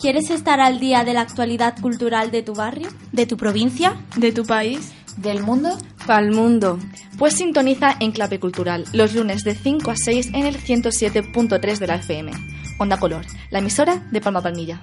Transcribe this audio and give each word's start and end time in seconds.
¿Quieres 0.00 0.30
estar 0.30 0.60
al 0.60 0.80
día 0.80 1.04
de 1.04 1.12
la 1.12 1.20
actualidad 1.20 1.78
cultural 1.78 2.30
de 2.30 2.42
tu 2.42 2.54
barrio? 2.54 2.88
¿De 3.12 3.26
tu 3.26 3.36
provincia? 3.36 4.00
¿De 4.16 4.32
tu 4.32 4.46
país? 4.46 4.94
¿Del 5.18 5.42
mundo? 5.42 5.76
Pa'l 6.06 6.30
mundo. 6.30 6.78
Pues 7.18 7.34
sintoniza 7.34 7.96
Enclave 8.00 8.40
Cultural 8.40 8.86
los 8.94 9.14
lunes 9.14 9.44
de 9.44 9.54
5 9.54 9.90
a 9.90 9.96
6 9.96 10.28
en 10.32 10.46
el 10.46 10.56
107.3 10.56 11.78
de 11.78 11.86
la 11.86 11.96
FM. 11.96 12.32
Onda 12.78 12.98
Color, 12.98 13.26
la 13.50 13.58
emisora 13.58 13.96
de 14.10 14.22
Palma 14.22 14.40
Palmilla. 14.40 14.80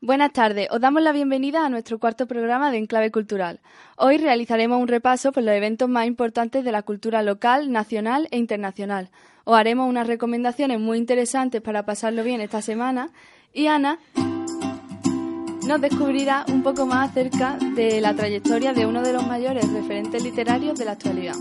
Buenas 0.00 0.32
tardes, 0.32 0.68
os 0.70 0.80
damos 0.80 1.02
la 1.02 1.10
bienvenida 1.10 1.66
a 1.66 1.68
nuestro 1.68 1.98
cuarto 1.98 2.28
programa 2.28 2.70
de 2.70 2.78
Enclave 2.78 3.10
Cultural. 3.10 3.60
Hoy 3.96 4.18
realizaremos 4.18 4.80
un 4.80 4.86
repaso 4.86 5.32
por 5.32 5.42
los 5.42 5.54
eventos 5.54 5.88
más 5.88 6.06
importantes 6.06 6.64
de 6.64 6.70
la 6.70 6.82
cultura 6.82 7.22
local, 7.22 7.72
nacional 7.72 8.28
e 8.30 8.38
internacional. 8.38 9.10
Os 9.44 9.56
haremos 9.56 9.88
unas 9.88 10.06
recomendaciones 10.06 10.78
muy 10.78 10.98
interesantes 10.98 11.60
para 11.60 11.84
pasarlo 11.84 12.22
bien 12.24 12.40
esta 12.40 12.62
semana 12.62 13.10
y 13.52 13.66
Ana 13.66 13.98
nos 15.66 15.80
descubrirá 15.80 16.44
un 16.48 16.62
poco 16.62 16.86
más 16.86 17.10
acerca 17.10 17.56
de 17.56 18.00
la 18.00 18.14
trayectoria 18.14 18.72
de 18.72 18.84
uno 18.86 19.02
de 19.02 19.12
los 19.12 19.26
mayores 19.26 19.70
referentes 19.72 20.22
literarios 20.22 20.78
de 20.78 20.84
la 20.84 20.92
actualidad. 20.92 21.36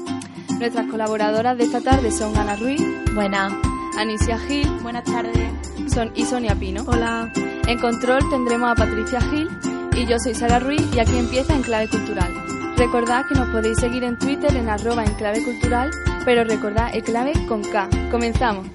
Nuestras 0.59 0.85
colaboradoras 0.87 1.57
de 1.57 1.63
esta 1.63 1.81
tarde 1.81 2.11
son 2.11 2.37
Ana 2.37 2.55
Ruiz. 2.55 2.81
Buenas. 3.15 3.51
Anicia 3.97 4.37
Gil. 4.37 4.67
Buenas 4.83 5.05
tardes. 5.05 5.49
Son, 5.91 6.11
y 6.15 6.23
Sonia 6.23 6.55
Pino. 6.55 6.83
Hola. 6.87 7.31
En 7.67 7.79
control 7.79 8.29
tendremos 8.29 8.71
a 8.71 8.75
Patricia 8.75 9.21
Gil 9.21 9.47
y 9.95 10.05
yo 10.05 10.19
soy 10.19 10.35
Sara 10.35 10.59
Ruiz 10.59 10.81
y 10.95 10.99
aquí 10.99 11.17
empieza 11.17 11.55
Enclave 11.55 11.89
Cultural. 11.89 12.31
Recordad 12.81 13.27
que 13.27 13.35
nos 13.35 13.47
podéis 13.49 13.77
seguir 13.77 14.03
en 14.03 14.17
Twitter 14.17 14.55
en 14.55 14.67
arroba 14.67 15.03
enclave 15.03 15.43
cultural, 15.43 15.91
pero 16.25 16.43
recordad 16.43 16.89
enclave 16.95 17.33
con 17.47 17.61
K. 17.61 17.87
Comenzamos. 18.09 18.65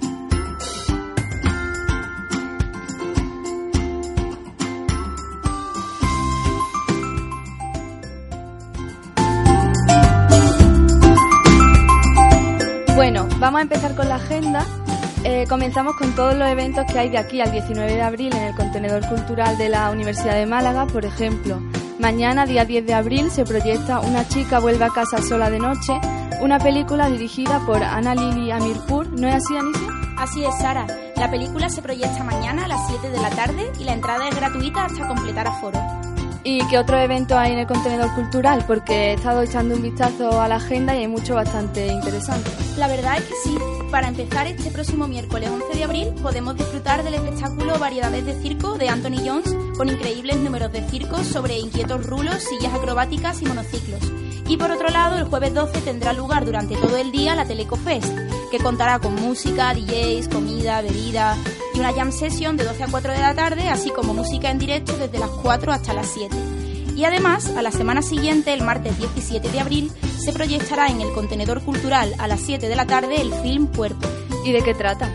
Bueno, 12.95 13.27
vamos 13.41 13.59
a 13.59 13.63
empezar 13.63 13.97
con 13.97 14.09
la 14.09 14.15
agenda. 14.15 14.65
Eh, 15.25 15.47
comenzamos 15.49 15.97
con 15.97 16.15
todos 16.15 16.37
los 16.37 16.49
eventos 16.49 16.85
que 16.87 16.97
hay 16.97 17.09
de 17.09 17.19
aquí 17.19 17.41
al 17.41 17.51
19 17.51 17.93
de 17.93 18.03
abril 18.03 18.37
en 18.37 18.45
el 18.45 18.55
contenedor 18.55 19.05
cultural 19.09 19.59
de 19.59 19.69
la 19.69 19.91
Universidad 19.91 20.37
de 20.37 20.47
Málaga. 20.47 20.87
Por 20.87 21.05
ejemplo, 21.05 21.61
mañana, 22.07 22.47
día 22.47 22.65
10 22.65 22.87
de 22.87 22.95
abril, 22.95 23.33
se 23.33 23.45
proyecta 23.45 23.99
Una 23.99 24.29
chica 24.29 24.61
vuelve 24.61 24.85
a 24.85 24.91
casa 24.91 25.21
sola 25.21 25.51
de 25.51 25.59
noche, 25.59 25.93
una 26.41 26.61
película 26.61 27.09
dirigida 27.09 27.59
por 27.67 27.83
Ana 27.83 28.15
Lili 28.15 28.53
Amirpur. 28.53 29.09
¿No 29.09 29.27
es 29.27 29.35
así, 29.35 29.57
Anicia? 29.57 29.89
Así 30.17 30.45
es, 30.45 30.57
Sara. 30.57 30.87
La 31.17 31.29
película 31.29 31.69
se 31.69 31.83
proyecta 31.83 32.23
mañana 32.23 32.67
a 32.67 32.69
las 32.69 32.87
7 32.87 33.11
de 33.11 33.21
la 33.21 33.31
tarde 33.31 33.73
y 33.81 33.83
la 33.83 33.95
entrada 33.95 34.29
es 34.29 34.37
gratuita 34.37 34.85
hasta 34.85 35.09
completar 35.09 35.49
aforo. 35.49 36.06
¿Y 36.49 36.65
qué 36.69 36.79
otro 36.79 36.97
evento 36.97 37.37
hay 37.37 37.55
en 37.55 37.59
el 37.59 37.67
contenedor 37.67 38.15
cultural? 38.15 38.63
Porque 38.69 39.11
he 39.11 39.13
estado 39.15 39.43
echando 39.43 39.75
un 39.75 39.83
vistazo 39.83 40.41
a 40.41 40.47
la 40.47 40.55
agenda 40.55 40.95
y 40.95 40.99
hay 40.99 41.09
mucho 41.09 41.35
bastante 41.35 41.89
interesante. 41.89 42.49
La 42.79 42.87
verdad 42.87 43.19
es 43.19 43.25
que 43.25 43.35
sí. 43.43 43.59
Para 43.91 44.07
empezar, 44.07 44.47
este 44.47 44.71
próximo 44.71 45.09
miércoles 45.09 45.51
11 45.51 45.77
de 45.77 45.83
abril 45.83 46.15
podemos 46.23 46.57
disfrutar 46.57 47.03
del 47.03 47.15
espectáculo 47.15 47.81
Variedades 47.81 48.25
de 48.25 48.41
Circo 48.41 48.79
de 48.79 48.89
Anthony 48.89 49.27
Jones 49.27 49.57
con 49.77 49.89
increíbles 49.89 50.37
números 50.37 50.71
de 50.71 50.89
circo 50.89 51.25
sobre 51.25 51.59
inquietos 51.59 52.07
rulos, 52.07 52.45
sillas 52.45 52.73
acrobáticas 52.75 53.43
y 53.43 53.47
monociclos. 53.47 54.01
Y 54.49 54.57
por 54.57 54.71
otro 54.71 54.89
lado, 54.91 55.19
el 55.19 55.25
jueves 55.25 55.53
12 55.53 55.81
tendrá 55.81 56.13
lugar 56.13 56.45
durante 56.45 56.77
todo 56.77 56.97
el 56.97 57.11
día 57.11 57.35
la 57.35 57.45
Teleco 57.45 57.75
Fest, 57.75 58.17
que 58.51 58.59
contará 58.59 58.99
con 58.99 59.15
música, 59.15 59.75
DJs, 59.75 60.29
comida, 60.29 60.83
bebida 60.83 61.37
y 61.75 61.81
una 61.81 61.93
jam 61.93 62.13
session 62.13 62.57
de 62.57 62.65
12 62.65 62.85
a 62.85 62.87
4 62.89 63.13
de 63.13 63.19
la 63.21 63.35
tarde, 63.35 63.69
así 63.69 63.91
como 63.91 64.15
música 64.15 64.51
en 64.51 64.59
directo 64.59 64.97
desde 64.97 65.19
las 65.19 65.31
4 65.31 65.73
hasta 65.73 65.93
las 65.93 66.09
7. 66.09 66.35
Y 66.97 67.05
además, 67.05 67.51
a 67.57 67.63
la 67.63 67.71
semana 67.73 68.01
siguiente, 68.03 68.55
el 68.55 68.63
martes 68.63 68.97
17 68.99 69.51
de 69.51 69.61
abril, 69.61 69.93
se 70.19 70.33
proyectará 70.33 70.89
en 70.89 71.01
el 71.03 71.13
contenedor 71.13 71.61
cultural 71.63 72.15
a 72.19 72.27
las 72.27 72.41
7 72.41 72.69
de 72.69 72.77
la 72.77 72.87
tarde 72.87 73.21
el 73.21 73.33
film 73.35 73.67
Cuerpo. 73.67 74.09
¿Y 74.45 74.53
de 74.53 74.63
qué 74.63 74.75
trata? 74.75 75.11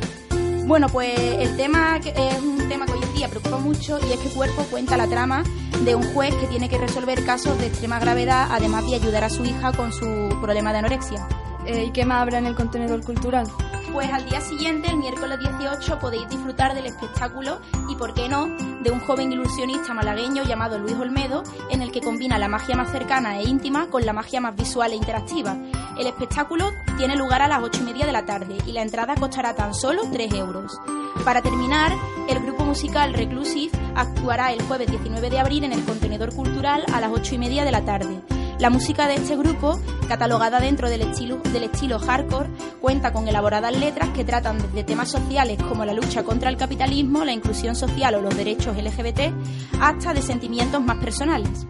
Bueno, 0.65 0.89
pues 0.89 1.17
el 1.19 1.57
tema 1.57 1.99
que- 1.99 2.09
es 2.11 2.39
un 2.39 2.69
tema 2.69 2.85
que 2.85 2.93
hoy 2.93 2.99
en 3.03 3.13
día 3.15 3.27
preocupa 3.29 3.57
mucho 3.57 3.99
y 4.07 4.13
es 4.13 4.19
que 4.19 4.29
Cuerpo 4.29 4.63
cuenta 4.69 4.95
la 4.95 5.07
trama 5.07 5.43
de 5.83 5.95
un 5.95 6.03
juez 6.13 6.33
que 6.35 6.45
tiene 6.47 6.69
que 6.69 6.77
resolver 6.77 7.25
casos 7.25 7.57
de 7.57 7.65
extrema 7.67 7.99
gravedad, 7.99 8.47
además 8.51 8.85
de 8.87 8.95
ayudar 8.95 9.23
a 9.23 9.29
su 9.29 9.43
hija 9.43 9.71
con 9.73 9.91
su 9.91 10.05
problema 10.39 10.71
de 10.71 10.79
anorexia. 10.79 11.27
Eh, 11.71 11.85
¿Y 11.85 11.91
qué 11.91 12.05
más 12.05 12.21
habrá 12.21 12.39
en 12.39 12.47
el 12.47 12.55
contenedor 12.55 13.01
cultural? 13.01 13.47
Pues 13.93 14.11
al 14.11 14.25
día 14.29 14.41
siguiente, 14.41 14.89
el 14.89 14.97
miércoles 14.97 15.39
18, 15.39 15.99
podéis 15.99 16.27
disfrutar 16.27 16.73
del 16.75 16.85
espectáculo 16.85 17.61
y, 17.87 17.95
por 17.95 18.13
qué 18.13 18.27
no, 18.27 18.47
de 18.83 18.91
un 18.91 18.99
joven 18.99 19.31
ilusionista 19.31 19.93
malagueño 19.93 20.43
llamado 20.43 20.77
Luis 20.79 20.95
Olmedo, 20.95 21.43
en 21.69 21.81
el 21.81 21.93
que 21.93 22.01
combina 22.01 22.37
la 22.37 22.49
magia 22.49 22.75
más 22.75 22.91
cercana 22.91 23.39
e 23.39 23.43
íntima 23.43 23.87
con 23.87 24.05
la 24.05 24.11
magia 24.11 24.41
más 24.41 24.55
visual 24.55 24.91
e 24.91 24.95
interactiva. 24.95 25.55
El 25.97 26.07
espectáculo 26.07 26.71
tiene 26.97 27.15
lugar 27.15 27.41
a 27.41 27.47
las 27.47 27.63
8 27.63 27.81
y 27.81 27.85
media 27.85 28.05
de 28.05 28.11
la 28.11 28.25
tarde 28.25 28.57
y 28.65 28.73
la 28.73 28.81
entrada 28.81 29.15
costará 29.15 29.55
tan 29.55 29.73
solo 29.73 30.03
3 30.11 30.33
euros. 30.33 30.77
Para 31.23 31.41
terminar, 31.41 31.93
el 32.27 32.39
grupo 32.41 32.65
musical 32.65 33.13
Reclusive 33.13 33.77
actuará 33.95 34.51
el 34.51 34.61
jueves 34.63 34.89
19 34.89 35.29
de 35.29 35.39
abril 35.39 35.63
en 35.63 35.71
el 35.71 35.85
contenedor 35.85 36.35
cultural 36.35 36.83
a 36.93 36.99
las 36.99 37.11
8 37.11 37.35
y 37.35 37.37
media 37.37 37.63
de 37.63 37.71
la 37.71 37.85
tarde. 37.85 38.21
La 38.61 38.69
música 38.69 39.07
de 39.07 39.15
este 39.15 39.35
grupo, 39.35 39.79
catalogada 40.07 40.59
dentro 40.59 40.87
del 40.87 41.01
estilo, 41.01 41.37
del 41.51 41.63
estilo 41.63 41.97
hardcore, 41.97 42.47
cuenta 42.79 43.11
con 43.11 43.27
elaboradas 43.27 43.75
letras 43.75 44.09
que 44.09 44.23
tratan 44.23 44.59
desde 44.59 44.83
temas 44.83 45.09
sociales 45.09 45.57
como 45.67 45.83
la 45.83 45.93
lucha 45.93 46.21
contra 46.21 46.47
el 46.51 46.57
capitalismo, 46.57 47.25
la 47.25 47.33
inclusión 47.33 47.75
social 47.75 48.13
o 48.13 48.21
los 48.21 48.37
derechos 48.37 48.77
LGBT, 48.77 49.33
hasta 49.79 50.13
de 50.13 50.21
sentimientos 50.21 50.79
más 50.79 50.97
personales. 50.97 51.65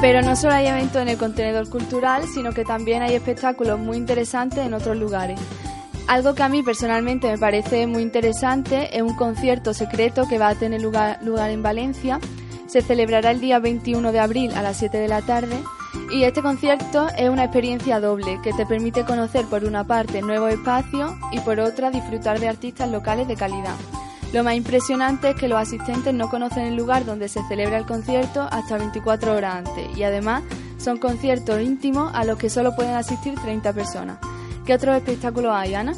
Pero 0.00 0.22
no 0.22 0.36
solo 0.36 0.54
hay 0.54 0.68
eventos 0.68 1.02
en 1.02 1.08
el 1.08 1.18
contenedor 1.18 1.68
cultural, 1.68 2.28
sino 2.32 2.52
que 2.52 2.64
también 2.64 3.02
hay 3.02 3.16
espectáculos 3.16 3.80
muy 3.80 3.96
interesantes 3.96 4.64
en 4.64 4.74
otros 4.74 4.96
lugares. 4.96 5.40
Algo 6.10 6.34
que 6.34 6.42
a 6.42 6.48
mí 6.48 6.64
personalmente 6.64 7.30
me 7.30 7.38
parece 7.38 7.86
muy 7.86 8.02
interesante 8.02 8.96
es 8.96 9.00
un 9.00 9.14
concierto 9.14 9.72
secreto 9.72 10.26
que 10.28 10.38
va 10.38 10.48
a 10.48 10.56
tener 10.56 10.82
lugar, 10.82 11.20
en 11.22 11.62
Valencia. 11.62 12.18
Se 12.66 12.82
celebrará 12.82 13.30
el 13.30 13.40
día 13.40 13.60
21 13.60 14.10
de 14.10 14.18
abril 14.18 14.50
a 14.56 14.62
las 14.62 14.76
7 14.78 14.98
de 14.98 15.06
la 15.06 15.22
tarde 15.22 15.56
y 16.10 16.24
este 16.24 16.42
concierto 16.42 17.06
es 17.16 17.30
una 17.30 17.44
experiencia 17.44 18.00
doble 18.00 18.40
que 18.42 18.52
te 18.52 18.66
permite 18.66 19.04
conocer 19.04 19.44
por 19.44 19.62
una 19.62 19.84
parte 19.84 20.20
nuevos 20.20 20.52
espacios 20.52 21.12
y 21.30 21.38
por 21.38 21.60
otra 21.60 21.92
disfrutar 21.92 22.40
de 22.40 22.48
artistas 22.48 22.90
locales 22.90 23.28
de 23.28 23.36
calidad. 23.36 23.76
Lo 24.32 24.42
más 24.42 24.56
impresionante 24.56 25.30
es 25.30 25.36
que 25.36 25.46
los 25.46 25.60
asistentes 25.60 26.12
no 26.12 26.28
conocen 26.28 26.64
el 26.64 26.74
lugar 26.74 27.04
donde 27.04 27.28
se 27.28 27.40
celebra 27.46 27.78
el 27.78 27.86
concierto 27.86 28.48
hasta 28.50 28.78
24 28.78 29.32
horas 29.32 29.64
antes 29.64 29.96
y 29.96 30.02
además 30.02 30.42
son 30.76 30.98
conciertos 30.98 31.62
íntimos 31.62 32.12
a 32.16 32.24
los 32.24 32.36
que 32.36 32.50
solo 32.50 32.74
pueden 32.74 32.96
asistir 32.96 33.36
30 33.36 33.72
personas. 33.72 34.18
¿Qué 34.70 34.74
otros 34.74 34.98
espectáculos 34.98 35.50
hay, 35.52 35.74
Ana? 35.74 35.94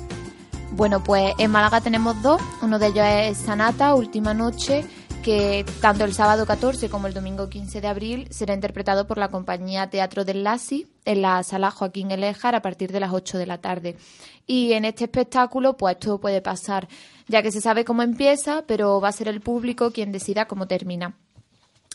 Bueno, 0.71 1.05
pues 1.05 1.35
en 1.37 1.51
Málaga 1.51 1.83
tenemos 1.83 2.23
dos. 2.23 2.41
Uno 2.63 2.79
de 2.79 2.87
ellos 2.87 3.05
es 3.07 3.37
Sanata, 3.37 3.95
Última 3.95 4.33
Noche, 4.33 4.87
que 5.23 5.67
tanto 5.83 6.05
el 6.05 6.15
sábado 6.15 6.47
14 6.47 6.89
como 6.89 7.07
el 7.07 7.13
domingo 7.13 7.51
15 7.51 7.83
de 7.83 7.89
abril 7.89 8.29
será 8.31 8.55
interpretado 8.55 9.07
por 9.07 9.19
la 9.19 9.29
compañía 9.29 9.91
Teatro 9.91 10.25
del 10.25 10.43
Lasi 10.43 10.87
en 11.05 11.21
la 11.21 11.43
sala 11.43 11.71
Joaquín 11.71 12.13
Elejar 12.13 12.55
a 12.55 12.63
partir 12.63 12.93
de 12.93 13.01
las 13.01 13.13
8 13.13 13.37
de 13.37 13.45
la 13.45 13.59
tarde. 13.59 13.99
Y 14.47 14.73
en 14.73 14.87
este 14.87 15.05
espectáculo, 15.05 15.77
pues 15.77 15.99
todo 15.99 16.19
puede 16.19 16.41
pasar, 16.41 16.89
ya 17.29 17.43
que 17.43 17.53
se 17.53 17.61
sabe 17.61 17.85
cómo 17.85 18.01
empieza, 18.01 18.65
pero 18.67 19.03
va 19.03 19.09
a 19.09 19.13
ser 19.13 19.29
el 19.29 19.43
público 19.43 19.91
quien 19.91 20.13
decida 20.13 20.47
cómo 20.47 20.67
termina. 20.67 21.15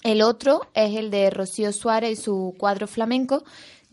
El 0.04 0.22
otro 0.22 0.62
es 0.76 0.96
el 0.96 1.10
de 1.10 1.30
Rocío 1.32 1.74
Suárez 1.74 2.20
y 2.20 2.22
su 2.22 2.54
cuadro 2.58 2.88
flamenco, 2.88 3.44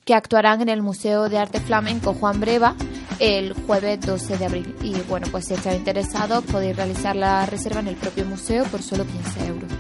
que 0.05 0.15
actuarán 0.15 0.61
en 0.61 0.69
el 0.69 0.83
Museo 0.83 1.29
de 1.29 1.39
Arte 1.39 1.61
Flamenco 1.61 2.15
Juan 2.15 2.41
Breva 2.41 2.75
el 3.19 3.53
jueves 3.53 4.01
12 4.01 4.39
de 4.39 4.45
abril. 4.45 4.77
Y 4.83 4.95
bueno, 5.09 5.27
pues 5.31 5.47
si 5.47 5.55
estáis 5.55 5.79
interesados 5.79 6.45
podéis 6.45 6.77
realizar 6.77 7.17
la 7.17 7.47
reserva 7.47 7.81
en 7.81 7.89
el 7.89 7.97
propio 7.97 8.25
museo 8.25 8.65
por 8.65 8.83
solo 8.83 9.05
15 9.05 9.47
euros. 9.47 9.71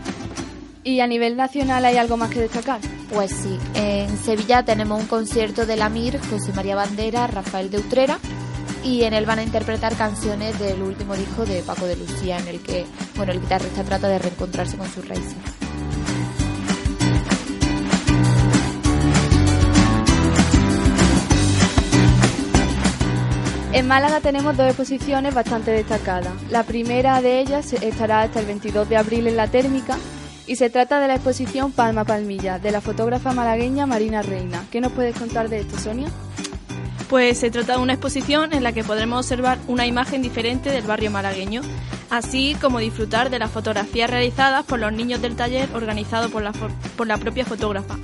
¿Y 0.82 1.00
a 1.00 1.06
nivel 1.06 1.36
nacional 1.36 1.84
hay 1.84 1.96
algo 1.96 2.16
más 2.16 2.30
que 2.30 2.40
destacar? 2.40 2.80
Pues 3.12 3.30
sí, 3.30 3.58
en 3.74 4.16
Sevilla 4.18 4.64
tenemos 4.64 5.00
un 5.00 5.06
concierto 5.06 5.64
de 5.64 5.76
la 5.76 5.88
MIR, 5.88 6.20
José 6.28 6.52
María 6.52 6.76
Bandera, 6.76 7.26
Rafael 7.26 7.70
de 7.70 7.78
Utrera, 7.78 8.18
y 8.82 9.04
en 9.04 9.14
él 9.14 9.24
van 9.24 9.38
a 9.38 9.42
interpretar 9.42 9.96
canciones 9.96 10.58
del 10.58 10.82
último 10.82 11.16
disco 11.16 11.46
de 11.46 11.62
Paco 11.62 11.86
de 11.86 11.96
Lucía, 11.96 12.38
en 12.38 12.48
el 12.48 12.60
que 12.60 12.84
bueno, 13.16 13.32
el 13.32 13.40
guitarrista 13.40 13.82
trata 13.82 14.08
de 14.08 14.18
reencontrarse 14.18 14.76
con 14.76 14.88
sus 14.90 15.08
raíces. 15.08 15.36
En 23.74 23.88
Málaga 23.88 24.20
tenemos 24.20 24.56
dos 24.56 24.68
exposiciones 24.68 25.34
bastante 25.34 25.72
destacadas. 25.72 26.32
La 26.48 26.62
primera 26.62 27.20
de 27.20 27.40
ellas 27.40 27.72
estará 27.72 28.22
hasta 28.22 28.38
el 28.38 28.46
22 28.46 28.88
de 28.88 28.96
abril 28.96 29.26
en 29.26 29.36
la 29.36 29.48
Térmica 29.48 29.98
y 30.46 30.54
se 30.54 30.70
trata 30.70 31.00
de 31.00 31.08
la 31.08 31.16
exposición 31.16 31.72
Palma 31.72 32.04
Palmilla 32.04 32.60
de 32.60 32.70
la 32.70 32.80
fotógrafa 32.80 33.32
malagueña 33.32 33.84
Marina 33.84 34.22
Reina. 34.22 34.64
¿Qué 34.70 34.80
nos 34.80 34.92
puedes 34.92 35.18
contar 35.18 35.48
de 35.48 35.58
esto, 35.58 35.76
Sonia? 35.76 36.06
Pues 37.10 37.38
se 37.38 37.50
trata 37.50 37.76
de 37.76 37.82
una 37.82 37.94
exposición 37.94 38.52
en 38.52 38.62
la 38.62 38.70
que 38.70 38.84
podremos 38.84 39.26
observar 39.26 39.58
una 39.66 39.88
imagen 39.88 40.22
diferente 40.22 40.70
del 40.70 40.84
barrio 40.84 41.10
malagueño, 41.10 41.62
así 42.10 42.56
como 42.60 42.78
disfrutar 42.78 43.28
de 43.28 43.40
las 43.40 43.50
fotografías 43.50 44.08
realizadas 44.08 44.64
por 44.64 44.78
los 44.78 44.92
niños 44.92 45.20
del 45.20 45.34
taller 45.34 45.68
organizado 45.74 46.30
por 46.30 46.44
la, 46.44 46.52
por 46.52 47.08
la 47.08 47.16
propia 47.16 47.44
fotógrafa. 47.44 47.98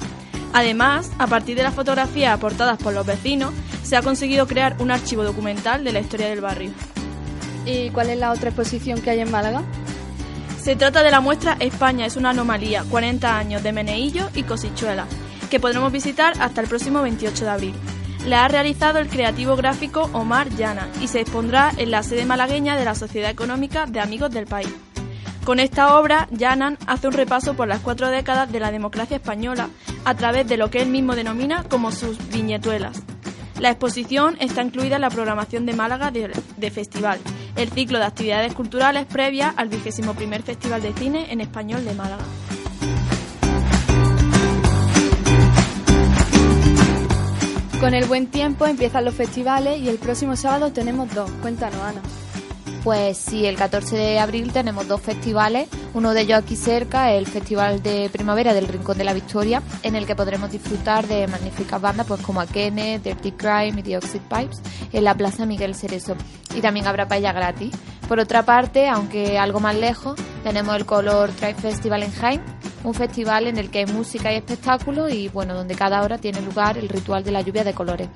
Además, 0.52 1.10
a 1.18 1.26
partir 1.26 1.56
de 1.56 1.62
las 1.62 1.74
fotografías 1.74 2.34
aportadas 2.34 2.78
por 2.78 2.92
los 2.92 3.06
vecinos, 3.06 3.52
se 3.82 3.96
ha 3.96 4.02
conseguido 4.02 4.46
crear 4.46 4.76
un 4.80 4.90
archivo 4.90 5.22
documental 5.22 5.84
de 5.84 5.92
la 5.92 6.00
historia 6.00 6.28
del 6.28 6.40
barrio. 6.40 6.72
¿Y 7.66 7.90
cuál 7.90 8.10
es 8.10 8.18
la 8.18 8.32
otra 8.32 8.50
exposición 8.50 9.00
que 9.00 9.10
hay 9.10 9.20
en 9.20 9.30
Málaga? 9.30 9.62
Se 10.60 10.76
trata 10.76 11.02
de 11.02 11.10
la 11.10 11.20
muestra 11.20 11.56
España 11.60 12.04
es 12.04 12.16
una 12.16 12.30
anomalía, 12.30 12.84
40 12.90 13.38
años 13.38 13.62
de 13.62 13.72
Meneillo 13.72 14.28
y 14.34 14.42
Cosichuela, 14.42 15.06
que 15.50 15.60
podremos 15.60 15.92
visitar 15.92 16.34
hasta 16.40 16.60
el 16.60 16.68
próximo 16.68 17.00
28 17.02 17.44
de 17.44 17.50
abril. 17.50 17.74
La 18.26 18.44
ha 18.44 18.48
realizado 18.48 18.98
el 18.98 19.08
creativo 19.08 19.56
gráfico 19.56 20.10
Omar 20.12 20.50
Llana 20.50 20.88
y 21.00 21.08
se 21.08 21.20
expondrá 21.20 21.72
en 21.78 21.90
la 21.90 22.02
sede 22.02 22.26
malagueña 22.26 22.76
de 22.76 22.84
la 22.84 22.94
Sociedad 22.94 23.30
Económica 23.30 23.86
de 23.86 24.00
Amigos 24.00 24.30
del 24.30 24.46
País. 24.46 24.68
Con 25.44 25.58
esta 25.58 25.98
obra, 25.98 26.28
Llanan 26.30 26.76
hace 26.86 27.08
un 27.08 27.14
repaso 27.14 27.54
por 27.54 27.66
las 27.66 27.80
cuatro 27.80 28.08
décadas 28.08 28.52
de 28.52 28.60
la 28.60 28.70
democracia 28.70 29.16
española 29.16 29.70
a 30.04 30.14
través 30.14 30.46
de 30.48 30.56
lo 30.56 30.70
que 30.70 30.80
él 30.82 30.88
mismo 30.88 31.14
denomina 31.14 31.64
como 31.64 31.92
sus 31.92 32.16
viñetuelas. 32.30 33.02
La 33.58 33.70
exposición 33.70 34.36
está 34.40 34.62
incluida 34.62 34.96
en 34.96 35.02
la 35.02 35.10
programación 35.10 35.66
de 35.66 35.74
Málaga 35.74 36.10
de, 36.10 36.70
Festival, 36.70 37.20
el 37.56 37.68
ciclo 37.68 37.98
de 37.98 38.04
actividades 38.04 38.54
culturales 38.54 39.04
previa 39.04 39.50
al 39.50 39.68
vigésimo 39.68 40.14
primer 40.14 40.42
Festival 40.42 40.80
de 40.80 40.94
Cine 40.94 41.30
en 41.30 41.42
Español 41.42 41.84
de 41.84 41.94
Málaga. 41.94 42.24
Con 47.80 47.94
el 47.94 48.06
buen 48.06 48.26
tiempo 48.28 48.66
empiezan 48.66 49.04
los 49.04 49.14
festivales 49.14 49.80
y 49.80 49.88
el 49.88 49.98
próximo 49.98 50.36
sábado 50.36 50.72
tenemos 50.72 51.14
dos. 51.14 51.30
Cuéntanos, 51.42 51.80
Ana. 51.80 52.00
Pues 52.82 53.18
sí, 53.18 53.44
el 53.44 53.56
14 53.56 53.94
de 53.94 54.18
abril 54.18 54.52
tenemos 54.52 54.88
dos 54.88 55.02
festivales, 55.02 55.68
uno 55.92 56.14
de 56.14 56.22
ellos 56.22 56.38
aquí 56.38 56.56
cerca, 56.56 57.12
el 57.12 57.26
Festival 57.26 57.82
de 57.82 58.08
Primavera 58.08 58.54
del 58.54 58.68
Rincón 58.68 58.96
de 58.96 59.04
la 59.04 59.12
Victoria, 59.12 59.62
en 59.82 59.96
el 59.96 60.06
que 60.06 60.16
podremos 60.16 60.50
disfrutar 60.50 61.06
de 61.06 61.26
magníficas 61.26 61.78
bandas 61.78 62.06
pues 62.06 62.22
como 62.22 62.40
Akene, 62.40 62.98
Dirty 62.98 63.32
Crime 63.32 63.74
y 63.80 63.82
The 63.82 63.98
Oxide 63.98 64.22
Pipes 64.30 64.62
en 64.92 65.04
la 65.04 65.14
Plaza 65.14 65.44
Miguel 65.44 65.74
Cerezo. 65.74 66.16
Y 66.54 66.62
también 66.62 66.86
habrá 66.86 67.06
paella 67.06 67.34
gratis. 67.34 67.70
Por 68.08 68.18
otra 68.18 68.46
parte, 68.46 68.88
aunque 68.88 69.38
algo 69.38 69.60
más 69.60 69.76
lejos, 69.76 70.18
tenemos 70.42 70.74
el 70.74 70.86
Color 70.86 71.30
Tribe 71.32 71.54
Festival 71.54 72.02
en 72.02 72.12
Jaime, 72.12 72.44
un 72.82 72.94
festival 72.94 73.46
en 73.46 73.58
el 73.58 73.70
que 73.70 73.80
hay 73.80 73.86
música 73.86 74.32
y 74.32 74.36
espectáculos 74.36 75.12
y 75.12 75.28
bueno, 75.28 75.54
donde 75.54 75.74
cada 75.74 76.02
hora 76.02 76.16
tiene 76.16 76.40
lugar 76.40 76.78
el 76.78 76.88
ritual 76.88 77.24
de 77.24 77.30
la 77.30 77.42
lluvia 77.42 77.62
de 77.62 77.74
colores. 77.74 78.08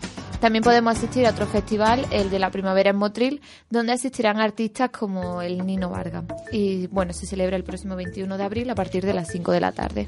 También 0.45 0.63
podemos 0.63 0.99
asistir 0.99 1.27
a 1.27 1.31
otro 1.31 1.47
festival, 1.47 2.05
el 2.11 2.29
de 2.29 2.39
la 2.39 2.51
primavera 2.51 2.91
en 2.91 2.97
Motril, 2.97 3.41
donde 3.71 3.93
asistirán 3.93 4.41
artistas 4.41 4.91
como 4.91 5.41
el 5.41 5.65
Nino 5.65 5.89
Varga. 5.89 6.23
Y 6.53 6.87
bueno, 6.89 7.15
se 7.15 7.25
celebra 7.25 7.57
el 7.57 7.65
próximo 7.65 7.97
21 7.97 8.37
de 8.37 8.45
abril 8.45 8.69
a 8.69 8.75
partir 8.75 9.07
de 9.07 9.15
las 9.15 9.29
5 9.29 9.53
de 9.53 9.61
la 9.61 9.73
tarde. 9.73 10.07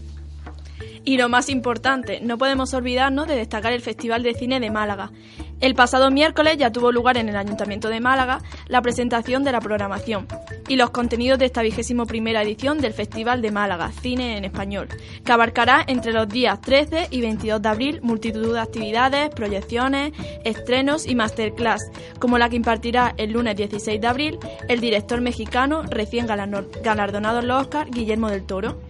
Y 1.05 1.19
lo 1.19 1.29
más 1.29 1.49
importante, 1.49 2.21
no 2.21 2.39
podemos 2.39 2.75
olvidarnos 2.75 3.29
de 3.29 3.37
destacar 3.37 3.73
el 3.73 3.81
Festival 3.81 4.23
de 4.23 4.35
Cine 4.35 4.61
de 4.61 4.71
Málaga. 4.71 5.13
El 5.61 5.75
pasado 5.75 6.11
miércoles 6.11 6.59
ya 6.59 6.71
tuvo 6.71 6.93
lugar 6.93 7.17
en 7.17 7.31
el 7.31 7.37
Ayuntamiento 7.37 7.89
de 7.89 8.01
Málaga 8.01 8.41
la 8.67 8.83
presentación 8.83 9.43
de 9.43 9.53
la 9.53 9.61
programación 9.61 10.27
y 10.69 10.77
los 10.77 10.91
contenidos 10.91 11.39
de 11.39 11.47
esta 11.47 11.63
vigésimo 11.63 12.05
primera 12.07 12.43
edición 12.43 12.79
del 12.79 12.93
Festival 12.93 13.41
de 13.41 13.53
Málaga, 13.53 13.91
Cine 14.03 14.37
en 14.37 14.45
Español, 14.45 14.89
que 15.25 15.33
abarcará 15.33 15.83
entre 15.87 16.13
los 16.13 16.29
días 16.29 16.61
13 16.61 17.09
y 17.11 17.21
22 17.23 17.63
de 17.63 17.69
abril 17.69 18.01
multitud 18.03 18.53
de 18.53 18.61
actividades, 18.61 19.31
proyecciones, 19.31 20.13
estrenos 20.45 21.07
y 21.07 21.15
masterclass, 21.15 21.91
como 22.19 22.37
la 22.37 22.51
que 22.51 22.57
impartirá 22.57 23.15
el 23.17 23.33
lunes 23.33 23.57
16 23.57 23.99
de 24.01 24.07
abril 24.07 24.39
el 24.69 24.81
director 24.81 25.21
mexicano 25.21 25.85
recién 25.85 26.27
galardonado 26.27 27.39
en 27.39 27.49
los 27.49 27.63
Oscar, 27.63 27.91
Guillermo 27.91 28.29
del 28.29 28.45
Toro. 28.45 28.86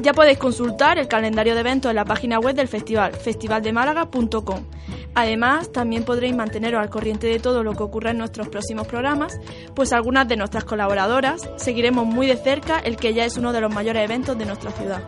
Ya 0.00 0.12
podéis 0.12 0.38
consultar 0.38 0.98
el 0.98 1.06
calendario 1.06 1.54
de 1.54 1.60
eventos 1.60 1.90
en 1.90 1.96
la 1.96 2.04
página 2.04 2.40
web 2.40 2.56
del 2.56 2.68
festival, 2.68 3.12
festivaldemálaga.com. 3.12 4.64
Además, 5.14 5.70
también 5.70 6.04
podréis 6.04 6.34
manteneros 6.34 6.80
al 6.80 6.90
corriente 6.90 7.28
de 7.28 7.38
todo 7.38 7.62
lo 7.62 7.74
que 7.74 7.84
ocurra 7.84 8.10
en 8.10 8.18
nuestros 8.18 8.48
próximos 8.48 8.88
programas, 8.88 9.38
pues 9.74 9.92
algunas 9.92 10.26
de 10.26 10.36
nuestras 10.36 10.64
colaboradoras 10.64 11.48
seguiremos 11.56 12.06
muy 12.06 12.26
de 12.26 12.36
cerca 12.36 12.80
el 12.80 12.96
que 12.96 13.14
ya 13.14 13.24
es 13.24 13.36
uno 13.36 13.52
de 13.52 13.60
los 13.60 13.72
mayores 13.72 14.02
eventos 14.02 14.36
de 14.36 14.46
nuestra 14.46 14.72
ciudad. 14.72 15.02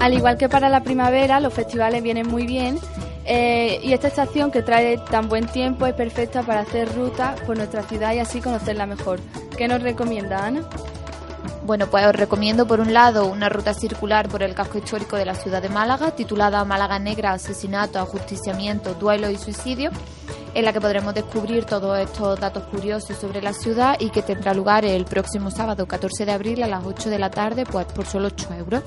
Al 0.00 0.12
igual 0.12 0.36
que 0.36 0.48
para 0.48 0.68
la 0.68 0.82
primavera, 0.82 1.40
los 1.40 1.52
festivales 1.52 2.02
vienen 2.02 2.28
muy 2.28 2.46
bien 2.46 2.78
eh, 3.26 3.80
y 3.82 3.92
esta 3.92 4.08
estación 4.08 4.50
que 4.50 4.62
trae 4.62 4.98
tan 4.98 5.28
buen 5.28 5.46
tiempo 5.46 5.86
es 5.86 5.94
perfecta 5.94 6.42
para 6.42 6.60
hacer 6.60 6.94
ruta 6.94 7.34
por 7.46 7.56
nuestra 7.56 7.82
ciudad 7.82 8.12
y 8.14 8.18
así 8.18 8.40
conocerla 8.40 8.86
mejor. 8.86 9.20
¿Qué 9.56 9.68
nos 9.68 9.82
recomienda 9.82 10.46
Ana? 10.46 10.68
Bueno, 11.64 11.86
pues 11.86 12.04
os 12.06 12.14
recomiendo 12.14 12.66
por 12.66 12.80
un 12.80 12.92
lado 12.92 13.24
una 13.24 13.48
ruta 13.48 13.72
circular 13.72 14.28
por 14.28 14.42
el 14.42 14.54
casco 14.54 14.76
histórico 14.76 15.16
de 15.16 15.24
la 15.24 15.34
ciudad 15.34 15.62
de 15.62 15.70
Málaga, 15.70 16.10
titulada 16.10 16.62
Málaga 16.66 16.98
Negra, 16.98 17.32
Asesinato, 17.32 17.98
Ajusticiamiento, 17.98 18.92
Duelo 18.92 19.30
y 19.30 19.38
Suicidio, 19.38 19.90
en 20.52 20.62
la 20.66 20.74
que 20.74 20.80
podremos 20.82 21.14
descubrir 21.14 21.64
todos 21.64 21.98
estos 21.98 22.38
datos 22.38 22.64
curiosos 22.64 23.16
sobre 23.16 23.40
la 23.40 23.54
ciudad 23.54 23.96
y 23.98 24.10
que 24.10 24.20
tendrá 24.20 24.52
lugar 24.52 24.84
el 24.84 25.06
próximo 25.06 25.50
sábado 25.50 25.86
14 25.86 26.26
de 26.26 26.32
abril 26.32 26.62
a 26.62 26.68
las 26.68 26.84
8 26.84 27.08
de 27.08 27.18
la 27.18 27.30
tarde, 27.30 27.64
pues 27.64 27.86
por 27.86 28.04
solo 28.04 28.26
8 28.26 28.54
euros. 28.58 28.82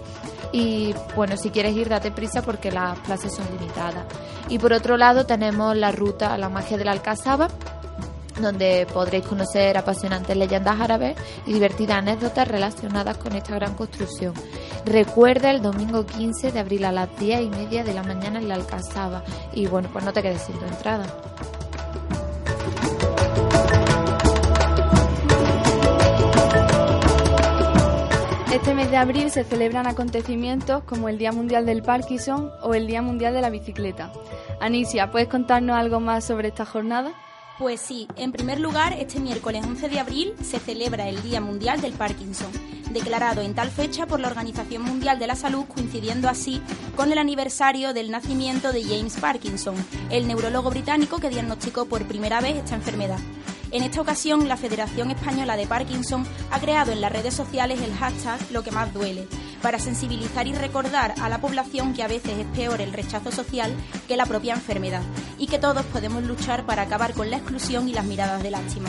Y 0.51 0.94
bueno, 1.15 1.35
si 1.35 1.49
quieres 1.49 1.75
ir, 1.75 1.90
date 1.90 2.11
prisa 2.11 2.44
porque 2.44 2.71
las 2.71 2.99
plazas 2.99 3.35
son 3.35 3.47
limitadas. 3.57 4.06
Y 4.49 4.59
por 4.59 4.71
otro 4.71 4.97
lado 4.97 5.25
tenemos 5.25 5.75
la 5.75 5.92
ruta 5.92 6.37
La 6.37 6.49
Magia 6.49 6.78
de 6.78 6.85
la 6.85 6.92
Alcazaba, 6.92 7.47
donde 8.41 8.87
podréis 8.94 9.25
conocer 9.25 9.77
apasionantes 9.77 10.35
leyendas 10.35 10.79
árabes 10.79 11.17
y 11.45 11.53
divertidas 11.53 11.97
anécdotas 11.97 12.47
relacionadas 12.47 13.17
con 13.17 13.33
esta 13.33 13.56
gran 13.56 13.75
construcción. 13.75 14.33
Recuerda 14.85 15.51
el 15.51 15.61
domingo 15.61 16.06
15 16.06 16.51
de 16.51 16.59
abril 16.59 16.85
a 16.85 16.91
las 16.91 17.17
10 17.19 17.41
y 17.41 17.49
media 17.49 17.83
de 17.83 17.94
la 17.94 18.03
mañana 18.03 18.39
en 18.39 18.47
la 18.47 18.56
Alcazaba. 18.56 19.23
Y 19.53 19.67
bueno, 19.67 19.89
pues 19.91 20.06
no 20.06 20.13
te 20.13 20.21
quedes 20.21 20.41
sin 20.41 20.57
tu 20.57 20.65
entrada. 20.65 21.06
Este 28.53 28.73
mes 28.73 28.89
de 28.89 28.97
abril 28.97 29.29
se 29.29 29.44
celebran 29.44 29.87
acontecimientos 29.87 30.83
como 30.83 31.09
el 31.09 31.17
Día 31.17 31.31
Mundial 31.31 31.65
del 31.65 31.83
Parkinson 31.83 32.51
o 32.63 32.73
el 32.73 32.87
Día 32.87 33.01
Mundial 33.01 33.33
de 33.33 33.41
la 33.41 33.49
Bicicleta. 33.49 34.11
Anicia, 34.59 35.11
¿puedes 35.11 35.27
contarnos 35.27 35.77
algo 35.77 35.99
más 35.99 36.25
sobre 36.25 36.47
esta 36.47 36.65
jornada? 36.65 37.13
Pues 37.59 37.81
sí, 37.81 38.07
en 38.18 38.31
primer 38.31 38.59
lugar, 38.59 38.94
este 38.94 39.19
miércoles 39.19 39.66
11 39.66 39.90
de 39.90 39.99
abril 39.99 40.33
se 40.44 40.59
celebra 40.59 41.09
el 41.09 41.23
Día 41.23 41.42
Mundial 41.42 41.81
del 41.81 41.94
Parkinson, 41.94 42.52
declarado 42.92 43.42
en 43.42 43.56
tal 43.56 43.71
fecha 43.71 44.06
por 44.06 44.19
la 44.19 44.28
Organización 44.28 44.83
Mundial 44.83 45.18
de 45.18 45.26
la 45.26 45.35
Salud, 45.35 45.66
coincidiendo 45.66 46.30
así 46.30 46.61
con 46.95 47.11
el 47.11 47.18
aniversario 47.18 47.94
del 47.95 48.11
nacimiento 48.11 48.71
de 48.71 48.83
James 48.83 49.18
Parkinson, 49.19 49.73
el 50.11 50.28
neurólogo 50.28 50.69
británico 50.69 51.18
que 51.18 51.30
diagnosticó 51.30 51.85
por 51.85 52.06
primera 52.06 52.42
vez 52.42 52.57
esta 52.57 52.76
enfermedad. 52.76 53.19
En 53.71 53.83
esta 53.83 54.02
ocasión, 54.02 54.47
la 54.47 54.56
Federación 54.56 55.12
Española 55.12 55.57
de 55.57 55.68
Parkinson 55.68 56.26
ha 56.52 56.59
creado 56.59 56.94
en 56.94 57.02
las 57.02 57.12
redes 57.12 57.33
sociales 57.33 57.81
el 57.81 57.94
hashtag 57.95 58.40
Lo 58.52 58.64
que 58.64 58.71
más 58.71 58.94
duele, 58.94 59.28
para 59.62 59.78
sensibilizar 59.78 60.47
y 60.47 60.54
recordar 60.54 61.14
a 61.19 61.28
la 61.28 61.42
población 61.42 61.94
que 61.94 62.04
a 62.04 62.07
veces 62.07 62.38
es 62.38 62.45
peor 62.47 62.80
el 62.80 62.94
rechazo 62.94 63.30
social 63.31 63.76
que 64.07 64.16
la 64.16 64.26
propia 64.26 64.54
enfermedad 64.54 65.02
y 65.38 65.47
que 65.47 65.59
todos 65.59 65.83
podemos 65.88 66.24
luchar 66.24 66.66
para 66.66 66.83
acabar 66.83 67.14
con 67.14 67.30
la 67.30 67.36
exclusión 67.38 67.90
y 67.90 67.94
las 67.94 68.06
miradas 68.06 68.42
de 68.42 68.52
lástima. 68.52 68.88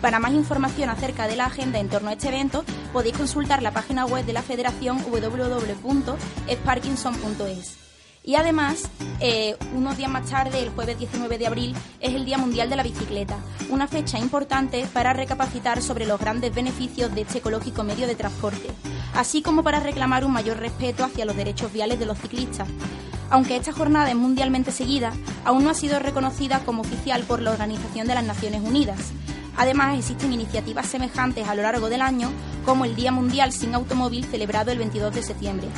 Para 0.00 0.18
más 0.18 0.32
información 0.32 0.90
acerca 0.90 1.28
de 1.28 1.36
la 1.36 1.46
agenda 1.46 1.78
en 1.78 1.88
torno 1.88 2.10
a 2.10 2.14
este 2.14 2.26
evento, 2.28 2.64
podéis 2.92 3.16
consultar 3.16 3.62
la 3.62 3.70
página 3.70 4.06
web 4.06 4.26
de 4.26 4.32
la 4.32 4.42
Federación 4.42 5.00
www.esparkinson.es. 5.02 7.85
Y 8.26 8.34
además, 8.34 8.82
eh, 9.20 9.56
unos 9.72 9.96
días 9.96 10.10
más 10.10 10.28
tarde, 10.28 10.60
el 10.60 10.70
jueves 10.70 10.98
19 10.98 11.38
de 11.38 11.46
abril, 11.46 11.76
es 12.00 12.12
el 12.12 12.24
Día 12.24 12.38
Mundial 12.38 12.68
de 12.68 12.74
la 12.74 12.82
Bicicleta, 12.82 13.38
una 13.70 13.86
fecha 13.86 14.18
importante 14.18 14.84
para 14.92 15.12
recapacitar 15.12 15.80
sobre 15.80 16.06
los 16.06 16.18
grandes 16.18 16.52
beneficios 16.52 17.14
de 17.14 17.20
este 17.20 17.38
ecológico 17.38 17.84
medio 17.84 18.08
de 18.08 18.16
transporte. 18.16 18.68
así 19.14 19.42
como 19.42 19.62
para 19.62 19.80
reclamar 19.80 20.24
un 20.24 20.32
mayor 20.32 20.58
respeto 20.58 21.04
hacia 21.04 21.24
los 21.24 21.36
derechos 21.36 21.72
viales 21.72 21.98
de 22.00 22.04
los 22.04 22.18
ciclistas. 22.18 22.68
Aunque 23.30 23.56
esta 23.56 23.72
jornada 23.72 24.10
es 24.10 24.16
mundialmente 24.16 24.72
seguida, 24.72 25.12
aún 25.44 25.64
no 25.64 25.70
ha 25.70 25.74
sido 25.74 26.00
reconocida 26.00 26.58
como 26.66 26.82
oficial 26.82 27.22
por 27.22 27.40
la 27.40 27.52
Organización 27.52 28.08
de 28.08 28.14
las 28.14 28.24
Naciones 28.24 28.60
Unidas. 28.60 29.12
Además, 29.56 29.98
existen 29.98 30.32
iniciativas 30.32 30.86
semejantes 30.86 31.48
a 31.48 31.54
lo 31.54 31.62
largo 31.62 31.88
del 31.88 32.02
año, 32.02 32.30
como 32.64 32.84
el 32.84 32.96
Día 32.96 33.12
Mundial 33.12 33.52
sin 33.52 33.74
Automóvil 33.74 34.24
celebrado 34.24 34.72
el 34.72 34.78
22 34.78 35.14
de 35.14 35.22
septiembre. 35.22 35.68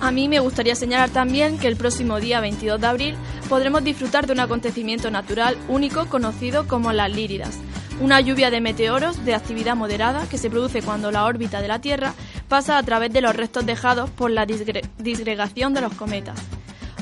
A 0.00 0.10
mí 0.10 0.28
me 0.28 0.40
gustaría 0.40 0.74
señalar 0.74 1.10
también 1.10 1.58
que 1.58 1.68
el 1.68 1.76
próximo 1.76 2.20
día 2.20 2.40
22 2.40 2.80
de 2.80 2.86
abril 2.86 3.14
podremos 3.48 3.82
disfrutar 3.82 4.26
de 4.26 4.32
un 4.32 4.40
acontecimiento 4.40 5.10
natural 5.10 5.56
único 5.68 6.06
conocido 6.06 6.66
como 6.68 6.92
las 6.92 7.10
líridas, 7.10 7.58
una 8.00 8.20
lluvia 8.20 8.50
de 8.50 8.60
meteoros 8.60 9.24
de 9.24 9.34
actividad 9.34 9.76
moderada 9.76 10.26
que 10.28 10.38
se 10.38 10.50
produce 10.50 10.82
cuando 10.82 11.10
la 11.10 11.24
órbita 11.24 11.62
de 11.62 11.68
la 11.68 11.80
Tierra 11.80 12.12
pasa 12.48 12.76
a 12.76 12.82
través 12.82 13.12
de 13.12 13.20
los 13.20 13.34
restos 13.34 13.64
dejados 13.64 14.10
por 14.10 14.30
la 14.30 14.46
disgregación 14.46 15.74
de 15.74 15.80
los 15.80 15.94
cometas. 15.94 16.38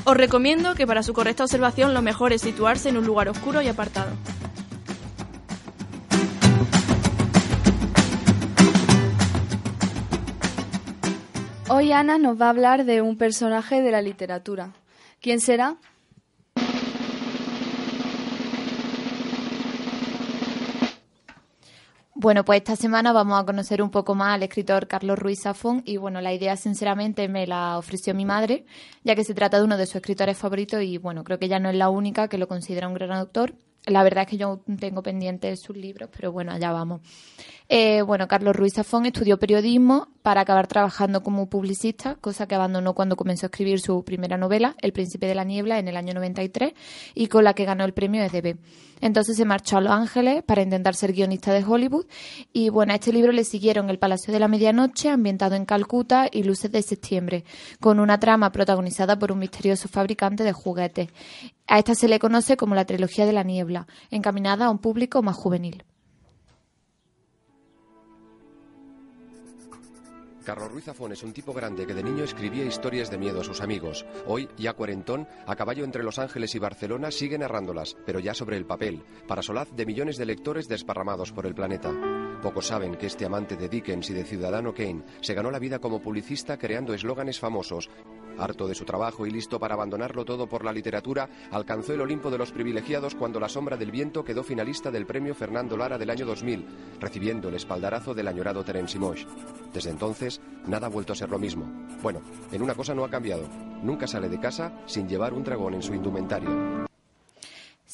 Os 0.05 0.17
recomiendo 0.17 0.75
que 0.75 0.87
para 0.87 1.03
su 1.03 1.13
correcta 1.13 1.43
observación 1.43 1.93
lo 1.93 2.01
mejor 2.01 2.33
es 2.33 2.41
situarse 2.41 2.89
en 2.89 2.97
un 2.97 3.05
lugar 3.05 3.29
oscuro 3.29 3.61
y 3.61 3.67
apartado. 3.67 4.11
Hoy 11.69 11.93
Ana 11.93 12.17
nos 12.17 12.39
va 12.39 12.47
a 12.47 12.49
hablar 12.49 12.83
de 12.83 13.01
un 13.01 13.17
personaje 13.17 13.81
de 13.81 13.89
la 13.89 14.01
literatura. 14.01 14.73
¿Quién 15.21 15.39
será? 15.39 15.77
Bueno, 22.15 22.43
pues 22.43 22.57
esta 22.57 22.75
semana 22.75 23.13
vamos 23.13 23.41
a 23.41 23.45
conocer 23.45 23.81
un 23.81 23.91
poco 23.91 24.13
más 24.13 24.35
al 24.35 24.43
escritor 24.43 24.87
Carlos 24.87 25.17
Ruiz 25.17 25.41
Zafón 25.43 25.83
y 25.85 25.95
bueno, 25.95 26.19
la 26.19 26.33
idea 26.33 26.57
sinceramente 26.57 27.29
me 27.29 27.47
la 27.47 27.77
ofreció 27.77 28.13
mi 28.13 28.25
madre, 28.25 28.65
ya 29.03 29.15
que 29.15 29.23
se 29.23 29.33
trata 29.33 29.57
de 29.57 29.63
uno 29.63 29.77
de 29.77 29.85
sus 29.85 29.95
escritores 29.95 30.37
favoritos 30.37 30.81
y 30.83 30.97
bueno, 30.97 31.23
creo 31.23 31.39
que 31.39 31.47
ya 31.47 31.59
no 31.59 31.69
es 31.69 31.75
la 31.75 31.89
única 31.89 32.27
que 32.27 32.37
lo 32.37 32.49
considera 32.49 32.89
un 32.89 32.93
gran 32.93 33.11
autor 33.11 33.55
la 33.85 34.03
verdad 34.03 34.23
es 34.23 34.29
que 34.29 34.37
yo 34.37 34.61
tengo 34.79 35.03
pendientes 35.03 35.61
sus 35.61 35.75
libros, 35.75 36.09
pero 36.15 36.31
bueno, 36.31 36.51
allá 36.51 36.71
vamos. 36.71 37.01
Eh, 37.69 38.01
bueno, 38.01 38.27
Carlos 38.27 38.55
Ruiz 38.55 38.73
Zafón 38.73 39.05
estudió 39.05 39.39
periodismo 39.39 40.09
para 40.21 40.41
acabar 40.41 40.67
trabajando 40.67 41.23
como 41.23 41.49
publicista, 41.49 42.15
cosa 42.15 42.47
que 42.47 42.55
abandonó 42.55 42.93
cuando 42.93 43.15
comenzó 43.15 43.45
a 43.45 43.47
escribir 43.47 43.79
su 43.79 44.03
primera 44.03 44.37
novela, 44.37 44.75
El 44.81 44.93
Príncipe 44.93 45.27
de 45.27 45.35
la 45.35 45.43
Niebla, 45.43 45.79
en 45.79 45.87
el 45.87 45.97
año 45.97 46.13
93, 46.13 46.73
y 47.15 47.27
con 47.27 47.43
la 47.43 47.53
que 47.53 47.65
ganó 47.65 47.85
el 47.85 47.93
premio 47.93 48.23
EDB. 48.23 48.57
Entonces 49.01 49.37
se 49.37 49.45
marchó 49.45 49.77
a 49.77 49.81
Los 49.81 49.91
Ángeles 49.91 50.43
para 50.43 50.61
intentar 50.61 50.95
ser 50.95 51.13
guionista 51.13 51.53
de 51.53 51.63
Hollywood, 51.63 52.05
y 52.51 52.69
bueno, 52.69 52.93
a 52.93 52.95
este 52.95 53.13
libro 53.13 53.31
le 53.31 53.43
siguieron 53.43 53.89
El 53.89 53.99
Palacio 53.99 54.33
de 54.33 54.39
la 54.39 54.47
Medianoche, 54.47 55.09
ambientado 55.09 55.55
en 55.55 55.65
Calcuta, 55.65 56.27
y 56.31 56.43
Luces 56.43 56.71
de 56.71 56.81
Septiembre, 56.81 57.43
con 57.79 57.99
una 57.99 58.19
trama 58.19 58.51
protagonizada 58.51 59.17
por 59.17 59.31
un 59.31 59.39
misterioso 59.39 59.87
fabricante 59.87 60.43
de 60.43 60.53
juguetes. 60.53 61.09
A 61.67 61.79
esta 61.79 61.95
se 61.95 62.07
le 62.07 62.19
conoce 62.19 62.57
como 62.57 62.75
la 62.75 62.85
trilogía 62.85 63.25
de 63.25 63.33
la 63.33 63.43
niebla, 63.43 63.87
encaminada 64.11 64.65
a 64.65 64.69
un 64.69 64.79
público 64.79 65.21
más 65.21 65.35
juvenil. 65.35 65.83
Carlos 70.43 70.71
Ruiz 70.71 70.85
Zafón 70.85 71.11
es 71.13 71.23
un 71.23 71.33
tipo 71.33 71.53
grande 71.53 71.87
que 71.87 71.93
de 71.93 72.03
niño 72.03 72.23
escribía 72.23 72.65
historias 72.65 73.09
de 73.09 73.17
miedo 73.17 73.41
a 73.41 73.43
sus 73.43 73.61
amigos. 73.61 74.05
Hoy, 74.27 74.49
ya 74.57 74.73
cuarentón, 74.73 75.27
a 75.47 75.55
caballo 75.55 75.83
entre 75.83 76.03
Los 76.03 76.19
Ángeles 76.19 76.53
y 76.55 76.59
Barcelona, 76.59 77.11
sigue 77.11 77.37
narrándolas, 77.37 77.95
pero 78.05 78.19
ya 78.19 78.33
sobre 78.33 78.57
el 78.57 78.65
papel, 78.65 79.03
para 79.27 79.41
solaz 79.41 79.69
de 79.75 79.85
millones 79.85 80.17
de 80.17 80.25
lectores 80.25 80.67
desparramados 80.67 81.31
por 81.31 81.45
el 81.45 81.55
planeta. 81.55 81.91
Pocos 82.43 82.67
saben 82.67 82.95
que 82.95 83.07
este 83.07 83.25
amante 83.25 83.55
de 83.55 83.69
Dickens 83.69 84.09
y 84.09 84.13
de 84.13 84.25
Ciudadano 84.25 84.73
Kane 84.73 85.03
se 85.21 85.33
ganó 85.33 85.49
la 85.49 85.59
vida 85.59 85.79
como 85.79 86.01
publicista 86.01 86.57
creando 86.57 86.93
eslóganes 86.93 87.39
famosos 87.39 87.89
Harto 88.37 88.67
de 88.67 88.75
su 88.75 88.85
trabajo 88.85 89.25
y 89.25 89.31
listo 89.31 89.59
para 89.59 89.75
abandonarlo 89.75 90.25
todo 90.25 90.47
por 90.47 90.65
la 90.65 90.73
literatura, 90.73 91.29
alcanzó 91.51 91.93
el 91.93 92.01
Olimpo 92.01 92.31
de 92.31 92.37
los 92.37 92.51
privilegiados 92.51 93.15
cuando 93.15 93.39
La 93.39 93.49
sombra 93.49 93.77
del 93.77 93.91
viento 93.91 94.23
quedó 94.23 94.43
finalista 94.43 94.91
del 94.91 95.05
premio 95.05 95.35
Fernando 95.35 95.77
Lara 95.77 95.97
del 95.97 96.09
año 96.09 96.25
2000, 96.25 96.65
recibiendo 96.99 97.49
el 97.49 97.55
espaldarazo 97.55 98.13
del 98.13 98.27
añorado 98.27 98.63
Terence 98.63 98.97
Moix. 98.97 99.25
Desde 99.73 99.91
entonces, 99.91 100.41
nada 100.65 100.87
ha 100.87 100.89
vuelto 100.89 101.13
a 101.13 101.15
ser 101.15 101.29
lo 101.29 101.39
mismo. 101.39 101.65
Bueno, 102.01 102.21
en 102.51 102.61
una 102.61 102.75
cosa 102.75 102.93
no 102.95 103.03
ha 103.05 103.09
cambiado. 103.09 103.47
Nunca 103.81 104.07
sale 104.07 104.29
de 104.29 104.39
casa 104.39 104.73
sin 104.85 105.07
llevar 105.07 105.33
un 105.33 105.43
dragón 105.43 105.75
en 105.75 105.83
su 105.83 105.93
indumentario. 105.93 106.92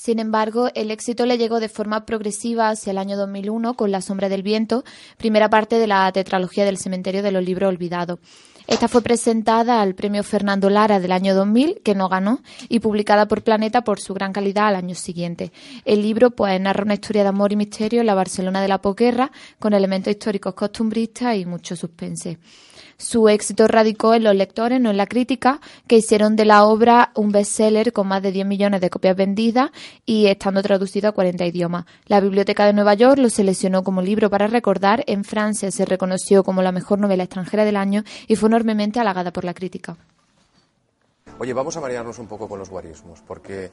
Sin 0.01 0.19
embargo, 0.19 0.69
el 0.75 0.91
éxito 0.91 1.25
le 1.25 1.37
llegó 1.37 1.59
de 1.59 1.67
forma 1.67 2.05
progresiva 2.05 2.69
hacia 2.69 2.91
el 2.91 2.97
año 2.97 3.17
2001 3.17 3.73
con 3.73 3.91
La 3.91 3.99
sombra 3.99 4.29
del 4.29 4.43
viento, 4.43 4.85
primera 5.17 5.49
parte 5.49 5.77
de 5.77 5.87
la 5.87 6.09
tetralogía 6.13 6.63
del 6.63 6.77
cementerio 6.77 7.21
de 7.21 7.33
los 7.33 7.43
libros 7.43 7.67
olvidados. 7.67 8.19
Esta 8.65 8.87
fue 8.87 9.01
presentada 9.01 9.81
al 9.81 9.95
premio 9.95 10.23
Fernando 10.23 10.69
Lara 10.69 11.01
del 11.01 11.11
año 11.11 11.35
2000, 11.35 11.81
que 11.83 11.95
no 11.95 12.07
ganó, 12.07 12.39
y 12.69 12.79
publicada 12.79 13.27
por 13.27 13.43
Planeta 13.43 13.83
por 13.83 13.99
su 13.99 14.13
gran 14.13 14.31
calidad 14.31 14.67
al 14.67 14.77
año 14.77 14.95
siguiente. 14.95 15.51
El 15.83 16.01
libro 16.01 16.31
pues, 16.31 16.61
narra 16.61 16.85
una 16.85 16.93
historia 16.93 17.23
de 17.23 17.29
amor 17.29 17.51
y 17.51 17.57
misterio 17.57 17.99
en 17.99 18.07
la 18.07 18.15
Barcelona 18.15 18.61
de 18.61 18.69
la 18.69 18.81
posguerra, 18.81 19.33
con 19.59 19.73
elementos 19.73 20.11
históricos 20.11 20.53
costumbristas 20.53 21.35
y 21.35 21.45
mucho 21.45 21.75
suspense. 21.75 22.37
Su 22.97 23.29
éxito 23.29 23.67
radicó 23.67 24.13
en 24.13 24.23
los 24.23 24.35
lectores, 24.35 24.79
no 24.81 24.89
en 24.89 24.97
la 24.97 25.07
crítica, 25.07 25.59
que 25.87 25.97
hicieron 25.97 26.35
de 26.35 26.45
la 26.45 26.65
obra 26.65 27.11
un 27.15 27.31
bestseller 27.31 27.93
con 27.93 28.07
más 28.07 28.21
de 28.21 28.31
10 28.31 28.45
millones 28.45 28.81
de 28.81 28.89
copias 28.89 29.15
vendidas 29.15 29.71
y 30.05 30.27
estando 30.27 30.61
traducido 30.61 31.09
a 31.09 31.11
40 31.11 31.45
idiomas. 31.45 31.85
La 32.05 32.19
Biblioteca 32.19 32.65
de 32.65 32.73
Nueva 32.73 32.93
York 32.93 33.19
lo 33.19 33.29
seleccionó 33.29 33.83
como 33.83 34.01
libro 34.01 34.29
para 34.29 34.47
recordar. 34.47 35.03
En 35.07 35.23
Francia 35.23 35.71
se 35.71 35.85
reconoció 35.85 36.43
como 36.43 36.61
la 36.61 36.71
mejor 36.71 36.99
novela 36.99 37.23
extranjera 37.23 37.65
del 37.65 37.77
año 37.77 38.03
y 38.27 38.35
fue 38.35 38.49
enormemente 38.49 38.99
halagada 38.99 39.31
por 39.31 39.43
la 39.43 39.53
crítica. 39.53 39.97
Oye, 41.39 41.53
vamos 41.53 41.77
a 41.77 41.81
marearnos 41.81 42.19
un 42.19 42.27
poco 42.27 42.49
con 42.49 42.59
los 42.59 42.69
guarismos, 42.69 43.21
porque 43.25 43.71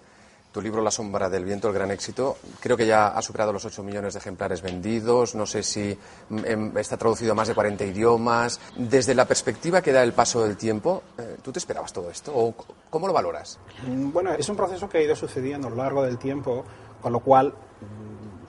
tu 0.56 0.62
libro 0.62 0.80
La 0.80 0.90
sombra 0.90 1.28
del 1.28 1.44
viento, 1.44 1.68
el 1.68 1.74
gran 1.74 1.90
éxito, 1.90 2.38
creo 2.60 2.78
que 2.78 2.86
ya 2.86 3.08
ha 3.08 3.20
superado 3.20 3.52
los 3.52 3.66
8 3.66 3.82
millones 3.82 4.14
de 4.14 4.20
ejemplares 4.20 4.62
vendidos, 4.62 5.34
no 5.34 5.44
sé 5.44 5.62
si 5.62 5.94
mm, 6.30 6.38
em, 6.46 6.78
está 6.78 6.96
traducido 6.96 7.32
a 7.32 7.34
más 7.34 7.48
de 7.48 7.54
40 7.54 7.84
idiomas. 7.84 8.58
Desde 8.74 9.14
la 9.14 9.26
perspectiva 9.26 9.82
que 9.82 9.92
da 9.92 10.02
el 10.02 10.14
paso 10.14 10.42
del 10.42 10.56
tiempo, 10.56 11.02
eh, 11.18 11.36
¿tú 11.42 11.52
te 11.52 11.58
esperabas 11.58 11.92
todo 11.92 12.10
esto 12.10 12.32
o 12.34 12.54
cómo 12.88 13.06
lo 13.06 13.12
valoras? 13.12 13.58
Bueno, 13.86 14.32
es 14.32 14.48
un 14.48 14.56
proceso 14.56 14.88
que 14.88 14.96
ha 14.96 15.02
ido 15.02 15.14
sucediendo 15.14 15.66
a 15.66 15.70
lo 15.70 15.76
largo 15.76 16.02
del 16.02 16.16
tiempo, 16.16 16.64
con 17.02 17.12
lo 17.12 17.20
cual 17.20 17.52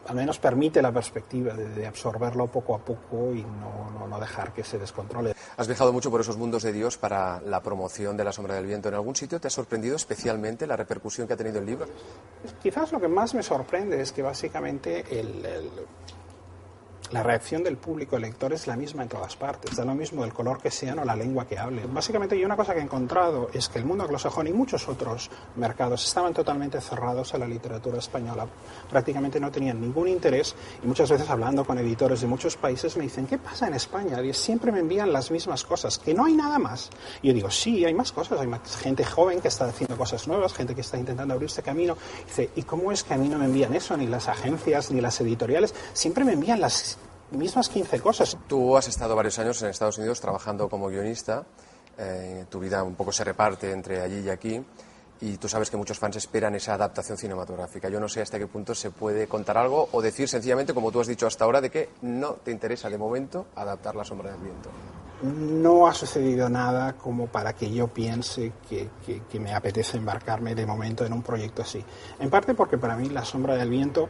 al 0.07 0.15
menos 0.15 0.39
permite 0.39 0.81
la 0.81 0.91
perspectiva 0.91 1.53
de, 1.53 1.85
absorberlo 1.85 2.47
poco 2.47 2.75
a 2.75 2.79
poco 2.79 3.33
y 3.33 3.41
no, 3.43 4.07
no, 4.07 4.19
dejar 4.19 4.53
que 4.53 4.63
se 4.63 4.77
descontrole. 4.77 5.33
Has 5.57 5.67
viajado 5.67 5.93
mucho 5.93 6.09
por 6.09 6.21
esos 6.21 6.37
mundos 6.37 6.63
de 6.63 6.71
Dios 6.71 6.97
para 6.97 7.41
la 7.41 7.61
promoción 7.61 8.17
de 8.17 8.23
La 8.23 8.31
Sombra 8.31 8.55
del 8.55 8.65
Viento. 8.65 8.89
¿En 8.89 8.95
algún 8.95 9.15
sitio 9.15 9.39
te 9.39 9.47
ha 9.47 9.51
sorprendido 9.51 9.95
especialmente 9.95 10.65
la 10.65 10.75
repercusión 10.75 11.27
que 11.27 11.33
ha 11.33 11.37
tenido 11.37 11.59
el 11.59 11.65
libro? 11.65 11.87
Quizás 12.61 12.91
lo 12.91 12.99
que 12.99 13.07
más 13.07 13.33
me 13.33 13.43
sorprende 13.43 14.01
es 14.01 14.11
que 14.11 14.21
básicamente 14.21 15.05
el 15.19 15.45
la 17.11 17.23
reacción 17.23 17.63
del 17.63 17.77
público 17.77 18.17
lector 18.17 18.51
es 18.53 18.67
la 18.67 18.75
misma 18.75 19.03
en 19.03 19.09
todas 19.09 19.35
partes, 19.35 19.75
da 19.75 19.85
lo 19.85 19.95
mismo 19.95 20.23
del 20.23 20.33
color 20.33 20.61
que 20.61 20.71
sean 20.71 20.99
o 20.99 21.05
la 21.05 21.15
lengua 21.15 21.47
que 21.47 21.57
hablen. 21.57 21.93
Básicamente, 21.93 22.37
yo 22.37 22.45
una 22.45 22.57
cosa 22.57 22.73
que 22.73 22.79
he 22.79 22.83
encontrado 22.83 23.49
es 23.53 23.69
que 23.69 23.79
el 23.79 23.85
mundo 23.85 24.03
anglosajón 24.03 24.47
y 24.47 24.53
muchos 24.53 24.87
otros 24.87 25.29
mercados 25.55 26.05
estaban 26.05 26.33
totalmente 26.33 26.81
cerrados 26.81 27.33
a 27.33 27.37
la 27.37 27.47
literatura 27.47 27.99
española. 27.99 28.45
Prácticamente 28.89 29.39
no 29.39 29.51
tenían 29.51 29.79
ningún 29.79 30.07
interés 30.07 30.55
y 30.83 30.87
muchas 30.87 31.09
veces 31.09 31.29
hablando 31.29 31.65
con 31.65 31.77
editores 31.77 32.21
de 32.21 32.27
muchos 32.27 32.57
países 32.57 32.97
me 32.97 33.03
dicen, 33.03 33.25
¿qué 33.25 33.37
pasa 33.37 33.67
en 33.67 33.75
España? 33.75 34.21
Y 34.21 34.33
siempre 34.33 34.71
me 34.71 34.79
envían 34.79 35.13
las 35.13 35.31
mismas 35.31 35.63
cosas, 35.63 35.97
que 35.97 36.13
no 36.13 36.25
hay 36.25 36.33
nada 36.33 36.59
más. 36.59 36.89
Y 37.21 37.27
yo 37.29 37.33
digo, 37.33 37.49
sí, 37.49 37.85
hay 37.85 37.93
más 37.93 38.11
cosas, 38.11 38.39
hay 38.39 38.47
más 38.47 38.77
gente 38.77 39.05
joven 39.05 39.41
que 39.41 39.47
está 39.47 39.65
haciendo 39.65 39.97
cosas 39.97 40.27
nuevas, 40.27 40.53
gente 40.53 40.75
que 40.75 40.81
está 40.81 40.97
intentando 40.97 41.33
abrirse 41.33 41.61
camino. 41.61 41.97
Y 42.23 42.25
dice, 42.25 42.49
¿y 42.55 42.63
cómo 42.63 42.91
es 42.91 43.03
que 43.03 43.13
a 43.13 43.17
mí 43.17 43.29
no 43.29 43.37
me 43.37 43.45
envían 43.45 43.73
eso? 43.73 43.95
Ni 43.95 44.07
las 44.07 44.27
agencias, 44.27 44.91
ni 44.91 45.01
las 45.01 45.19
editoriales. 45.21 45.73
Siempre 45.93 46.23
me 46.23 46.33
envían 46.33 46.59
las 46.59 46.97
mismas 47.31 47.69
15 47.69 47.99
cosas. 47.99 48.37
Tú 48.47 48.77
has 48.77 48.87
estado 48.87 49.15
varios 49.15 49.37
años 49.39 49.61
en 49.61 49.69
Estados 49.69 49.97
Unidos 49.97 50.19
trabajando 50.19 50.69
como 50.69 50.87
guionista. 50.87 51.45
Eh, 51.97 52.45
tu 52.49 52.59
vida 52.59 52.83
un 52.83 52.95
poco 52.95 53.11
se 53.11 53.23
reparte 53.23 53.71
entre 53.71 54.01
allí 54.01 54.19
y 54.19 54.29
aquí. 54.29 54.63
Y 55.19 55.37
tú 55.37 55.49
sabes 55.49 55.71
que 55.71 55.77
muchos 55.77 55.97
fans 55.97 56.15
esperan 56.17 56.53
esa 56.55 56.75
adaptación 56.75 57.17
cinematográfica. 57.17 57.89
Yo 57.89 57.99
no 57.99 58.07
sé 58.07 58.21
hasta 58.21 58.37
qué 58.37 58.45
punto 58.45 58.75
se 58.75 58.91
puede 58.91 59.27
contar 59.27 59.57
algo 59.57 59.89
o 59.91 60.01
decir 60.01 60.29
sencillamente, 60.29 60.75
como 60.75 60.91
tú 60.91 61.01
has 61.01 61.07
dicho 61.07 61.25
hasta 61.25 61.43
ahora, 61.43 61.59
de 61.59 61.71
que 61.71 61.89
no 62.03 62.33
te 62.33 62.51
interesa 62.51 62.87
de 62.89 62.99
momento 62.99 63.47
adaptar 63.55 63.95
La 63.95 64.03
Sombra 64.03 64.31
del 64.31 64.41
Viento. 64.41 64.69
No 65.23 65.87
ha 65.87 65.93
sucedido 65.95 66.47
nada 66.47 66.93
como 66.93 67.25
para 67.25 67.53
que 67.53 67.71
yo 67.71 67.87
piense 67.87 68.53
que, 68.69 68.89
que 69.27 69.39
me 69.39 69.55
apetece 69.55 69.97
embarcarme 69.97 70.53
de 70.53 70.67
momento 70.67 71.03
en 71.03 71.13
un 71.13 71.23
proyecto 71.23 71.63
así. 71.63 71.83
En 72.19 72.29
parte 72.29 72.53
porque 72.53 72.77
para 72.77 72.95
mí 72.95 73.09
La 73.09 73.25
Sombra 73.25 73.55
del 73.55 73.71
Viento 73.71 74.09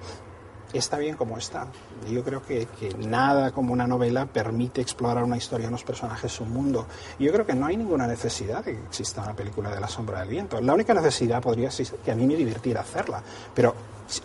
está 0.74 0.98
bien 0.98 1.16
como 1.16 1.38
está. 1.38 1.68
Yo 2.10 2.24
creo 2.24 2.42
que, 2.42 2.68
nada 2.98 3.52
como 3.52 3.74
una 3.74 3.88
novela 3.88 4.26
permite 4.26 4.82
explorar 4.82 5.24
una 5.24 5.38
historia, 5.38 5.68
unos 5.68 5.84
personajes, 5.84 6.40
un 6.40 6.52
mundo. 6.52 6.88
Yo 7.20 7.32
creo 7.32 7.46
que 7.46 7.54
no 7.54 7.66
hay 7.66 7.78
ninguna 7.78 8.08
necesidad 8.08 8.64
de 8.64 8.74
que 8.74 8.84
exista 8.84 9.22
una 9.22 9.36
película 9.36 9.70
de 9.70 9.80
La 9.80 9.88
sombra 9.88 10.20
del 10.20 10.30
viento. 10.30 10.60
La 10.62 10.74
única 10.74 10.94
necesidad 10.94 11.42
podría 11.42 11.72
ser 11.72 11.88
que 12.04 12.12
a 12.12 12.16
mí 12.16 12.26
me 12.26 12.36
divirtiera 12.36 12.82
hacerla. 12.82 13.22
Pero 13.54 13.74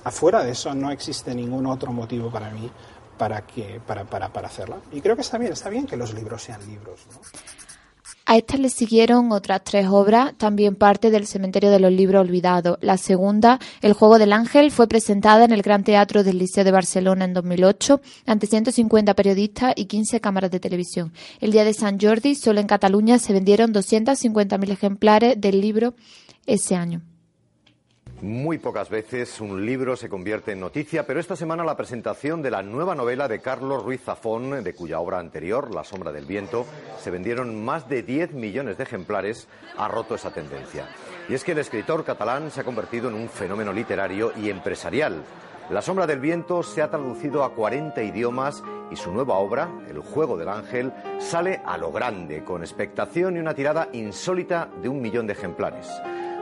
afuera 0.05 0.43
de 0.43 0.53
eso 0.53 0.75
no 0.75 0.91
existe 0.91 1.35
ningún 1.35 1.67
otro 1.67 1.93
motivo 1.93 2.31
para 2.31 2.51
mí 2.51 2.71
para, 3.19 3.43
que, 3.47 3.81
para, 3.87 4.05
para, 4.05 4.33
para 4.33 4.49
hacerla. 4.49 4.79
Y 4.91 5.01
creo 5.01 5.15
que 5.15 5.23
está 5.23 5.39
bien, 5.39 5.53
está 5.53 5.69
bien 5.69 5.87
que 5.87 5.97
los 5.97 6.13
libros 6.15 6.43
sean 6.43 6.67
libros. 6.67 7.01
¿no? 7.13 7.21
A 8.33 8.39
estas 8.39 8.61
le 8.61 8.71
siguieron 8.71 9.31
otras 9.31 9.63
tres 9.63 9.89
obras, 9.89 10.33
también 10.39 10.75
parte 10.75 11.11
del 11.11 11.27
Cementerio 11.27 11.71
de 11.71 11.79
los 11.79 11.93
Libros 11.93 12.23
Olvidados. 12.23 12.79
La 12.81 12.97
segunda, 12.97 13.59
El 13.83 13.93
Juego 13.93 14.19
del 14.19 14.33
Ángel, 14.33 14.71
fue 14.71 14.89
presentada 14.89 15.45
en 15.45 15.53
el 15.53 15.61
Gran 15.61 15.85
Teatro 15.85 16.25
del 16.25 16.39
Liceo 16.39 16.65
de 16.65 16.71
Barcelona 16.71 17.27
en 17.27 17.35
2008 17.35 18.01
ante 18.25 18.47
150 18.47 19.13
periodistas 19.13 19.75
y 19.77 19.85
15 19.85 20.23
cámaras 20.23 20.51
de 20.51 20.61
televisión. 20.61 21.13
El 21.41 21.53
día 21.53 21.67
de 21.67 21.75
San 21.75 22.01
Jordi, 22.01 22.35
solo 22.35 22.59
en 22.59 22.67
Cataluña 22.69 23.19
se 23.19 23.35
vendieron 23.35 23.75
250.000 23.75 24.71
ejemplares 24.71 25.39
del 25.39 25.61
libro 25.61 25.93
ese 26.47 26.75
año. 26.75 27.03
Muy 28.23 28.59
pocas 28.59 28.89
veces 28.89 29.41
un 29.41 29.67
libro 29.67 29.97
se 29.97 30.09
convierte 30.09 30.53
en 30.53 30.61
noticia, 30.61 31.05
pero 31.05 31.19
esta 31.19 31.35
semana 31.35 31.65
la 31.65 31.77
presentación 31.77 32.41
de 32.41 32.53
la 32.53 32.63
nueva 32.63 32.95
novela 32.95 33.27
de 33.27 33.41
Carlos 33.41 33.83
Ruiz 33.83 34.01
Zafón, 34.01 34.63
de 34.63 34.75
cuya 34.75 35.01
obra 35.01 35.19
anterior, 35.19 35.75
La 35.75 35.83
sombra 35.83 36.13
del 36.13 36.25
viento, 36.25 36.65
se 37.01 37.11
vendieron 37.11 37.65
más 37.65 37.89
de 37.89 38.05
10 38.05 38.35
millones 38.35 38.79
de 38.79 38.85
ejemplares, 38.85 39.49
ha 39.77 39.89
roto 39.89 40.15
esa 40.15 40.33
tendencia. 40.33 40.87
Y 41.29 41.35
es 41.35 41.43
que 41.43 41.51
el 41.51 41.59
escritor 41.59 42.05
catalán 42.05 42.53
se 42.53 42.61
ha 42.61 42.65
convertido 42.65 43.09
en 43.09 43.17
un 43.17 43.29
fenómeno 43.29 43.73
literario 43.73 44.33
y 44.41 44.51
empresarial. 44.51 45.25
La 45.71 45.83
sombra 45.83 46.07
del 46.07 46.21
viento 46.21 46.63
se 46.63 46.81
ha 46.81 46.91
traducido 46.91 47.43
a 47.43 47.55
40 47.57 48.05
idiomas 48.05 48.63
y 48.93 48.95
su 48.95 49.11
nueva 49.11 49.35
obra, 49.35 49.69
El 49.91 49.99
juego 49.99 50.37
del 50.37 50.49
ángel, 50.49 50.93
sale 51.19 51.61
a 51.65 51.77
lo 51.77 51.91
grande, 51.91 52.45
con 52.45 52.63
expectación 52.63 53.37
y 53.37 53.41
una 53.41 53.55
tirada 53.55 53.89
insólita 53.93 54.71
de 54.81 54.89
un 54.89 55.03
millón 55.03 55.27
de 55.27 55.33
ejemplares. 55.33 55.91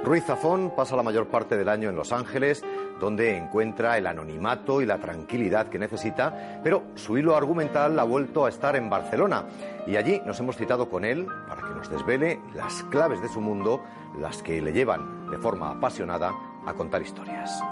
Ruiz 0.03 0.25
Zafón 0.25 0.73
pasa 0.75 0.97
la 0.97 1.03
mayor 1.03 1.29
parte 1.29 1.59
del 1.59 1.69
año 1.69 1.91
en 1.91 1.95
Los 1.95 2.11
Ángeles, 2.13 2.65
donde 2.99 3.37
encuentra 3.37 3.99
el 3.99 4.07
anonimato 4.07 4.81
y 4.81 4.87
la 4.87 4.99
tranquilidad 4.99 5.69
que 5.69 5.79
necesita, 5.79 6.61
pero 6.65 6.85
su 6.95 7.19
hilo 7.19 7.37
argumental 7.37 7.99
ha 7.99 8.05
vuelto 8.05 8.47
a 8.47 8.49
estar 8.49 8.77
en 8.77 8.89
Barcelona. 8.89 9.45
Y 9.87 9.97
allí 9.97 10.23
nos 10.25 10.41
hemos 10.41 10.57
citado 10.57 10.89
con 10.89 11.05
él 11.05 11.27
para 11.47 11.63
que 11.63 11.75
nos 11.75 11.91
desvele 11.91 12.41
las 12.55 12.83
claves 12.85 13.21
de 13.21 13.29
su 13.29 13.43
mundo, 13.43 13.83
las 14.19 14.43
que 14.43 14.63
le 14.63 14.73
llevan 14.73 15.31
de 15.31 15.37
forma 15.37 15.71
apasionada 15.71 16.33
a 16.67 16.73
contar 16.73 17.03
historias. 17.03 17.63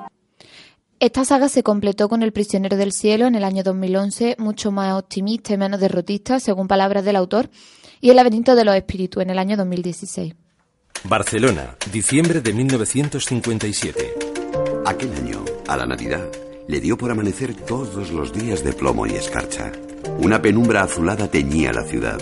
Esta 1.01 1.25
saga 1.25 1.49
se 1.49 1.63
completó 1.63 2.11
con 2.11 2.23
El 2.23 2.33
prisionero 2.33 2.77
del 2.77 2.93
cielo 2.93 3.27
en 3.27 3.37
el 3.37 3.45
año 3.45 3.63
2011, 3.63 4.37
mucho 4.39 4.71
más 4.71 4.99
optimista 4.99 5.55
y 5.55 5.57
menos 5.57 5.81
derrotista, 5.81 6.41
según 6.41 6.69
palabras 6.69 7.07
del 7.07 7.17
autor, 7.17 7.49
y 8.03 8.11
El 8.11 8.17
laberinto 8.17 8.55
de 8.55 8.67
los 8.67 8.75
espíritus 8.75 9.23
en 9.23 9.31
el 9.31 9.39
año 9.39 9.57
2016. 9.57 10.35
Barcelona, 11.05 11.77
diciembre 11.93 12.41
de 12.41 12.53
1957. 12.53 14.15
Aquel 14.85 15.13
año, 15.15 15.45
a 15.67 15.77
la 15.77 15.87
Navidad, 15.87 16.29
le 16.67 16.81
dio 16.81 16.99
por 16.99 17.11
amanecer 17.11 17.55
todos 17.55 18.11
los 18.11 18.33
días 18.33 18.65
de 18.65 18.73
plomo 18.73 19.07
y 19.07 19.11
escarcha. 19.11 19.73
Una 20.19 20.43
penumbra 20.43 20.83
azulada 20.83 21.31
teñía 21.31 21.73
la 21.73 21.85
ciudad 21.85 22.19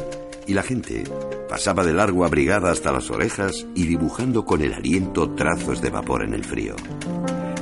y 0.46 0.54
la 0.54 0.62
gente 0.62 1.04
pasaba 1.48 1.84
de 1.84 1.94
largo 1.94 2.24
abrigada 2.24 2.70
hasta 2.70 2.92
las 2.92 3.10
orejas 3.10 3.66
y 3.74 3.86
dibujando 3.86 4.44
con 4.44 4.62
el 4.62 4.74
aliento 4.74 5.30
trazos 5.30 5.80
de 5.80 5.90
vapor 5.90 6.22
en 6.22 6.34
el 6.34 6.44
frío. 6.44 6.76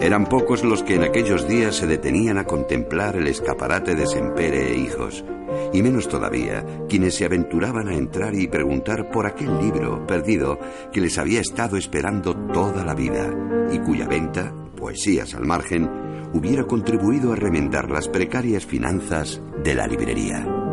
Eran 0.05 0.27
pocos 0.27 0.63
los 0.63 0.83
que 0.83 0.97
en 0.97 1.03
aquellos 1.03 1.49
días 1.49 1.77
se 1.77 1.87
detenían 1.87 2.37
a 2.37 2.45
contemplar 2.45 3.17
el 3.17 3.27
escaparate 3.27 3.95
de 3.95 4.07
Sempere 4.07 4.71
e 4.71 4.79
hijos, 4.79 5.25
y 5.73 5.81
menos 5.81 6.09
todavía 6.09 6.63
quienes 6.91 7.15
se 7.15 7.25
aventuraban 7.25 7.89
a 7.89 7.95
entrar 7.95 8.35
y 8.35 8.47
preguntar 8.47 9.11
por 9.11 9.27
aquel 9.27 9.59
libro 9.59 10.07
perdido 10.07 10.59
que 10.93 11.01
les 11.01 11.17
había 11.17 11.41
estado 11.41 11.79
esperando 11.79 12.37
toda 12.53 12.85
la 12.85 12.95
vida 12.95 13.31
y 13.73 13.79
cuya 13.79 14.07
venta, 14.07 14.53
poesías 14.77 15.35
al 15.35 15.47
margen, 15.47 15.89
hubiera 16.35 16.65
contribuido 16.65 17.33
a 17.33 17.37
remendar 17.37 17.91
las 17.91 18.07
precarias 18.07 18.67
finanzas 18.67 19.41
de 19.63 19.75
la 19.75 19.87
librería. 19.87 20.64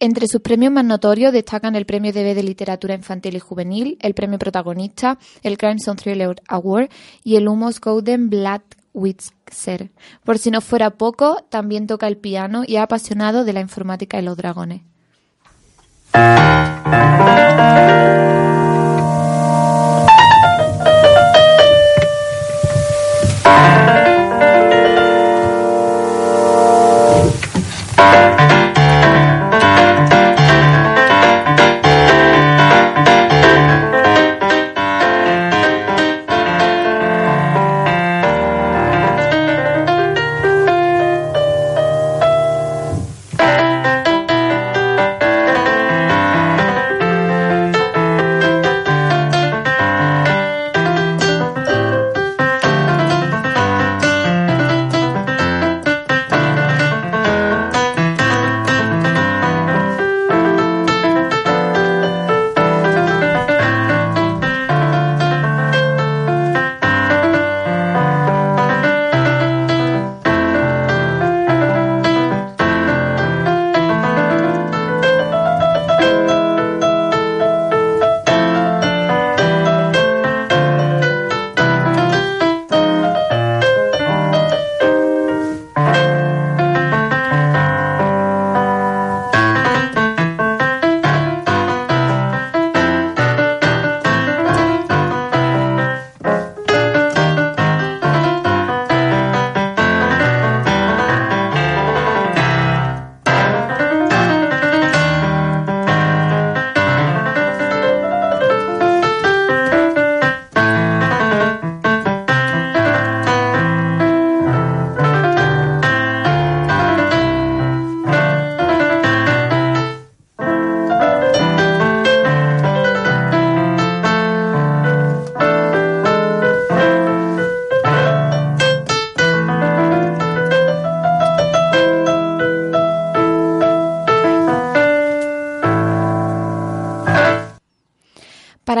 Entre 0.00 0.26
sus 0.26 0.40
premios 0.40 0.72
más 0.72 0.84
notorios 0.84 1.32
destacan 1.32 1.76
el 1.76 1.86
Premio 1.86 2.12
DB 2.12 2.34
de 2.34 2.42
Literatura 2.42 2.94
Infantil 2.94 3.36
y 3.36 3.40
Juvenil, 3.40 3.96
el 4.00 4.14
Premio 4.14 4.38
Protagonista, 4.38 5.18
el 5.42 5.56
Crimson 5.56 5.96
Thriller 5.96 6.36
Award 6.48 6.88
y 7.22 7.36
el 7.36 7.48
Humos 7.48 7.80
Golden 7.80 8.28
Blattwitzer. 8.28 9.90
Por 10.24 10.38
si 10.38 10.50
no 10.50 10.60
fuera 10.60 10.90
poco, 10.90 11.44
también 11.48 11.86
toca 11.86 12.08
el 12.08 12.16
piano 12.16 12.64
y 12.66 12.76
ha 12.76 12.82
apasionado 12.82 13.44
de 13.44 13.52
la 13.52 13.60
informática 13.60 14.18
y 14.18 14.22
los 14.22 14.36
dragones. 14.36 14.82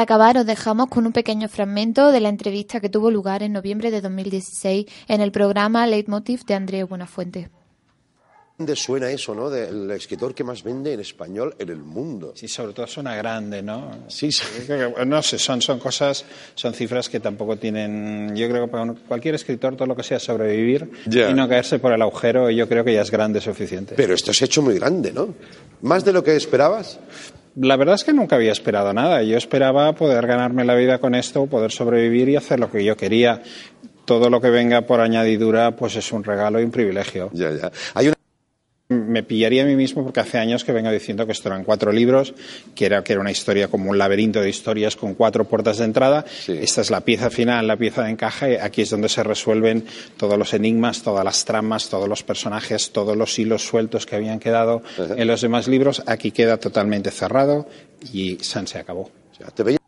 Acabar, 0.04 0.38
os 0.38 0.46
dejamos 0.46 0.88
con 0.88 1.06
un 1.06 1.12
pequeño 1.12 1.48
fragmento 1.48 2.12
de 2.12 2.20
la 2.20 2.28
entrevista 2.28 2.80
que 2.80 2.88
tuvo 2.88 3.10
lugar 3.10 3.42
en 3.42 3.52
noviembre 3.52 3.90
de 3.90 4.00
2016 4.00 4.86
en 5.08 5.20
el 5.20 5.32
programa 5.32 5.86
Leitmotiv 5.86 6.44
de 6.44 6.54
Andrés 6.54 6.88
Buenafuente. 6.88 7.50
¿Dónde 8.56 8.76
suena 8.76 9.10
eso, 9.10 9.34
no? 9.34 9.50
Del 9.50 9.90
escritor 9.90 10.32
que 10.32 10.44
más 10.44 10.62
vende 10.62 10.92
en 10.92 11.00
español 11.00 11.56
en 11.58 11.70
el 11.70 11.78
mundo. 11.82 12.34
Sí, 12.36 12.46
sobre 12.46 12.72
todo 12.72 12.86
suena 12.86 13.16
grande, 13.16 13.62
¿no? 13.64 13.90
Sí, 14.06 14.30
sí. 14.30 14.44
No 15.06 15.20
sé, 15.24 15.40
son, 15.40 15.60
son 15.60 15.80
cosas, 15.80 16.24
son 16.54 16.72
cifras 16.72 17.08
que 17.08 17.18
tampoco 17.18 17.56
tienen. 17.56 18.32
Yo 18.36 18.48
creo 18.48 18.66
que 18.66 18.70
para 18.70 18.94
cualquier 19.08 19.34
escritor, 19.34 19.74
todo 19.74 19.88
lo 19.88 19.96
que 19.96 20.04
sea 20.04 20.20
sobrevivir 20.20 20.88
Ya. 21.06 21.30
y 21.30 21.34
no 21.34 21.48
caerse 21.48 21.80
por 21.80 21.92
el 21.94 22.00
agujero, 22.00 22.48
yo 22.48 22.68
creo 22.68 22.84
que 22.84 22.94
ya 22.94 23.02
es 23.02 23.10
grande 23.10 23.40
suficiente. 23.40 23.96
Pero 23.96 24.14
esto 24.14 24.32
se 24.32 24.44
ha 24.44 24.46
hecho 24.46 24.62
muy 24.62 24.78
grande, 24.78 25.12
¿no? 25.12 25.34
¿Más 25.82 26.04
de 26.04 26.12
lo 26.12 26.22
que 26.22 26.36
esperabas? 26.36 27.00
La 27.56 27.76
verdad 27.76 27.94
es 27.94 28.04
que 28.04 28.12
nunca 28.12 28.36
había 28.36 28.52
esperado 28.52 28.92
nada. 28.92 29.22
Yo 29.22 29.36
esperaba 29.36 29.92
poder 29.94 30.26
ganarme 30.26 30.64
la 30.64 30.74
vida 30.74 30.98
con 30.98 31.14
esto, 31.14 31.46
poder 31.46 31.70
sobrevivir 31.70 32.28
y 32.28 32.36
hacer 32.36 32.58
lo 32.58 32.70
que 32.70 32.84
yo 32.84 32.96
quería. 32.96 33.42
todo 34.04 34.28
lo 34.28 34.40
que 34.40 34.50
venga 34.50 34.82
por 34.82 35.00
añadidura 35.00 35.76
pues 35.76 35.96
es 35.96 36.12
un 36.12 36.24
regalo 36.24 36.60
y 36.60 36.64
un 36.64 36.70
privilegio. 36.70 37.30
Ya, 37.32 37.50
ya. 37.52 37.70
Me 38.94 39.22
pillaría 39.22 39.62
a 39.62 39.66
mí 39.66 39.76
mismo 39.76 40.02
porque 40.04 40.20
hace 40.20 40.38
años 40.38 40.64
que 40.64 40.72
vengo 40.72 40.90
diciendo 40.90 41.26
que 41.26 41.32
esto 41.32 41.48
eran 41.48 41.64
cuatro 41.64 41.92
libros, 41.92 42.34
que 42.74 42.86
era, 42.86 43.02
que 43.04 43.12
era 43.12 43.20
una 43.20 43.30
historia 43.30 43.68
como 43.68 43.90
un 43.90 43.98
laberinto 43.98 44.40
de 44.40 44.48
historias 44.48 44.96
con 44.96 45.14
cuatro 45.14 45.44
puertas 45.44 45.78
de 45.78 45.84
entrada. 45.84 46.24
Esta 46.48 46.80
es 46.80 46.90
la 46.90 47.02
pieza 47.02 47.30
final, 47.30 47.66
la 47.66 47.76
pieza 47.76 48.04
de 48.04 48.10
encaje. 48.10 48.60
Aquí 48.60 48.82
es 48.82 48.90
donde 48.90 49.08
se 49.08 49.22
resuelven 49.22 49.84
todos 50.16 50.38
los 50.38 50.54
enigmas, 50.54 51.02
todas 51.02 51.24
las 51.24 51.44
tramas, 51.44 51.88
todos 51.88 52.08
los 52.08 52.22
personajes, 52.22 52.90
todos 52.90 53.16
los 53.16 53.38
hilos 53.38 53.62
sueltos 53.62 54.06
que 54.06 54.16
habían 54.16 54.38
quedado 54.38 54.82
en 54.98 55.26
los 55.26 55.40
demás 55.40 55.68
libros. 55.68 56.02
Aquí 56.06 56.30
queda 56.30 56.56
totalmente 56.56 57.10
cerrado 57.10 57.66
y 58.12 58.38
San 58.40 58.66
se 58.66 58.78
acabó. 58.78 59.10
te 59.54 59.62
veía 59.62 59.83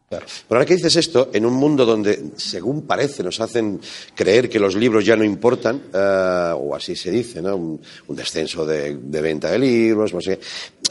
pero 0.48 0.58
ahora 0.58 0.66
que 0.66 0.74
dices 0.74 0.96
esto, 0.96 1.30
en 1.32 1.46
un 1.46 1.54
mundo 1.54 1.84
donde, 1.84 2.32
según 2.36 2.86
parece, 2.86 3.22
nos 3.22 3.40
hacen 3.40 3.80
creer 4.14 4.48
que 4.48 4.58
los 4.58 4.74
libros 4.74 5.04
ya 5.04 5.16
no 5.16 5.24
importan, 5.24 5.82
eh, 5.92 6.52
o 6.56 6.74
así 6.74 6.96
se 6.96 7.10
dice, 7.10 7.42
¿no? 7.42 7.56
un, 7.56 7.80
un 8.08 8.16
descenso 8.16 8.64
de, 8.66 8.94
venta 8.94 9.50
de 9.50 9.58
libros, 9.58 10.12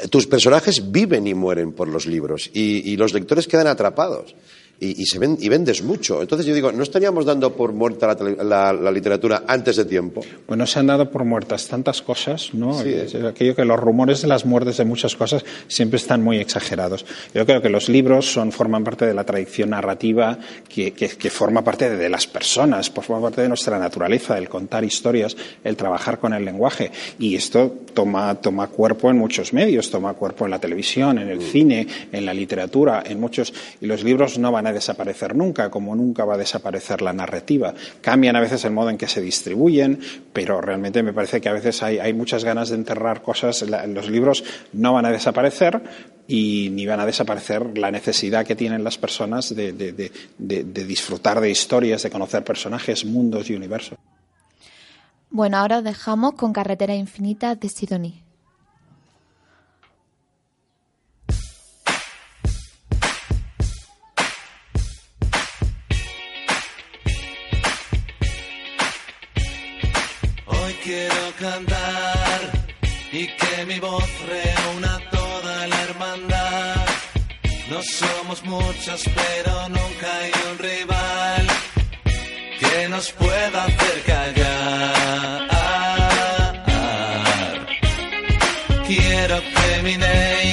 tus 0.10 0.28
personajes 0.28 0.92
viven 0.92 1.28
y 1.28 1.34
mueren 1.34 1.74
por 1.74 1.88
los 1.88 2.06
libros 2.06 2.50
y 2.54 2.96
los 2.98 3.14
lectores 3.14 3.48
quedan 3.48 3.68
atrapados. 3.68 4.36
Y, 4.80 5.02
y, 5.02 5.06
se 5.06 5.20
ven, 5.20 5.38
y 5.40 5.48
vendes 5.48 5.84
mucho. 5.84 6.22
Entonces 6.22 6.46
yo 6.46 6.54
digo, 6.54 6.72
¿no 6.72 6.84
estaríamos 6.84 7.26
dando 7.26 7.54
por 7.54 7.72
muerta 7.72 8.08
la, 8.08 8.44
la, 8.44 8.74
la, 8.74 8.92
literatura 8.92 9.44
antes 9.48 9.78
de 9.78 9.86
tiempo? 9.86 10.22
Bueno, 10.48 10.68
se 10.68 10.80
han 10.80 10.88
dado 10.88 11.10
por 11.10 11.24
muertas 11.24 11.68
tantas 11.68 12.02
cosas, 12.02 12.54
¿no? 12.54 12.82
Sí. 12.82 12.94
Es 12.94 13.16
aquello 13.16 13.56
que 13.56 13.64
los 13.64 13.80
rumores 13.80 14.22
de 14.22 14.28
las 14.28 14.46
muertes 14.46 14.78
de 14.78 14.86
muchas 14.86 15.16
cosas 15.16 15.46
siempre 15.68 15.98
están 15.98 16.22
muy 16.22 16.38
exagerados. 16.40 17.06
Yo 17.34 17.46
creo 17.46 17.62
que 17.62 17.70
los 17.70 17.88
libros 17.88 18.32
son, 18.32 18.52
forman 18.52 18.84
parte 18.84 19.06
de 19.06 19.14
la 19.14 19.24
tradición 19.24 19.70
narrativa 19.70 20.38
que, 20.68 20.92
que, 20.92 21.08
que 21.10 21.30
forma 21.30 21.64
parte 21.64 21.90
de, 21.90 21.98
de, 21.98 22.10
las 22.10 22.28
personas, 22.28 22.90
pues 22.90 23.08
forma 23.08 23.22
parte 23.22 23.42
de 23.42 23.48
nuestra 23.48 23.80
naturaleza, 23.80 24.38
el 24.38 24.50
contar 24.50 24.84
historias, 24.84 25.38
el 25.64 25.78
trabajar 25.78 26.20
con 26.20 26.34
el 26.34 26.44
lenguaje. 26.44 26.92
Y 27.18 27.36
esto 27.36 27.74
toma, 27.94 28.36
toma 28.36 28.68
cuerpo 28.68 29.10
en 29.10 29.18
muchos 29.18 29.54
medios, 29.54 29.90
toma 29.90 30.14
cuerpo 30.14 30.46
en 30.46 30.52
la 30.52 30.60
televisión, 30.60 31.18
en 31.18 31.30
el 31.30 31.42
cine, 31.42 31.88
en 32.12 32.26
la 32.26 32.34
literatura, 32.34 33.04
en 33.06 33.20
muchos. 33.20 33.54
Y 33.82 33.86
los 33.86 34.04
libros 34.04 34.38
no 34.38 34.52
van 34.52 34.65
a 34.68 34.74
desaparecer 34.74 35.36
nunca, 35.36 35.70
como 35.70 35.96
nunca 35.96 36.26
va 36.26 36.36
a 36.36 36.38
desaparecer 36.38 37.02
la 37.02 37.14
narrativa. 37.14 37.74
Cambian 38.02 38.36
a 38.36 38.42
veces 38.42 38.64
el 38.66 38.72
modo 38.72 38.90
en 38.90 38.98
que 38.98 39.08
se 39.08 39.22
distribuyen, 39.22 40.00
pero 40.34 40.62
realmente 40.62 41.04
me 41.04 41.14
parece 41.14 41.42
que 41.42 41.50
a 41.50 41.54
veces 41.54 41.82
hay, 41.84 42.14
muchas 42.14 42.44
ganas 42.44 42.70
de 42.70 42.76
enterrar 42.76 43.22
cosas. 43.22 43.64
Los 43.64 44.10
libros 44.10 44.44
no 44.74 44.94
van 44.94 45.06
a 45.06 45.12
desaparecer 45.12 45.82
y 46.28 46.70
ni 46.72 46.86
van 46.86 47.00
a 47.00 47.06
desaparecer 47.06 47.78
la 47.78 47.92
necesidad 47.92 48.46
que 48.46 48.56
tienen 48.56 48.84
las 48.84 48.98
personas 48.98 49.56
de, 49.56 50.12
disfrutar 50.38 51.40
de 51.40 51.50
historias, 51.50 52.04
de 52.04 52.10
conocer 52.10 52.44
personajes, 52.44 53.06
mundos 53.06 53.50
y 53.50 53.56
universos. 53.56 53.98
Bueno, 55.30 55.58
ahora 55.58 55.82
dejamos 55.82 56.34
con 56.34 56.54
Carretera 56.54 56.96
Infinita 56.96 57.56
de 57.56 57.70
Sidonie. 57.70 58.25
Quiero 70.86 71.34
cantar 71.40 72.42
y 73.12 73.26
que 73.40 73.66
mi 73.66 73.80
voz 73.80 74.08
reúna 74.34 75.00
toda 75.12 75.68
la 75.68 75.82
hermandad. 75.82 76.86
No 77.72 77.82
somos 77.82 78.44
muchos, 78.44 79.04
pero 79.20 79.70
nunca 79.70 80.08
hay 80.20 80.32
un 80.52 80.58
rival 80.60 81.48
que 82.60 82.90
nos 82.90 83.12
pueda 83.14 83.64
hacer 83.66 84.04
callar. 84.06 85.56
Quiero 88.88 89.38
que 89.42 89.82
minéis 89.82 90.45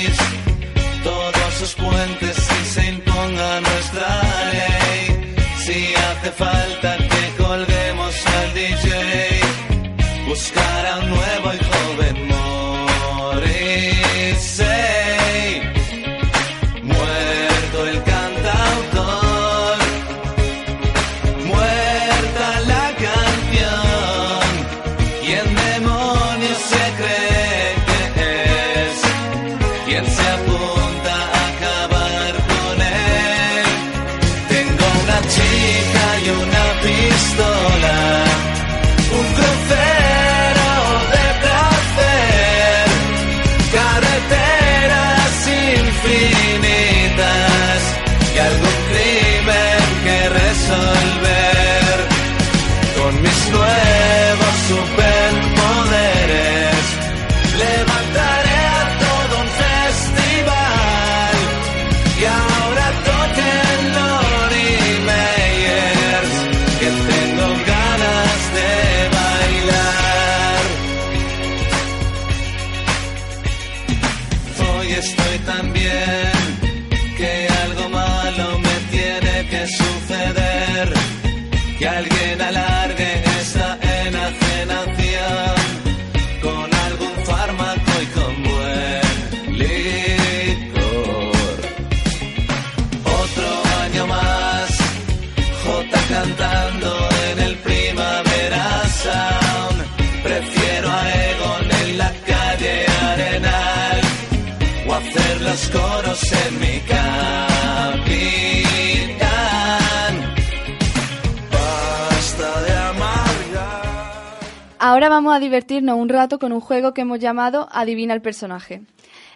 Ahora 114.85 115.09
vamos 115.09 115.33
a 115.33 115.38
divertirnos 115.38 115.97
un 115.97 116.09
rato 116.09 116.40
con 116.40 116.51
un 116.51 116.61
juego 116.61 116.92
que 116.92 117.03
hemos 117.03 117.21
llamado 117.21 117.68
Adivina 117.71 118.14
el 118.14 118.21
personaje. 118.21 118.83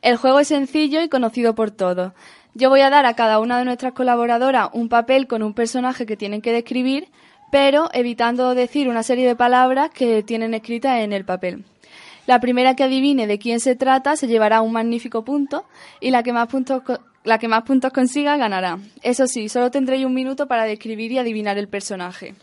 El 0.02 0.16
juego 0.16 0.40
es 0.40 0.48
sencillo 0.48 1.00
y 1.02 1.09
conocido 1.09 1.54
por 1.54 1.70
todos. 1.70 2.14
Yo 2.54 2.68
voy 2.68 2.80
a 2.80 2.90
dar 2.90 3.06
a 3.06 3.14
cada 3.14 3.38
una 3.38 3.56
de 3.56 3.64
nuestras 3.64 3.92
colaboradoras 3.92 4.70
un 4.72 4.88
papel 4.88 5.28
con 5.28 5.44
un 5.44 5.54
personaje 5.54 6.04
que 6.04 6.16
tienen 6.16 6.42
que 6.42 6.50
describir, 6.50 7.11
pero 7.52 7.90
evitando 7.92 8.56
decir 8.56 8.88
una 8.88 9.04
serie 9.04 9.24
de 9.24 9.37
palabras 9.37 9.90
que 9.90 10.24
tienen 10.24 10.52
escritas 10.52 10.98
en 10.98 11.12
el 11.12 11.24
papel. 11.24 11.64
La 12.26 12.40
primera 12.40 12.74
que 12.74 12.82
adivine 12.82 13.28
de 13.28 13.38
quién 13.38 13.61
se 13.61 13.76
trata 13.76 14.16
se 14.16 14.26
llevará 14.26 14.62
un 14.62 14.72
magnífico 14.72 15.24
punto 15.24 15.64
y 16.00 16.11
la 16.11 16.24
que 16.24 16.32
más 16.32 16.48
puntos, 16.48 16.82
la 17.22 17.38
que 17.38 17.46
más 17.46 17.62
puntos 17.62 17.92
consiga 17.92 18.37
ganará. 18.37 18.80
Eso 19.00 19.28
sí, 19.28 19.48
solo 19.48 19.70
tendréis 19.70 20.06
un 20.06 20.14
minuto 20.14 20.48
para 20.48 20.64
describir 20.64 21.12
y 21.12 21.18
adivinar 21.18 21.56
el 21.56 21.68
personaje. 21.68 22.35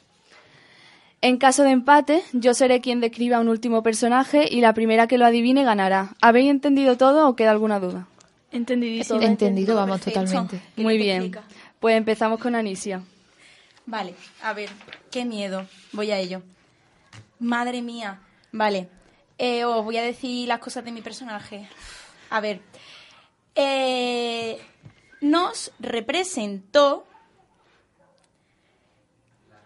En 1.24 1.38
caso 1.38 1.64
de 1.64 1.72
empate, 1.72 2.22
yo 2.34 2.54
seré 2.54 2.82
quien 2.82 3.00
describa 3.00 3.40
un 3.40 3.48
último 3.48 3.82
personaje 3.82 4.46
y 4.52 4.60
la 4.60 4.74
primera 4.74 5.08
que 5.08 5.18
lo 5.18 5.26
adivine 5.26 5.64
ganará. 5.64 6.18
¿Habéis 6.22 6.52
entendido 6.52 6.98
todo 6.98 7.30
o 7.30 7.36
queda 7.38 7.52
alguna 7.52 7.80
duda? 7.80 8.08
Entendidísimo. 8.52 9.22
Entendido, 9.22 9.74
vamos, 9.74 10.02
totalmente. 10.02 10.62
Muy 10.76 10.98
bien. 10.98 11.32
Pues 11.80 11.96
empezamos 11.96 12.42
con 12.42 12.56
Anisia. 12.56 13.02
Vale, 13.86 14.16
a 14.42 14.52
ver, 14.52 14.70
qué 15.12 15.24
miedo. 15.24 15.66
Voy 15.94 16.12
a 16.12 16.20
ello. 16.20 16.42
Madre 17.40 17.82
mía. 17.82 18.20
Vale, 18.52 18.90
eh, 19.38 19.64
os 19.64 19.82
voy 19.86 19.96
a 19.96 20.04
decir 20.04 20.50
las 20.50 20.60
cosas 20.60 20.84
de 20.84 20.92
mi 20.92 21.02
personaje. 21.02 21.70
A 22.32 22.42
ver, 22.42 22.60
eh, 23.56 24.60
nos 25.22 25.72
representó 25.80 27.06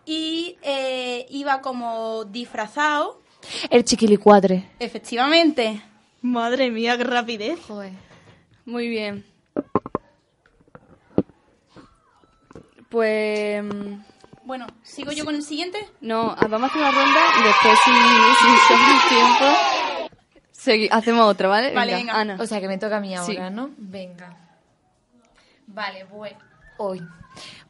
y 0.07 0.57
eh, 0.63 1.25
iba 1.29 1.61
como 1.61 2.23
disfrazado, 2.25 3.21
El 3.69 3.83
chiquilicuadre. 3.83 4.69
efectivamente. 4.79 5.81
Madre 6.21 6.71
mía, 6.71 6.97
qué 6.97 7.03
rapidez. 7.03 7.59
Muy 8.65 8.87
bien. 8.87 9.23
Pues... 12.89 13.63
Bueno, 14.43 14.65
¿sigo 14.81 15.11
yo 15.11 15.25
con 15.25 15.35
el 15.35 15.43
siguiente? 15.43 15.77
No, 15.99 16.33
ah, 16.37 16.47
vamos 16.49 16.69
a 16.69 16.73
hacer 16.73 16.81
una 16.81 16.91
ronda 16.91 17.19
y 17.39 17.43
después, 17.43 17.79
si, 17.83 17.91
si 17.91 19.09
tiempo, 19.09 19.45
segui- 20.55 20.89
hacemos 20.89 21.25
otra, 21.27 21.49
¿vale? 21.49 21.73
Vale, 21.73 21.93
venga. 21.95 22.17
Ana. 22.17 22.37
O 22.39 22.45
sea 22.45 22.61
que 22.61 22.69
me 22.69 22.77
toca 22.77 22.97
a 22.97 22.99
mí 23.01 23.09
Sí. 23.09 23.35
ahora, 23.35 23.49
¿no? 23.49 23.71
Venga. 23.77 24.37
Vale, 25.67 26.05
bueno. 26.05 26.37
Hoy. 26.77 27.01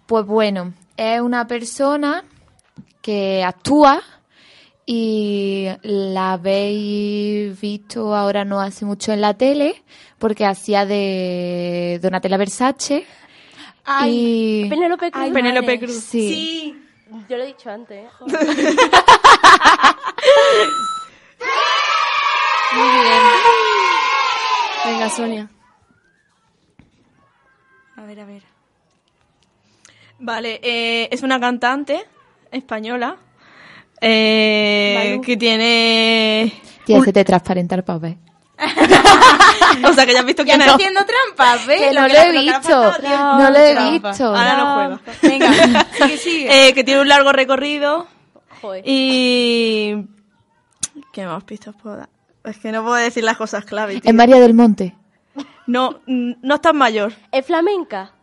Pues 0.08 0.26
bueno, 0.26 0.74
es 0.96 1.20
una 1.20 1.46
persona 1.48 2.24
que 3.02 3.44
actúa 3.44 4.02
y 4.86 5.68
la 5.84 6.32
habéis 6.34 7.60
visto 7.60 8.16
ahora 8.16 8.46
no 8.46 8.62
hace 8.62 8.86
mucho 8.86 9.12
en 9.12 9.20
la 9.20 9.34
tele 9.34 9.84
porque 10.18 10.46
hacía 10.46 10.86
de 10.86 12.00
Donatella 12.02 12.38
Versace. 12.38 13.06
Ay, 13.84 14.64
y... 14.64 14.70
Penélope 14.70 15.12
Cruz. 15.12 15.24
Ay, 15.26 15.32
Penélope 15.34 15.78
Cruz. 15.78 15.96
Sí. 15.96 16.82
Yo 17.28 17.36
lo 17.36 17.44
he 17.44 17.48
dicho 17.48 17.70
antes. 17.70 18.06
¿eh? 18.06 18.10
Muy 22.74 22.90
bien. 22.92 23.24
Venga, 24.86 25.10
Sonia. 25.10 25.50
A 27.98 28.04
ver, 28.04 28.22
a 28.22 28.26
ver. 28.26 28.57
Vale, 30.20 30.60
eh, 30.64 31.10
es 31.12 31.22
una 31.24 31.40
cantante 31.40 32.04
española 32.52 33.18
eh, 34.02 35.20
que 35.24 35.38
tiene... 35.38 36.54
Tía, 36.86 37.02
se 37.02 37.14
te 37.14 37.24
transparenta 37.26 37.76
el 37.76 37.84
papel. 37.84 38.18
O 39.88 39.94
sea, 39.94 40.06
que 40.08 40.14
ya 40.14 40.20
has 40.22 40.26
visto 40.26 40.44
quién 40.44 40.60
está 40.60 40.72
es. 40.72 40.76
haciendo 40.76 41.02
trampas, 41.06 41.68
¿ves? 41.68 41.80
Que 41.82 41.94
no 41.94 42.08
que 42.08 42.14
lo 42.14 42.20
he 42.20 42.32
que 42.32 42.40
visto. 42.40 42.92
No 43.04 43.50
lo 43.52 43.58
he 43.60 43.74
Trampa. 43.74 44.10
visto. 44.10 44.26
Ahora 44.26 44.58
no 44.58 44.74
juega. 44.74 45.00
Venga, 45.22 45.88
sigue, 45.98 46.18
sigue. 46.18 46.68
Eh, 46.70 46.74
que 46.74 46.84
tiene 46.84 47.02
un 47.02 47.08
largo 47.08 47.32
recorrido 47.32 48.08
Joder. 48.62 48.84
y... 48.88 50.08
¿Qué 51.12 51.26
más 51.26 51.44
pistas 51.44 51.76
puedo 51.82 51.98
dar? 51.98 52.10
Es 52.46 52.58
que 52.58 52.72
no 52.72 52.82
puedo 52.82 52.96
decir 52.96 53.24
las 53.24 53.38
cosas 53.38 53.66
clave, 53.66 54.00
tío. 54.00 54.10
Es 54.10 54.16
María 54.16 54.40
del 54.40 54.54
Monte. 54.54 54.96
No, 55.68 56.00
no 56.08 56.56
es 56.56 56.62
tan 56.62 56.78
mayor. 56.78 57.14
¿Es 57.32 57.46
flamenca? 57.46 58.14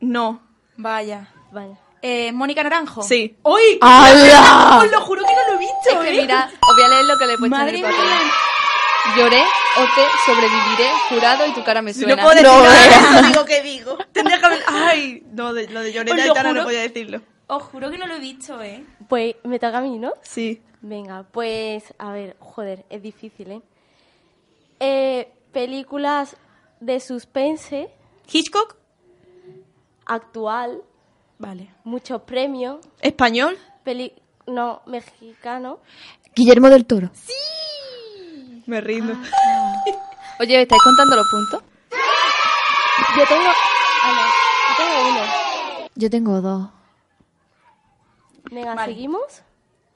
No. 0.00 0.40
Vaya. 0.76 1.28
Vaya. 1.52 1.76
Eh, 2.02 2.30
Mónica 2.32 2.62
Naranjo. 2.62 3.02
Sí. 3.02 3.36
¡Uy! 3.42 3.78
¡Hala! 3.80 4.78
Os 4.84 4.90
lo 4.90 5.00
juro 5.00 5.22
que 5.24 5.34
no 5.34 5.46
lo 5.48 5.54
he 5.54 5.58
visto, 5.58 5.74
Es 5.90 5.96
que 5.98 6.16
¿eh? 6.18 6.20
mira, 6.22 6.50
os 6.60 6.76
voy 6.76 6.84
a 6.84 6.88
leer 6.88 7.04
lo 7.06 7.18
que 7.18 7.26
le 7.26 7.32
he 7.32 7.38
puesto 7.38 7.56
en 7.56 7.62
Madre 7.62 7.76
el 7.78 7.82
papel. 7.82 7.98
mía. 7.98 8.32
Lloré 9.16 9.42
o 9.42 9.80
te 9.94 10.02
sobreviviré, 10.26 10.90
jurado 11.08 11.46
y 11.46 11.52
tu 11.52 11.64
cara 11.64 11.80
me 11.82 11.94
suena. 11.94 12.14
no 12.16 12.22
puedo 12.22 12.34
decir 12.34 12.46
No 12.46 12.62
nada 12.62 12.74
de 12.74 12.88
eso, 12.88 13.26
digo 13.28 13.44
que 13.46 13.62
digo. 13.62 13.98
Tendría 14.12 14.38
que 14.38 14.46
haber... 14.46 14.62
Ay, 14.66 15.22
no, 15.32 15.52
de- 15.54 15.68
lo 15.68 15.80
de 15.80 15.92
Lloreta 15.92 16.14
Os 16.16 16.24
y 16.24 16.28
lo 16.28 16.34
Tana 16.34 16.52
no 16.52 16.64
podía 16.64 16.80
decirlo. 16.82 17.22
Os 17.46 17.62
juro 17.62 17.90
que 17.90 17.96
no 17.98 18.06
lo 18.06 18.14
he 18.16 18.18
visto, 18.20 18.60
¿eh? 18.62 18.84
Pues 19.08 19.34
me 19.44 19.58
toca 19.58 19.78
a 19.78 19.80
mí, 19.80 19.98
¿no? 19.98 20.12
Sí. 20.22 20.62
Venga, 20.82 21.24
pues 21.32 21.82
a 21.98 22.12
ver, 22.12 22.36
joder, 22.38 22.84
es 22.90 23.02
difícil, 23.02 23.50
¿eh? 23.50 23.62
Eh, 24.80 25.32
películas 25.52 26.36
de 26.80 27.00
suspense 27.00 27.88
¿Hitchcock? 28.30 28.76
Actual, 30.08 30.82
Vale. 31.38 31.70
muchos 31.84 32.22
premios, 32.22 32.78
¿Español? 33.00 33.56
peli 33.84 34.12
no 34.46 34.82
mexicano. 34.86 35.78
Guillermo 36.34 36.68
del 36.70 36.86
Toro. 36.86 37.10
Me 38.66 38.80
rindo. 38.80 39.12
Oye, 40.40 40.62
¿estáis 40.62 40.82
contando 40.82 41.16
los 41.16 41.26
puntos? 41.28 41.62
Yo 43.16 43.26
tengo, 43.26 43.48
ah, 44.04 44.12
no, 44.14 44.28
yo 44.68 44.76
tengo 44.76 45.08
uno. 45.10 45.88
Yo 45.94 46.10
tengo 46.10 46.40
dos. 46.40 46.68
Venga, 48.50 48.74
Vale. 48.74 48.92
seguimos. 48.92 49.42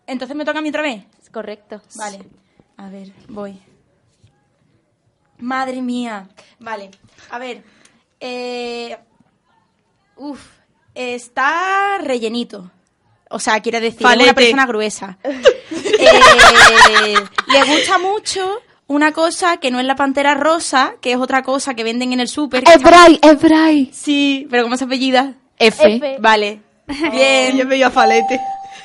Entonces 0.07 0.37
me 0.37 0.45
toca 0.45 0.59
a 0.59 0.63
mí 0.63 0.69
otra 0.69 0.83
vez. 0.83 1.05
Es 1.23 1.31
correcto. 1.31 1.81
Vale. 1.97 2.29
A 2.77 2.89
ver, 2.89 3.13
voy. 3.29 3.61
Madre 5.39 5.81
mía. 5.81 6.29
Vale. 6.59 6.91
A 7.31 7.39
ver. 7.39 7.63
Eh... 8.21 8.99
Uf. 10.17 10.41
Está 10.95 11.99
rellenito. 12.03 12.71
O 13.31 13.39
sea, 13.39 13.61
quiere 13.61 13.81
decir, 13.81 14.01
es 14.01 14.03
Falete. 14.03 14.25
una 14.25 14.35
persona 14.35 14.67
gruesa. 14.67 15.19
Eh, 16.05 17.15
le 17.47 17.65
gusta 17.65 17.99
mucho 17.99 18.61
una 18.89 19.13
cosa 19.13 19.59
que 19.59 19.71
no 19.71 19.79
es 19.79 19.87
la 19.87 19.95
pantera 19.95 20.35
rosa, 20.35 20.95
que 21.01 21.13
es 21.13 21.19
otra 21.19 21.43
cosa 21.43 21.75
que 21.75 21.85
venden 21.85 22.13
en 22.13 22.19
el 22.21 22.27
súper. 22.29 22.65
Es 22.67 22.77
está- 22.77 22.89
Bray, 22.91 23.19
es 23.23 23.41
Bray. 23.41 23.91
Sí, 23.93 24.47
pero 24.51 24.65
¿cómo 24.65 24.77
se 24.77 24.85
apellida? 24.85 25.35
F. 25.59 25.97
F. 25.97 26.17
Vale. 26.21 26.61
Bien. 27.13 27.57
Yo 27.57 27.67
me 27.67 27.77
iba 27.77 27.87
a 27.87 27.91
falete. 27.91 28.41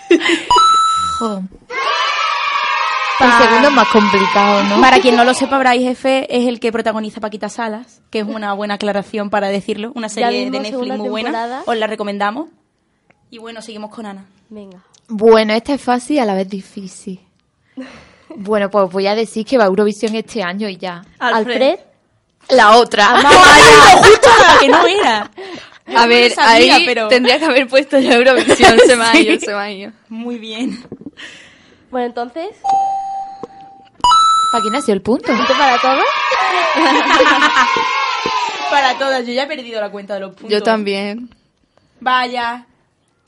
El 3.19 3.31
segundo 3.31 3.67
es 3.69 3.73
más 3.73 3.87
complicado, 3.87 4.63
¿no? 4.63 4.81
Para 4.81 4.99
quien 4.99 5.15
no 5.15 5.23
lo 5.23 5.33
sepa, 5.33 5.57
Bryce 5.57 5.91
F 5.91 6.27
es 6.29 6.47
el 6.47 6.59
que 6.59 6.71
protagoniza 6.71 7.19
Paquita 7.19 7.49
Salas, 7.49 8.01
que 8.11 8.19
es 8.19 8.25
una 8.27 8.53
buena 8.53 8.75
aclaración 8.75 9.29
para 9.29 9.47
decirlo. 9.47 9.91
Una 9.95 10.07
serie 10.09 10.49
de 10.51 10.59
Netflix 10.59 10.97
muy 10.97 11.09
buena. 11.09 11.29
temporada. 11.31 11.63
Os 11.65 11.77
la 11.77 11.87
recomendamos. 11.87 12.49
Y 13.31 13.39
bueno, 13.39 13.61
seguimos 13.61 13.89
con 13.91 14.05
Ana. 14.05 14.25
Venga. 14.49 14.79
Bueno, 15.07 15.53
esta 15.53 15.73
es 15.73 15.81
fácil 15.81 16.17
y 16.17 16.19
a 16.19 16.25
la 16.25 16.33
vez 16.35 16.49
difícil. 16.49 17.19
Bueno, 18.39 18.69
pues 18.69 18.91
voy 18.91 19.07
a 19.07 19.15
decir 19.15 19.45
que 19.45 19.57
va 19.57 19.63
a 19.63 19.67
Eurovisión 19.67 20.13
este 20.13 20.43
año 20.43 20.67
y 20.67 20.75
ya. 20.75 21.01
Alfred. 21.17 21.79
La 22.49 22.75
otra. 22.77 23.05
justo 23.97 24.29
la 24.45 24.59
que 24.59 24.67
no 24.67 24.85
era. 24.85 25.31
Yo 25.87 25.97
A 25.97 26.01
no 26.03 26.07
ver, 26.09 26.31
sabía, 26.33 26.75
ahí 26.75 26.85
pero- 26.85 27.07
tendría 27.07 27.39
que 27.39 27.45
haber 27.45 27.67
puesto 27.67 27.97
ya 27.97 28.13
Eurovisión, 28.15 28.77
se 28.85 28.95
me 28.97 29.03
ha 29.05 29.17
ido, 29.17 29.39
se 29.39 29.47
me 29.53 29.57
ha 29.57 29.71
ido. 29.71 29.91
Muy 30.09 30.37
bien. 30.37 30.77
Bueno, 31.89 32.07
entonces, 32.07 32.49
¿Para 34.51 34.61
quién 34.61 34.75
ha 34.75 34.81
sido 34.81 34.95
el 34.95 35.01
punto? 35.01 35.27
¿punto 35.27 35.53
para 35.57 35.77
todos? 35.79 36.03
Para 38.69 38.97
todas, 38.97 39.25
yo 39.25 39.31
ya 39.33 39.43
he 39.43 39.47
perdido 39.47 39.79
la 39.79 39.89
cuenta 39.89 40.15
de 40.15 40.19
los 40.19 40.31
puntos. 40.31 40.49
Yo 40.51 40.61
también. 40.61 41.29
Vaya. 42.01 42.65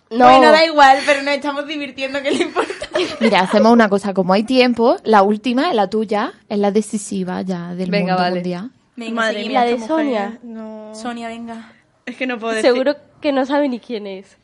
No. 0.10 0.26
Bueno, 0.26 0.52
da 0.52 0.66
igual, 0.66 1.00
pero 1.06 1.22
nos 1.24 1.34
estamos 1.36 1.66
divirtiendo, 1.68 2.22
que 2.22 2.32
le 2.32 2.44
importa. 2.44 2.90
Mira, 3.20 3.42
hacemos 3.42 3.72
una 3.72 3.90
cosa. 3.90 4.14
Como 4.14 4.34
hay 4.34 4.44
tiempo, 4.44 4.98
la 5.04 5.22
última, 5.22 5.72
la 5.74 5.90
tuya, 5.90 6.34
es 6.50 6.58
la 6.58 6.72
decisiva 6.72 7.42
ya 7.42 7.74
del 7.76 7.90
Venga, 7.90 8.14
mundo 8.14 8.24
vale. 8.24 8.36
mundial. 8.36 8.72
Venga, 8.96 9.16
Madre 9.16 9.46
mía, 9.48 9.60
La 9.62 9.66
de 9.66 9.80
Sonia. 9.80 10.40
No. 10.44 10.94
Sonia, 10.94 11.28
venga. 11.30 11.72
Es 12.06 12.18
que 12.18 12.28
no 12.28 12.38
puedo 12.40 12.54
decir. 12.54 12.72
Seguro 12.72 12.96
que 13.22 13.32
no 13.32 13.46
sabe 13.46 13.70
ni 13.70 13.80
quién 13.80 14.08
es. 14.08 14.36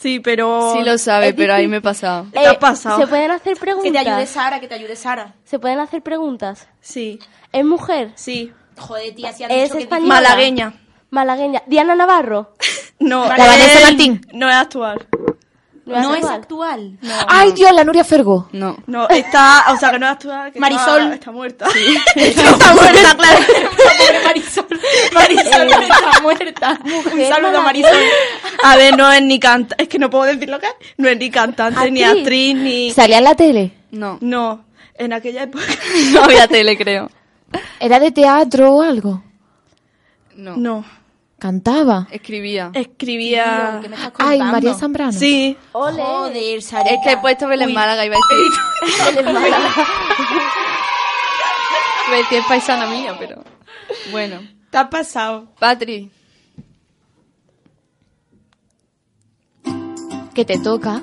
Sí, 0.00 0.20
pero... 0.20 0.74
Sí 0.74 0.84
lo 0.84 0.96
sabe, 0.96 1.34
pero 1.34 1.54
ahí 1.54 1.66
me 1.66 1.78
he 1.78 1.80
pasado. 1.80 2.26
Te 2.32 2.38
has 2.46 2.56
pasado. 2.58 3.00
¿Se 3.00 3.06
pueden 3.08 3.30
hacer 3.32 3.54
Que 3.54 3.60
preguntas? 3.60 3.92
te 3.92 3.98
ayude 3.98 4.26
Sara, 4.26 4.60
que 4.60 4.68
te 4.68 4.74
ayude 4.76 4.94
Sara. 4.94 5.34
¿Se 5.44 5.58
pueden 5.58 5.80
hacer 5.80 6.02
preguntas? 6.02 6.68
Sí, 6.80 7.18
¿Es 7.52 7.64
mujer? 7.64 8.12
sí. 8.14 8.52
Joder, 8.78 9.12
tía, 9.12 9.32
si 9.32 9.42
has 9.42 9.50
¿Es 9.50 9.62
dicho 9.64 9.74
que 9.74 9.82
española? 9.82 10.14
Malagueña. 10.14 10.72
Malagueña. 11.10 11.62
Diana 11.66 11.94
Navarro. 11.96 12.52
No, 13.00 13.24
La 13.28 13.36
Vanessa 13.46 13.80
Martín. 13.80 14.20
No 14.32 14.48
es 14.48 14.56
actual. 14.56 15.06
No 15.88 16.14
es 16.14 16.24
actual? 16.24 16.98
actual. 17.00 17.26
¡Ay, 17.28 17.52
Dios! 17.52 17.72
La 17.72 17.84
Nuria 17.84 18.04
Fergo. 18.04 18.48
No. 18.52 18.76
No, 18.86 19.08
está... 19.08 19.64
O 19.72 19.76
sea, 19.76 19.90
que 19.90 19.98
no 19.98 20.06
es 20.06 20.12
actual. 20.12 20.52
que 20.52 20.60
Marisol. 20.60 21.02
Está, 21.02 21.14
está 21.14 21.32
muerta. 21.32 21.66
está 22.16 22.74
muerta, 22.74 23.16
claro. 23.16 23.38
Pobre 23.76 24.24
Marisol. 24.24 24.66
Marisol 25.14 25.68
está 25.68 26.20
muerta. 26.22 26.78
Un 26.84 27.28
saludo 27.28 27.58
a 27.58 27.62
Marisol. 27.62 27.96
A 28.62 28.76
ver, 28.76 28.96
no 28.96 29.10
es 29.10 29.22
ni 29.22 29.38
cantante... 29.40 29.82
Es 29.82 29.88
que 29.88 29.98
no 29.98 30.10
puedo 30.10 30.24
decir 30.24 30.48
lo 30.48 30.58
que 30.58 30.66
es. 30.66 30.74
No 30.96 31.08
es 31.08 31.18
ni 31.18 31.30
cantante, 31.30 31.90
ni 31.90 32.02
¿Actriz? 32.02 32.22
actriz, 32.22 32.54
ni... 32.56 32.90
¿Salía 32.92 33.18
en 33.18 33.24
la 33.24 33.34
tele? 33.34 33.72
No. 33.90 34.18
No, 34.20 34.64
en 34.94 35.12
aquella 35.12 35.44
época... 35.44 35.64
No 36.12 36.24
había 36.24 36.46
tele, 36.48 36.76
creo. 36.76 37.10
¿Era 37.80 37.98
de 38.00 38.10
teatro 38.10 38.74
o 38.74 38.82
algo? 38.82 39.22
No. 40.36 40.56
No. 40.56 40.97
¿Cantaba? 41.38 42.08
Escribía. 42.10 42.70
Escribía... 42.74 43.78
¿Qué 43.80 43.88
me 43.88 43.94
estás 43.94 44.12
Ay, 44.18 44.38
contando? 44.38 44.52
María 44.52 44.74
Zambrano. 44.74 45.12
Sí. 45.12 45.56
Ole. 45.72 46.02
Joder, 46.02 46.62
Sarita. 46.62 46.94
Es 46.94 47.00
que 47.04 47.12
he 47.12 47.16
puesto 47.18 47.46
Belén 47.46 47.68
Uy. 47.68 47.74
Málaga 47.74 48.04
iba 48.04 48.16
a 48.16 48.18
decir. 48.18 49.18
Él 49.18 49.18
es 49.18 49.34
Málaga. 49.34 49.70
Decir 52.10 52.38
es 52.38 52.46
paisana 52.46 52.86
mía, 52.86 53.14
pero. 53.18 53.44
Bueno. 54.10 54.40
Te 54.70 54.78
has 54.78 54.88
pasado. 54.88 55.46
Patri. 55.60 56.10
Que 60.34 60.44
te 60.44 60.58
toca. 60.58 61.02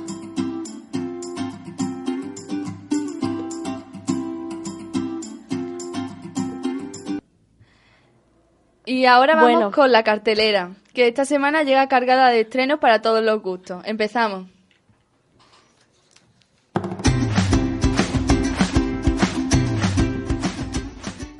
Y 8.86 9.06
ahora 9.06 9.36
vamos 9.36 9.52
Bueno. 9.52 9.71
con 9.71 9.91
la 9.91 10.04
cartelera, 10.04 10.71
que 10.93 11.08
esta 11.08 11.26
semana 11.26 11.63
llega 11.63 11.88
cargada 11.88 12.30
de 12.30 12.41
estrenos 12.41 12.80
para 12.80 13.02
todos 13.02 13.24
los 13.24 13.41
gustos. 13.41 13.84
Empezamos. 13.86 14.48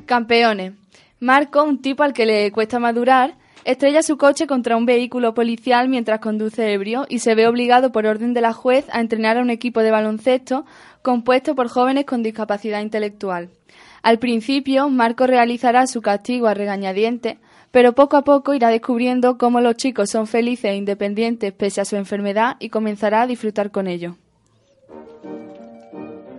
Campeones. 0.06 0.72
Marco, 1.18 1.62
un 1.62 1.80
tipo 1.80 2.02
al 2.02 2.12
que 2.12 2.26
le 2.26 2.52
cuesta 2.52 2.78
madurar, 2.78 3.34
estrella 3.64 4.02
su 4.02 4.16
coche 4.16 4.46
contra 4.46 4.76
un 4.76 4.86
vehículo 4.86 5.34
policial 5.34 5.88
mientras 5.88 6.20
conduce 6.20 6.72
ebrio 6.72 7.06
y 7.08 7.18
se 7.20 7.34
ve 7.34 7.48
obligado 7.48 7.90
por 7.90 8.06
orden 8.06 8.34
de 8.34 8.40
la 8.40 8.52
juez 8.52 8.86
a 8.92 9.00
entrenar 9.00 9.38
a 9.38 9.40
un 9.40 9.50
equipo 9.50 9.80
de 9.80 9.90
baloncesto 9.90 10.64
compuesto 11.02 11.54
por 11.54 11.68
jóvenes 11.68 12.04
con 12.04 12.22
discapacidad 12.22 12.80
intelectual. 12.80 13.48
Al 14.06 14.20
principio, 14.20 14.88
Marco 14.88 15.26
realizará 15.26 15.88
su 15.88 16.00
castigo 16.00 16.46
a 16.46 16.54
regañadientes, 16.54 17.38
pero 17.72 17.92
poco 17.92 18.16
a 18.16 18.22
poco 18.22 18.54
irá 18.54 18.68
descubriendo 18.68 19.36
cómo 19.36 19.60
los 19.60 19.74
chicos 19.74 20.10
son 20.10 20.28
felices 20.28 20.70
e 20.70 20.76
independientes 20.76 21.52
pese 21.52 21.80
a 21.80 21.84
su 21.84 21.96
enfermedad 21.96 22.54
y 22.60 22.68
comenzará 22.68 23.22
a 23.22 23.26
disfrutar 23.26 23.72
con 23.72 23.88
ello. 23.88 24.14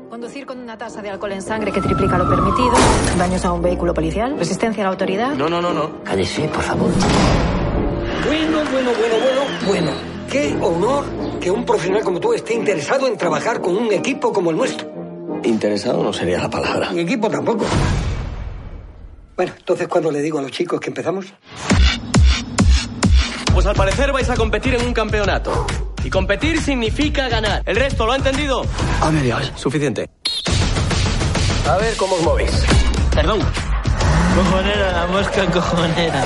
Conducir 0.10 0.45
con 0.45 0.60
una 0.60 0.77
tasa 0.77 1.01
de 1.01 1.10
alcohol 1.10 1.34
en 1.34 1.41
sangre 1.41 1.73
que 1.73 1.82
triplica 1.82 2.17
lo 2.17 2.30
permitido, 2.30 2.71
daños 3.17 3.43
a 3.43 3.51
un 3.51 3.62
vehículo 3.62 3.93
policial, 3.93 4.39
resistencia 4.39 4.84
a 4.84 4.86
la 4.86 4.91
autoridad. 4.91 5.36
No, 5.36 5.49
no, 5.49 5.62
no, 5.62 5.73
no. 5.73 6.01
Cállese, 6.06 6.47
por 6.47 6.62
favor. 6.62 6.89
Bueno, 8.25 8.60
bueno, 8.71 8.91
bueno, 8.97 9.15
bueno, 9.21 9.41
bueno. 9.67 9.91
Qué 10.32 10.56
honor 10.62 11.03
que 11.41 11.51
un 11.51 11.65
profesional 11.65 12.01
como 12.01 12.21
tú 12.21 12.32
esté 12.32 12.53
interesado 12.53 13.08
en 13.08 13.17
trabajar 13.17 13.60
con 13.60 13.75
un 13.75 13.91
equipo 13.91 14.32
como 14.32 14.51
el 14.51 14.58
nuestro. 14.58 14.96
Interesado 15.43 16.04
no 16.04 16.13
sería 16.13 16.39
la 16.39 16.50
palabra. 16.50 16.91
Mi 16.91 17.02
equipo 17.02 17.30
tampoco. 17.30 17.65
Bueno, 19.36 19.54
entonces, 19.58 19.88
¿cuándo 19.88 20.12
le 20.12 20.21
digo 20.21 20.39
a 20.39 20.41
los 20.41 20.52
chicos 20.52 20.80
que 20.80 20.89
empezamos? 20.89 21.28
Pues 23.54 23.65
al 23.65 23.76
parecer 23.76 24.12
vais 24.12 24.30
a 24.30 24.36
competir 24.36 24.76
en 24.76 24.86
un 24.86 24.93
campeonato. 24.93 25.65
Y 26.04 26.10
competir 26.10 26.62
significa 26.62 27.28
ganar. 27.28 27.63
¿El 27.65 27.76
resto 27.76 28.06
lo 28.06 28.13
ha 28.13 28.15
entendido? 28.15 28.63
A 29.02 29.12
medias. 29.12 29.52
Suficiente. 29.56 30.10
A 31.69 31.78
ver 31.78 31.95
cómo 31.97 32.15
os 32.15 32.23
movéis. 32.23 32.63
Perdón. 33.13 33.39
Cojonera, 34.36 34.91
la 34.91 35.08
mosca 35.08 35.45
cojonera. 35.47 36.23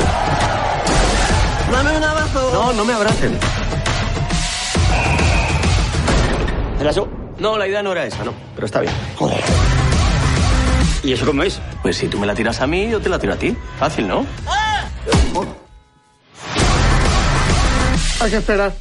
Dame 1.72 1.98
un 1.98 2.04
abrazo. 2.04 2.50
No, 2.54 2.74
no 2.74 2.86
me 2.86 2.94
abracen. 2.94 3.38
¿Era 6.80 6.90
eso? 6.90 7.08
No, 7.42 7.58
la 7.58 7.68
idea 7.68 7.82
no 7.82 7.92
era 7.92 8.06
esa, 8.06 8.24
no. 8.24 8.36
Pero 8.54 8.68
está 8.68 8.82
bien. 8.82 8.94
Joder. 9.16 9.40
¿Y 11.04 11.12
eso 11.12 11.26
cómo 11.26 11.42
es? 11.42 11.60
Pues 11.82 11.98
si 11.98 12.08
tú 12.08 12.20
me 12.20 12.28
la 12.28 12.36
tiras 12.36 12.62
a 12.62 12.68
mí, 12.68 12.88
yo 12.88 13.02
te 13.02 13.10
la 13.10 13.18
tiro 13.18 13.34
a 13.34 13.36
ti. 13.36 13.58
Fácil, 13.80 14.08
¿no? 14.08 14.28
Hay 18.22 18.30
que 18.30 18.38
esperar. 18.38 18.74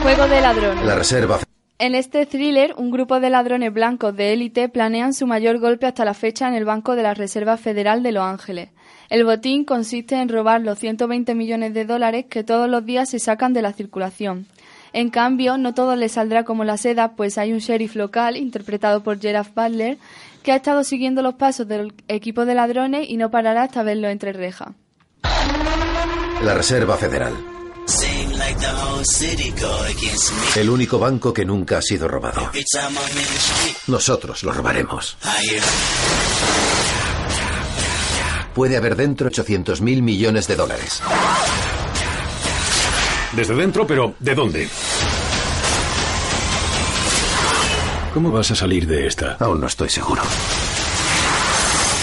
Juego 0.00 0.26
de 0.28 0.40
ladrones. 0.40 0.86
La 0.86 0.94
reserva. 0.94 1.40
En 1.78 1.94
este 1.94 2.24
thriller, 2.24 2.72
un 2.78 2.90
grupo 2.90 3.20
de 3.20 3.28
ladrones 3.28 3.70
blancos 3.70 4.16
de 4.16 4.32
élite 4.32 4.70
planean 4.70 5.12
su 5.12 5.26
mayor 5.26 5.58
golpe 5.58 5.84
hasta 5.84 6.06
la 6.06 6.14
fecha 6.14 6.48
en 6.48 6.54
el 6.54 6.64
Banco 6.64 6.96
de 6.96 7.02
la 7.02 7.12
Reserva 7.12 7.58
Federal 7.58 8.02
de 8.02 8.12
Los 8.12 8.24
Ángeles. 8.24 8.70
El 9.10 9.26
botín 9.26 9.66
consiste 9.66 10.14
en 10.14 10.30
robar 10.30 10.62
los 10.62 10.78
120 10.78 11.34
millones 11.34 11.74
de 11.74 11.84
dólares 11.84 12.24
que 12.30 12.44
todos 12.44 12.70
los 12.70 12.86
días 12.86 13.10
se 13.10 13.18
sacan 13.18 13.52
de 13.52 13.60
la 13.60 13.74
circulación. 13.74 14.46
En 14.92 15.10
cambio, 15.10 15.58
no 15.58 15.74
todo 15.74 15.96
les 15.96 16.12
saldrá 16.12 16.44
como 16.44 16.64
la 16.64 16.76
seda, 16.76 17.12
pues 17.16 17.38
hay 17.38 17.52
un 17.52 17.58
sheriff 17.58 17.96
local, 17.96 18.36
interpretado 18.36 19.02
por 19.02 19.20
Gerard 19.20 19.48
Butler, 19.54 19.98
que 20.42 20.52
ha 20.52 20.56
estado 20.56 20.84
siguiendo 20.84 21.22
los 21.22 21.34
pasos 21.34 21.66
del 21.66 21.92
equipo 22.08 22.44
de 22.44 22.54
ladrones 22.54 23.08
y 23.08 23.16
no 23.16 23.30
parará 23.30 23.64
hasta 23.64 23.82
verlo 23.82 24.08
entre 24.08 24.32
rejas. 24.32 24.68
La 26.42 26.54
Reserva 26.54 26.96
Federal. 26.96 27.32
El 30.56 30.70
único 30.70 30.98
banco 30.98 31.32
que 31.32 31.44
nunca 31.44 31.78
ha 31.78 31.82
sido 31.82 32.08
robado. 32.08 32.50
Nosotros 33.86 34.42
lo 34.42 34.52
robaremos. 34.52 35.16
Puede 38.54 38.76
haber 38.76 38.96
dentro 38.96 39.28
800 39.28 39.80
mil 39.80 40.02
millones 40.02 40.48
de 40.48 40.56
dólares. 40.56 41.02
Desde 43.36 43.54
dentro, 43.54 43.86
pero 43.86 44.14
¿de 44.18 44.34
dónde? 44.34 44.66
¿Cómo 48.14 48.32
vas 48.32 48.50
a 48.50 48.54
salir 48.54 48.86
de 48.86 49.06
esta? 49.06 49.36
Aún 49.38 49.60
no 49.60 49.66
estoy 49.66 49.90
seguro. 49.90 50.22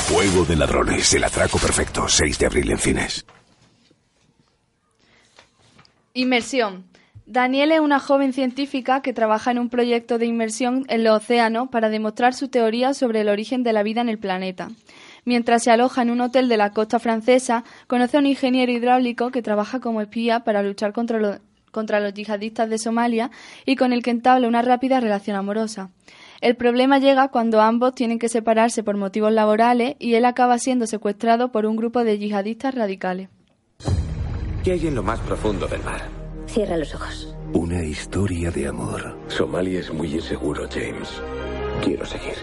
Juego 0.08 0.46
de 0.46 0.56
ladrones, 0.56 1.12
el 1.16 1.24
atraco 1.24 1.58
perfecto, 1.58 2.08
6 2.08 2.38
de 2.38 2.46
abril 2.46 2.70
en 2.70 2.78
cines. 2.78 3.26
Inmersión. 6.14 6.86
Daniel 7.26 7.72
es 7.72 7.80
una 7.80 8.00
joven 8.00 8.32
científica 8.32 9.02
que 9.02 9.14
trabaja 9.14 9.50
en 9.50 9.58
un 9.58 9.70
proyecto 9.70 10.20
de 10.20 10.28
inmersión 10.28 10.86
en 10.88 11.04
los 11.04 11.24
océanos 11.24 11.70
para 11.70 11.90
demostrar 11.90 12.36
su 12.36 12.50
teoría 12.50 12.94
sobre 12.94 13.22
el 13.22 13.30
origen 13.30 13.64
de 13.64 13.74
la 13.74 13.82
vida 13.82 14.02
en 14.02 14.10
el 14.10 14.20
planeta. 14.20 14.70
Mientras 15.26 15.64
se 15.64 15.72
aloja 15.72 16.02
en 16.02 16.10
un 16.12 16.22
hotel 16.22 16.50
de 16.50 16.58
la 16.58 16.72
costa 16.72 17.00
francesa, 17.00 17.64
conoce 17.88 18.18
a 18.18 18.20
un 18.20 18.26
ingeniero 18.26 18.72
hidráulico 18.72 19.32
que 19.32 19.42
trabaja 19.42 19.80
como 19.80 20.02
espía 20.02 20.42
para 20.42 20.64
luchar 20.64 20.92
contra, 20.94 21.20
lo- 21.20 21.38
contra 21.72 22.00
los 22.00 22.14
yihadistas 22.14 22.70
de 22.70 22.78
Somalia 22.78 23.32
y 23.66 23.76
con 23.76 23.94
el 23.94 24.04
que 24.04 24.12
entabla 24.12 24.48
una 24.48 24.62
rápida 24.62 25.00
relación 25.00 25.36
amorosa. 25.38 25.90
El 26.42 26.56
problema 26.58 27.00
llega 27.00 27.30
cuando 27.30 27.62
ambos 27.62 27.96
tienen 27.96 28.20
que 28.20 28.28
separarse 28.28 28.84
por 28.84 28.98
motivos 28.98 29.32
laborales 29.32 29.96
y 29.98 30.16
él 30.16 30.26
acaba 30.26 30.58
siendo 30.60 30.88
secuestrado 30.88 31.52
por 31.54 31.66
un 31.66 31.78
grupo 31.78 32.04
de 32.04 32.20
yihadistas 32.20 32.76
radicales. 32.76 33.30
¿Qué 34.64 34.74
hay 34.74 34.88
en 34.88 34.96
lo 34.96 35.04
más 35.04 35.20
profundo 35.22 35.68
del 35.68 35.82
mar? 35.84 36.02
Cierra 36.48 36.78
los 36.78 36.94
ojos. 36.96 37.34
Una 37.54 37.82
historia 37.84 38.52
de 38.52 38.68
amor. 38.68 39.18
Somalia 39.28 39.80
es 39.80 39.94
muy 39.94 40.14
inseguro, 40.14 40.68
James. 40.70 41.10
Quiero 41.84 42.06
seguir. 42.06 42.36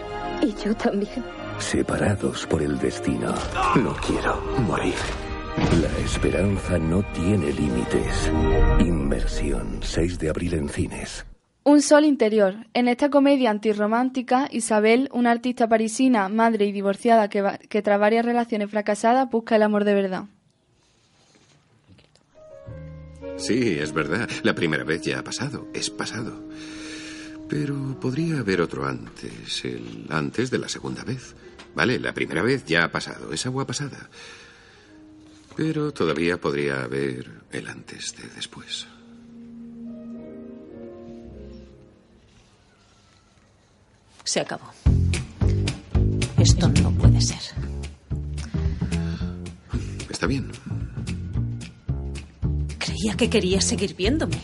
Y 0.43 0.55
yo 0.65 0.75
también. 0.75 1.23
Separados 1.61 2.47
por 2.47 2.63
el 2.63 2.79
destino. 2.79 3.35
No 3.77 3.95
quiero 4.07 4.41
morir. 4.67 4.95
La 5.81 5.99
esperanza 6.05 6.79
no 6.79 7.03
tiene 7.13 7.53
límites. 7.53 8.31
Inmersión, 8.81 9.79
6 9.83 10.19
de 10.19 10.31
abril 10.31 10.55
en 10.55 10.69
cines. 10.69 11.25
Un 11.63 11.83
sol 11.83 12.05
interior. 12.05 12.55
En 12.75 12.89
esta 12.89 13.11
comedia 13.11 13.51
antirromántica, 13.51 14.49
Isabel, 14.51 15.09
una 15.13 15.31
artista 15.31 15.69
parisina, 15.69 16.29
madre 16.29 16.65
y 16.67 16.73
divorciada 16.73 17.29
que, 17.29 17.43
va- 17.43 17.59
que 17.59 17.83
tras 17.83 18.01
varias 18.01 18.25
relaciones 18.25 18.71
fracasadas 18.71 19.31
busca 19.31 19.57
el 19.57 19.63
amor 19.63 19.85
de 19.85 19.95
verdad. 19.95 20.25
Sí, 23.37 23.79
es 23.79 23.93
verdad. 23.93 24.29
La 24.43 24.55
primera 24.55 24.85
vez 24.85 25.03
ya 25.03 25.19
ha 25.21 25.25
pasado. 25.25 25.69
Es 25.75 25.91
pasado. 25.91 26.43
Pero 27.49 27.75
podría 28.01 28.39
haber 28.41 28.61
otro 28.61 28.87
antes. 28.87 29.65
El 29.65 30.07
antes 30.11 30.51
de 30.51 30.59
la 30.59 30.69
segunda 30.69 31.05
vez. 31.05 31.35
Vale, 31.75 31.99
la 31.99 32.13
primera 32.13 32.43
vez 32.43 32.65
ya 32.67 32.85
ha 32.85 32.93
pasado. 32.93 33.33
Es 33.33 33.47
agua 33.47 33.67
pasada. 33.67 34.09
Pero 35.57 35.93
todavía 35.93 36.41
podría 36.41 36.83
haber 36.83 37.31
el 37.53 37.69
antes 37.69 38.15
de 38.17 38.29
después. 38.29 38.87
Se 44.25 44.41
acabó. 44.41 44.71
Esto 46.39 46.69
no 46.83 46.93
puede 46.93 47.21
ser. 47.21 47.41
Está 50.09 50.27
bien. 50.27 50.51
Creía 52.79 53.17
que 53.17 53.29
querías 53.29 53.65
seguir 53.65 53.95
viéndome. 53.97 54.41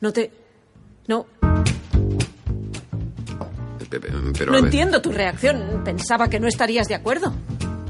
No 0.00 0.12
te... 0.12 0.30
No, 1.08 1.26
Pe- 3.90 4.00
pe- 4.00 4.08
Pero 4.38 4.52
no 4.52 4.58
a 4.58 4.60
ver, 4.60 4.64
entiendo 4.66 5.00
tu 5.02 5.10
reacción. 5.12 5.82
Pensaba 5.84 6.28
que 6.28 6.38
no 6.40 6.46
estarías 6.48 6.88
de 6.88 6.94
acuerdo. 6.94 7.32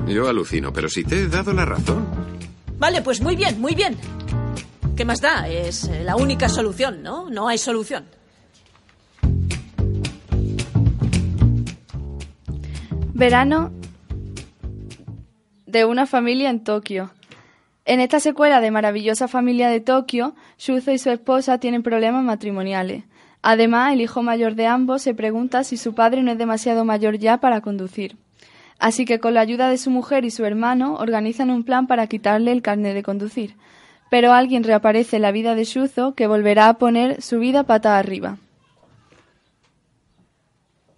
yo 0.06 0.28
alucino, 0.28 0.72
pero 0.72 0.88
si 0.88 1.04
te 1.04 1.20
he 1.22 1.28
dado 1.28 1.52
la 1.52 1.64
razón. 1.64 2.06
Vale, 2.78 3.02
pues 3.02 3.20
muy 3.20 3.34
bien, 3.36 3.60
muy 3.60 3.74
bien. 3.74 3.96
¿Qué 4.96 5.04
más 5.04 5.20
da? 5.20 5.48
Es 5.48 5.84
eh, 5.84 6.02
la 6.04 6.16
única 6.16 6.48
solución, 6.48 7.02
¿no? 7.02 7.28
No 7.30 7.48
hay 7.48 7.58
solución. 7.58 8.04
Verano 13.14 13.72
de 15.66 15.84
una 15.84 16.06
familia 16.06 16.50
en 16.50 16.62
Tokio. 16.64 17.10
En 17.84 18.00
esta 18.00 18.20
secuela 18.20 18.60
de 18.60 18.70
Maravillosa 18.70 19.28
Familia 19.28 19.68
de 19.70 19.80
Tokio, 19.80 20.34
Shuzo 20.58 20.92
y 20.92 20.98
su 20.98 21.10
esposa 21.10 21.58
tienen 21.58 21.82
problemas 21.82 22.22
matrimoniales. 22.24 23.04
Además, 23.42 23.92
el 23.92 24.00
hijo 24.00 24.22
mayor 24.22 24.54
de 24.54 24.66
ambos 24.66 25.02
se 25.02 25.14
pregunta 25.14 25.64
si 25.64 25.76
su 25.76 25.94
padre 25.94 26.22
no 26.22 26.32
es 26.32 26.38
demasiado 26.38 26.84
mayor 26.84 27.18
ya 27.18 27.38
para 27.38 27.60
conducir. 27.60 28.16
Así 28.78 29.04
que 29.04 29.18
con 29.18 29.34
la 29.34 29.40
ayuda 29.40 29.68
de 29.68 29.78
su 29.78 29.90
mujer 29.90 30.24
y 30.24 30.30
su 30.30 30.44
hermano 30.44 30.94
organizan 30.94 31.50
un 31.50 31.64
plan 31.64 31.86
para 31.86 32.06
quitarle 32.06 32.52
el 32.52 32.62
carnet 32.62 32.94
de 32.94 33.02
conducir. 33.02 33.56
Pero 34.10 34.32
alguien 34.32 34.64
reaparece 34.64 35.16
en 35.16 35.22
la 35.22 35.32
vida 35.32 35.54
de 35.54 35.64
Shuzo 35.64 36.14
que 36.14 36.26
volverá 36.26 36.68
a 36.68 36.78
poner 36.78 37.20
su 37.20 37.38
vida 37.38 37.64
pata 37.64 37.98
arriba. 37.98 38.38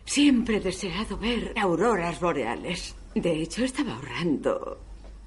Siempre 0.04 0.56
he 0.56 0.60
deseado 0.60 1.16
ver 1.18 1.54
auroras 1.56 2.20
boreales. 2.20 2.94
De 3.14 3.42
hecho, 3.42 3.64
estaba 3.64 3.94
ahorrando 3.94 4.78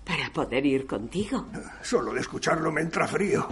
para 0.06 0.30
poder 0.32 0.66
ir 0.66 0.86
contigo. 0.86 1.46
Solo 1.82 2.14
de 2.14 2.22
escucharlo 2.22 2.72
me 2.72 2.82
entra 2.82 3.08
frío. 3.08 3.48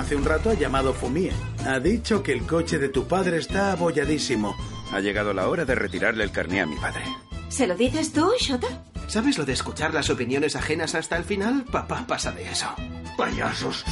Hace 0.00 0.16
un 0.16 0.24
rato 0.24 0.48
ha 0.48 0.54
llamado 0.54 0.94
Fumie. 0.94 1.30
Ha 1.66 1.78
dicho 1.78 2.22
que 2.22 2.32
el 2.32 2.46
coche 2.46 2.78
de 2.78 2.88
tu 2.88 3.06
padre 3.06 3.36
está 3.36 3.72
abolladísimo. 3.72 4.56
Ha 4.92 5.00
llegado 5.00 5.34
la 5.34 5.46
hora 5.46 5.66
de 5.66 5.74
retirarle 5.74 6.24
el 6.24 6.32
carné 6.32 6.62
a 6.62 6.66
mi 6.66 6.74
padre. 6.76 7.04
¿Se 7.50 7.66
lo 7.66 7.76
dices 7.76 8.10
tú, 8.10 8.32
Shota? 8.38 8.66
¿Sabes 9.08 9.36
lo 9.36 9.44
de 9.44 9.52
escuchar 9.52 9.92
las 9.92 10.08
opiniones 10.08 10.56
ajenas 10.56 10.94
hasta 10.94 11.18
el 11.18 11.24
final? 11.24 11.66
Papá 11.70 12.06
pasa 12.08 12.32
de 12.32 12.50
eso. 12.50 12.74
Payasos. 13.18 13.84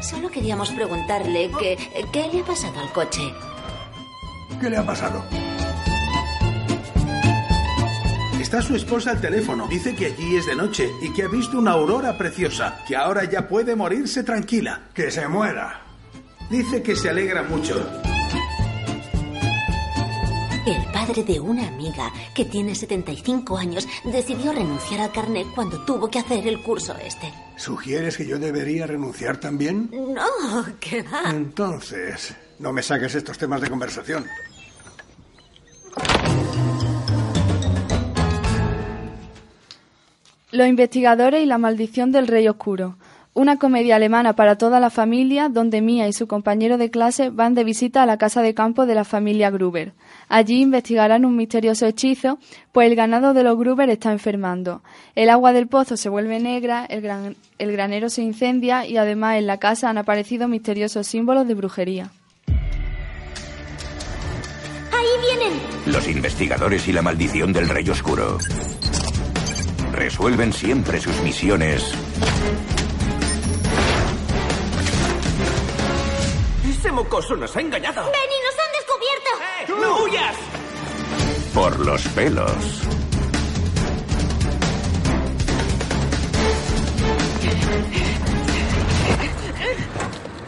Solo 0.00 0.32
queríamos 0.32 0.70
preguntarle 0.72 1.48
que, 1.60 1.78
qué 2.12 2.28
le 2.32 2.40
ha 2.40 2.44
pasado 2.44 2.80
al 2.80 2.92
coche. 2.92 3.22
¿Qué 4.60 4.68
le 4.68 4.78
ha 4.78 4.84
pasado? 4.84 5.24
Está 8.42 8.60
su 8.60 8.74
esposa 8.74 9.12
al 9.12 9.20
teléfono. 9.20 9.68
Dice 9.68 9.94
que 9.94 10.06
allí 10.06 10.34
es 10.34 10.46
de 10.46 10.56
noche 10.56 10.90
y 11.00 11.12
que 11.12 11.22
ha 11.22 11.28
visto 11.28 11.56
una 11.56 11.70
aurora 11.70 12.18
preciosa, 12.18 12.82
que 12.88 12.96
ahora 12.96 13.22
ya 13.22 13.46
puede 13.46 13.76
morirse 13.76 14.24
tranquila. 14.24 14.88
Que 14.92 15.12
se 15.12 15.28
muera. 15.28 15.80
Dice 16.50 16.82
que 16.82 16.96
se 16.96 17.10
alegra 17.10 17.44
mucho. 17.44 17.76
El 20.66 20.84
padre 20.92 21.22
de 21.22 21.38
una 21.38 21.68
amiga 21.68 22.12
que 22.34 22.44
tiene 22.46 22.74
75 22.74 23.56
años 23.56 23.86
decidió 24.02 24.52
renunciar 24.52 25.02
al 25.02 25.12
carnet 25.12 25.46
cuando 25.54 25.78
tuvo 25.84 26.10
que 26.10 26.18
hacer 26.18 26.44
el 26.44 26.60
curso 26.64 26.96
este. 26.96 27.32
¿Sugieres 27.56 28.16
que 28.16 28.26
yo 28.26 28.40
debería 28.40 28.88
renunciar 28.88 29.36
también? 29.36 29.88
No, 29.92 30.64
que 30.80 31.04
va. 31.04 31.30
Entonces, 31.30 32.34
no 32.58 32.72
me 32.72 32.82
saques 32.82 33.14
estos 33.14 33.38
temas 33.38 33.60
de 33.60 33.70
conversación. 33.70 34.26
Los 40.52 40.68
investigadores 40.68 41.42
y 41.42 41.46
la 41.46 41.58
maldición 41.58 42.12
del 42.12 42.26
rey 42.28 42.46
oscuro. 42.46 42.96
Una 43.34 43.56
comedia 43.56 43.96
alemana 43.96 44.34
para 44.34 44.58
toda 44.58 44.78
la 44.78 44.90
familia 44.90 45.48
donde 45.48 45.80
Mia 45.80 46.06
y 46.06 46.12
su 46.12 46.26
compañero 46.26 46.76
de 46.76 46.90
clase 46.90 47.30
van 47.30 47.54
de 47.54 47.64
visita 47.64 48.02
a 48.02 48.06
la 48.06 48.18
casa 48.18 48.42
de 48.42 48.52
campo 48.52 48.84
de 48.84 48.94
la 48.94 49.04
familia 49.06 49.48
Gruber. 49.48 49.94
Allí 50.28 50.60
investigarán 50.60 51.24
un 51.24 51.34
misterioso 51.36 51.86
hechizo, 51.86 52.38
pues 52.72 52.90
el 52.90 52.94
ganado 52.96 53.32
de 53.32 53.42
los 53.42 53.56
Gruber 53.58 53.88
está 53.88 54.12
enfermando. 54.12 54.82
El 55.14 55.30
agua 55.30 55.54
del 55.54 55.66
pozo 55.68 55.96
se 55.96 56.10
vuelve 56.10 56.38
negra, 56.40 56.84
el, 56.84 57.00
gran- 57.00 57.36
el 57.58 57.72
granero 57.72 58.10
se 58.10 58.20
incendia 58.20 58.86
y 58.86 58.98
además 58.98 59.36
en 59.38 59.46
la 59.46 59.56
casa 59.56 59.88
han 59.88 59.96
aparecido 59.96 60.46
misteriosos 60.46 61.06
símbolos 61.06 61.48
de 61.48 61.54
brujería. 61.54 62.10
Ahí 64.92 65.06
vienen. 65.38 65.58
Los 65.86 66.06
investigadores 66.06 66.86
y 66.86 66.92
la 66.92 67.00
maldición 67.00 67.54
del 67.54 67.70
Rey 67.70 67.88
Oscuro. 67.88 68.36
Resuelven 69.92 70.52
siempre 70.52 71.00
sus 71.00 71.16
misiones 71.22 71.94
Ese 76.68 76.90
mocoso 76.90 77.36
nos 77.36 77.54
ha 77.56 77.60
engañado. 77.60 78.02
¡Benny, 78.04 78.38
nos 78.44 78.56
han 78.58 79.76
descubierto! 79.76 79.80
¡No 79.80 80.04
huyas! 80.04 80.36
por 81.54 81.78
los 81.80 82.02
pelos. 82.08 82.50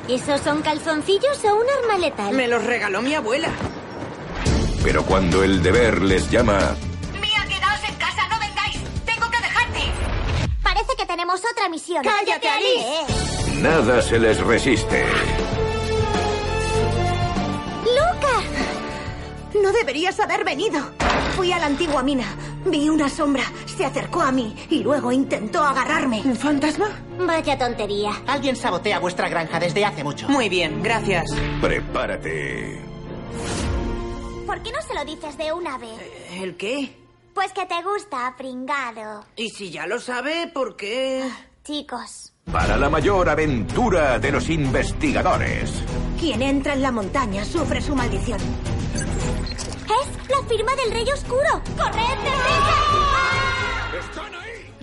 ¿Esos 0.08 0.40
son 0.40 0.62
calzoncillos 0.62 1.44
o 1.44 1.54
un 1.56 1.66
arma 1.82 1.98
letal? 1.98 2.34
Me 2.34 2.48
los 2.48 2.64
regaló 2.64 3.02
mi 3.02 3.14
abuela. 3.14 3.48
Pero 4.82 5.04
cuando 5.04 5.42
el 5.42 5.62
deber 5.62 6.02
les 6.02 6.30
llama, 6.30 6.76
tenemos 11.14 11.40
otra 11.48 11.68
misión. 11.68 12.02
¡Cállate, 12.02 12.48
Alice! 12.48 13.62
nada 13.62 14.02
se 14.02 14.18
les 14.18 14.40
resiste. 14.40 15.04
¡Luca! 17.84 19.62
No 19.62 19.70
deberías 19.70 20.18
haber 20.18 20.44
venido. 20.44 20.80
Fui 21.36 21.52
a 21.52 21.60
la 21.60 21.66
antigua 21.66 22.02
mina. 22.02 22.24
Vi 22.66 22.88
una 22.88 23.08
sombra. 23.08 23.44
Se 23.64 23.84
acercó 23.84 24.22
a 24.22 24.32
mí 24.32 24.56
y 24.70 24.82
luego 24.82 25.12
intentó 25.12 25.62
agarrarme. 25.62 26.20
¿Un 26.24 26.34
fantasma? 26.34 26.88
Vaya 27.16 27.56
tontería. 27.56 28.10
Alguien 28.26 28.56
sabotea 28.56 28.98
vuestra 28.98 29.28
granja 29.28 29.60
desde 29.60 29.84
hace 29.84 30.02
mucho. 30.02 30.28
Muy 30.28 30.48
bien, 30.48 30.82
gracias. 30.82 31.30
Prepárate. 31.60 32.82
¿Por 34.46 34.60
qué 34.64 34.72
no 34.72 34.82
se 34.82 34.94
lo 34.94 35.04
dices 35.04 35.38
de 35.38 35.52
una 35.52 35.78
vez? 35.78 36.00
¿El 36.32 36.56
qué? 36.56 37.03
Pues 37.34 37.52
que 37.52 37.66
te 37.66 37.82
gusta, 37.82 38.32
pringado. 38.38 39.24
Y 39.36 39.50
si 39.50 39.70
ya 39.70 39.86
lo 39.86 39.98
sabe, 39.98 40.46
¿por 40.54 40.76
qué? 40.76 41.28
Chicos. 41.64 42.32
Para 42.50 42.76
la 42.76 42.88
mayor 42.88 43.28
aventura 43.28 44.18
de 44.18 44.30
los 44.30 44.48
investigadores. 44.48 45.72
Quien 46.20 46.42
entra 46.42 46.74
en 46.74 46.82
la 46.82 46.92
montaña 46.92 47.44
sufre 47.44 47.80
su 47.80 47.96
maldición. 47.96 48.38
¡Es 48.94 50.28
la 50.28 50.46
firma 50.48 50.74
del 50.76 50.92
Rey 50.92 51.06
Oscuro! 51.12 51.62
¡Corred, 51.76 52.18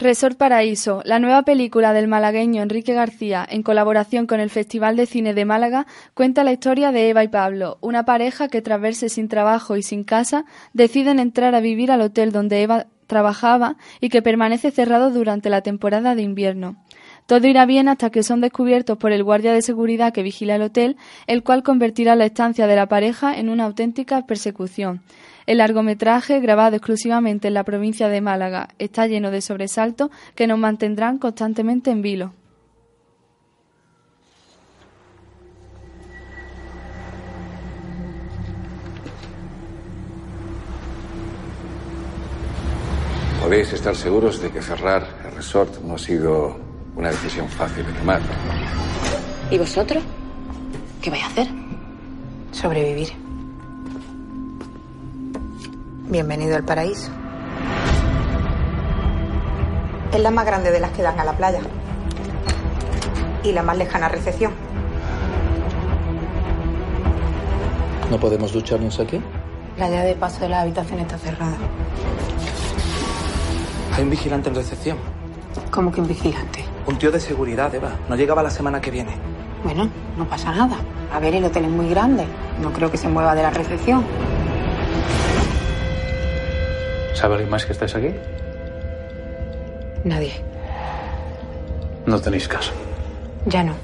Resort 0.01 0.35
Paraíso, 0.35 1.03
la 1.05 1.19
nueva 1.19 1.43
película 1.43 1.93
del 1.93 2.07
malagueño 2.07 2.63
Enrique 2.63 2.95
García, 2.95 3.45
en 3.47 3.61
colaboración 3.61 4.25
con 4.25 4.39
el 4.39 4.49
Festival 4.49 4.95
de 4.95 5.05
Cine 5.05 5.35
de 5.35 5.45
Málaga, 5.45 5.85
cuenta 6.15 6.43
la 6.43 6.51
historia 6.51 6.91
de 6.91 7.09
Eva 7.09 7.23
y 7.23 7.27
Pablo, 7.27 7.77
una 7.81 8.03
pareja 8.03 8.47
que 8.47 8.63
tras 8.63 8.81
verse 8.81 9.09
sin 9.09 9.27
trabajo 9.27 9.77
y 9.77 9.83
sin 9.83 10.03
casa, 10.03 10.45
deciden 10.73 11.19
entrar 11.19 11.53
a 11.53 11.59
vivir 11.59 11.91
al 11.91 12.01
hotel 12.01 12.31
donde 12.31 12.63
Eva 12.63 12.87
trabajaba 13.05 13.77
y 13.99 14.09
que 14.09 14.23
permanece 14.23 14.71
cerrado 14.71 15.11
durante 15.11 15.51
la 15.51 15.61
temporada 15.61 16.15
de 16.15 16.23
invierno. 16.23 16.77
Todo 17.27 17.45
irá 17.45 17.67
bien 17.67 17.87
hasta 17.87 18.09
que 18.09 18.23
son 18.23 18.41
descubiertos 18.41 18.97
por 18.97 19.11
el 19.11 19.23
guardia 19.23 19.53
de 19.53 19.61
seguridad 19.61 20.13
que 20.13 20.23
vigila 20.23 20.55
el 20.55 20.63
hotel, 20.63 20.97
el 21.27 21.43
cual 21.43 21.61
convertirá 21.61 22.15
la 22.15 22.25
estancia 22.25 22.65
de 22.65 22.75
la 22.75 22.87
pareja 22.87 23.37
en 23.37 23.49
una 23.49 23.65
auténtica 23.65 24.25
persecución. 24.25 25.03
El 25.45 25.57
largometraje, 25.57 26.39
grabado 26.39 26.75
exclusivamente 26.75 27.47
en 27.47 27.53
la 27.53 27.63
provincia 27.63 28.09
de 28.09 28.21
Málaga, 28.21 28.69
está 28.79 29.07
lleno 29.07 29.31
de 29.31 29.41
sobresaltos 29.41 30.09
que 30.35 30.47
nos 30.47 30.59
mantendrán 30.59 31.17
constantemente 31.17 31.91
en 31.91 32.01
vilo. 32.01 32.33
Podéis 43.41 43.73
estar 43.73 43.95
seguros 43.95 44.39
de 44.41 44.51
que 44.51 44.61
cerrar 44.61 45.05
el 45.25 45.31
resort 45.35 45.81
no 45.81 45.95
ha 45.95 45.97
sido 45.97 46.57
una 46.95 47.09
decisión 47.09 47.49
fácil 47.49 47.85
de 47.85 47.91
tomar. 47.93 48.21
¿Y 49.49 49.57
vosotros? 49.57 50.03
¿Qué 51.01 51.09
vais 51.09 51.23
a 51.23 51.27
hacer? 51.27 51.47
Sobrevivir. 52.51 53.30
Bienvenido 56.11 56.57
al 56.57 56.65
paraíso. 56.65 57.09
Es 60.13 60.19
la 60.19 60.29
más 60.29 60.45
grande 60.45 60.69
de 60.69 60.81
las 60.81 60.91
que 60.91 61.03
dan 61.03 61.17
a 61.17 61.23
la 61.23 61.31
playa. 61.31 61.61
Y 63.45 63.53
la 63.53 63.63
más 63.63 63.77
lejana 63.77 64.09
recepción. 64.09 64.51
¿No 68.09 68.19
podemos 68.19 68.51
ducharnos 68.51 68.99
aquí? 68.99 69.21
La 69.77 69.89
llave 69.89 70.09
de 70.09 70.15
paso 70.15 70.41
de 70.41 70.49
la 70.49 70.59
habitación 70.59 70.99
está 70.99 71.17
cerrada. 71.17 71.55
Hay 73.95 74.03
un 74.03 74.09
vigilante 74.09 74.49
en 74.49 74.55
recepción. 74.55 74.97
¿Cómo 75.71 75.93
que 75.93 76.01
un 76.01 76.09
vigilante? 76.09 76.65
Un 76.87 76.97
tío 76.97 77.09
de 77.09 77.21
seguridad, 77.21 77.73
Eva. 77.73 77.91
No 78.09 78.17
llegaba 78.17 78.43
la 78.43 78.49
semana 78.49 78.81
que 78.81 78.91
viene. 78.91 79.15
Bueno, 79.63 79.87
no 80.17 80.27
pasa 80.27 80.51
nada. 80.51 80.75
A 81.13 81.19
ver, 81.21 81.35
el 81.35 81.45
hotel 81.45 81.63
es 81.63 81.71
muy 81.71 81.87
grande. 81.87 82.25
No 82.61 82.73
creo 82.73 82.91
que 82.91 82.97
se 82.97 83.07
mueva 83.07 83.33
de 83.33 83.43
la 83.43 83.51
recepción. 83.51 84.03
¿Sabe 87.13 87.35
alguien 87.35 87.49
más 87.49 87.65
que 87.65 87.73
estáis 87.73 87.95
aquí? 87.95 88.09
Nadie. 90.03 90.33
No 92.05 92.19
tenéis 92.19 92.47
caso. 92.47 92.71
Ya 93.45 93.63
no. 93.63 93.75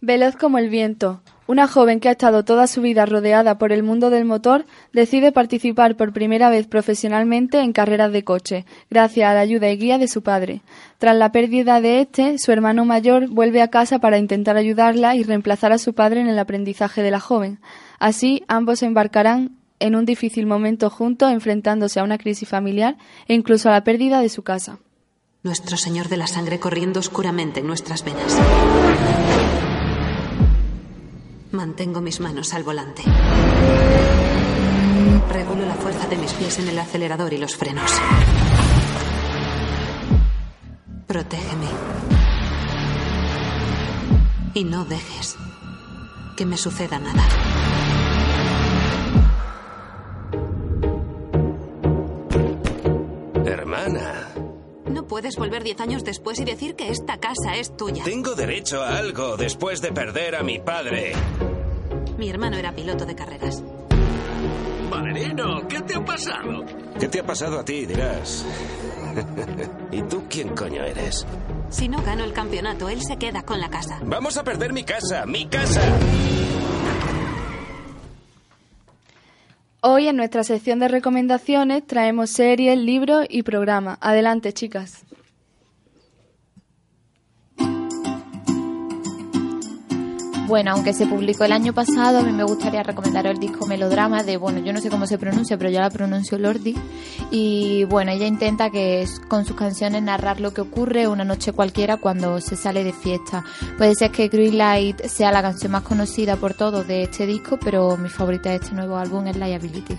Veloz 0.00 0.36
como 0.36 0.58
el 0.58 0.70
viento, 0.70 1.20
una 1.48 1.66
joven 1.66 1.98
que 1.98 2.10
ha 2.10 2.12
estado 2.12 2.44
toda 2.44 2.66
su 2.66 2.82
vida 2.82 3.06
rodeada 3.06 3.56
por 3.56 3.72
el 3.72 3.82
mundo 3.82 4.10
del 4.10 4.26
motor 4.26 4.66
decide 4.92 5.32
participar 5.32 5.96
por 5.96 6.12
primera 6.12 6.50
vez 6.50 6.66
profesionalmente 6.66 7.60
en 7.60 7.72
carreras 7.72 8.12
de 8.12 8.22
coche, 8.22 8.66
gracias 8.90 9.30
a 9.30 9.32
la 9.32 9.40
ayuda 9.40 9.70
y 9.70 9.78
guía 9.78 9.96
de 9.96 10.08
su 10.08 10.22
padre. 10.22 10.60
Tras 10.98 11.16
la 11.16 11.32
pérdida 11.32 11.80
de 11.80 12.02
este, 12.02 12.38
su 12.38 12.52
hermano 12.52 12.84
mayor 12.84 13.28
vuelve 13.28 13.62
a 13.62 13.68
casa 13.68 13.98
para 13.98 14.18
intentar 14.18 14.58
ayudarla 14.58 15.14
y 15.14 15.22
reemplazar 15.22 15.72
a 15.72 15.78
su 15.78 15.94
padre 15.94 16.20
en 16.20 16.28
el 16.28 16.38
aprendizaje 16.38 17.02
de 17.02 17.10
la 17.10 17.18
joven. 17.18 17.60
Así, 17.98 18.44
ambos 18.48 18.82
embarcarán 18.82 19.56
en 19.80 19.94
un 19.94 20.04
difícil 20.04 20.46
momento 20.46 20.90
juntos, 20.90 21.32
enfrentándose 21.32 22.00
a 22.00 22.04
una 22.04 22.18
crisis 22.18 22.48
familiar 22.48 22.96
e 23.26 23.34
incluso 23.34 23.68
a 23.68 23.72
la 23.72 23.84
pérdida 23.84 24.20
de 24.20 24.28
su 24.28 24.42
casa. 24.42 24.78
Nuestro 25.42 25.76
Señor 25.76 26.08
de 26.08 26.16
la 26.16 26.26
Sangre 26.26 26.58
corriendo 26.58 27.00
oscuramente 27.00 27.60
en 27.60 27.66
nuestras 27.66 28.04
venas. 28.04 28.36
Mantengo 31.52 32.00
mis 32.00 32.20
manos 32.20 32.52
al 32.54 32.64
volante. 32.64 33.02
Regulo 35.32 35.64
la 35.64 35.74
fuerza 35.74 36.08
de 36.08 36.16
mis 36.16 36.32
pies 36.32 36.58
en 36.58 36.68
el 36.68 36.78
acelerador 36.78 37.32
y 37.32 37.38
los 37.38 37.56
frenos. 37.56 37.90
Protégeme. 41.06 41.66
Y 44.54 44.64
no 44.64 44.84
dejes 44.84 45.36
que 46.36 46.44
me 46.44 46.56
suceda 46.56 46.98
nada. 46.98 47.57
Hermana, 53.78 54.28
No 54.90 55.06
puedes 55.06 55.36
volver 55.36 55.62
diez 55.62 55.80
años 55.80 56.02
después 56.02 56.40
y 56.40 56.44
decir 56.44 56.74
que 56.74 56.88
esta 56.90 57.18
casa 57.18 57.56
es 57.56 57.76
tuya. 57.76 58.02
tengo 58.04 58.34
derecho 58.34 58.82
a 58.82 58.96
algo 58.98 59.36
después 59.36 59.80
de 59.80 59.92
perder 59.92 60.34
a 60.34 60.42
mi 60.42 60.58
padre. 60.58 61.12
Mi 62.16 62.28
hermano 62.28 62.56
era 62.56 62.72
piloto 62.72 63.06
de 63.06 63.14
carreras. 63.14 63.62
Valerino, 64.90 65.68
¿qué 65.68 65.80
te 65.82 65.94
ha 65.94 66.04
pasado? 66.04 66.64
¿Qué 66.98 67.08
te 67.08 67.20
ha 67.20 67.26
pasado 67.26 67.60
a 67.60 67.64
ti, 67.64 67.86
dirás? 67.86 68.44
¿Y 69.92 70.02
tú 70.02 70.24
quién 70.28 70.48
coño 70.56 70.82
eres? 70.82 71.24
Si 71.70 71.88
no 71.88 72.02
gano 72.02 72.24
el 72.24 72.32
campeonato, 72.32 72.88
él 72.88 73.00
se 73.02 73.16
queda 73.16 73.42
con 73.42 73.60
la 73.60 73.68
casa. 73.68 74.00
Vamos 74.02 74.36
a 74.38 74.42
perder 74.44 74.72
mi 74.72 74.82
casa, 74.84 75.24
mi 75.26 75.46
casa. 75.46 75.82
Hoy 79.80 80.08
en 80.08 80.16
nuestra 80.16 80.42
sección 80.42 80.80
de 80.80 80.88
recomendaciones 80.88 81.86
traemos 81.86 82.30
series, 82.30 82.76
libros 82.76 83.26
y 83.30 83.44
programas. 83.44 83.96
Adelante, 84.00 84.52
chicas. 84.52 85.04
Bueno, 90.48 90.70
aunque 90.70 90.94
se 90.94 91.06
publicó 91.06 91.44
el 91.44 91.52
año 91.52 91.74
pasado, 91.74 92.20
a 92.20 92.22
mí 92.22 92.32
me 92.32 92.42
gustaría 92.42 92.82
recomendaros 92.82 93.32
el 93.32 93.38
disco 93.38 93.66
Melodrama 93.66 94.22
de, 94.22 94.38
bueno, 94.38 94.60
yo 94.60 94.72
no 94.72 94.80
sé 94.80 94.88
cómo 94.88 95.06
se 95.06 95.18
pronuncia, 95.18 95.58
pero 95.58 95.68
yo 95.68 95.80
la 95.80 95.90
pronuncio 95.90 96.38
Lordi. 96.38 96.74
Y 97.30 97.84
bueno, 97.84 98.12
ella 98.12 98.26
intenta 98.26 98.70
que 98.70 99.06
con 99.28 99.44
sus 99.44 99.54
canciones 99.54 100.02
narrar 100.02 100.40
lo 100.40 100.54
que 100.54 100.62
ocurre 100.62 101.06
una 101.06 101.22
noche 101.22 101.52
cualquiera 101.52 101.98
cuando 101.98 102.40
se 102.40 102.56
sale 102.56 102.82
de 102.82 102.94
fiesta. 102.94 103.44
Puede 103.76 103.94
ser 103.94 104.10
que 104.10 104.28
Green 104.28 104.56
Light 104.56 105.02
sea 105.02 105.30
la 105.32 105.42
canción 105.42 105.70
más 105.70 105.82
conocida 105.82 106.36
por 106.36 106.54
todos 106.54 106.86
de 106.86 107.02
este 107.02 107.26
disco, 107.26 107.58
pero 107.62 107.98
mi 107.98 108.08
favorita 108.08 108.48
de 108.48 108.56
este 108.56 108.74
nuevo 108.74 108.96
álbum 108.96 109.26
es 109.26 109.36
Liability. 109.36 109.98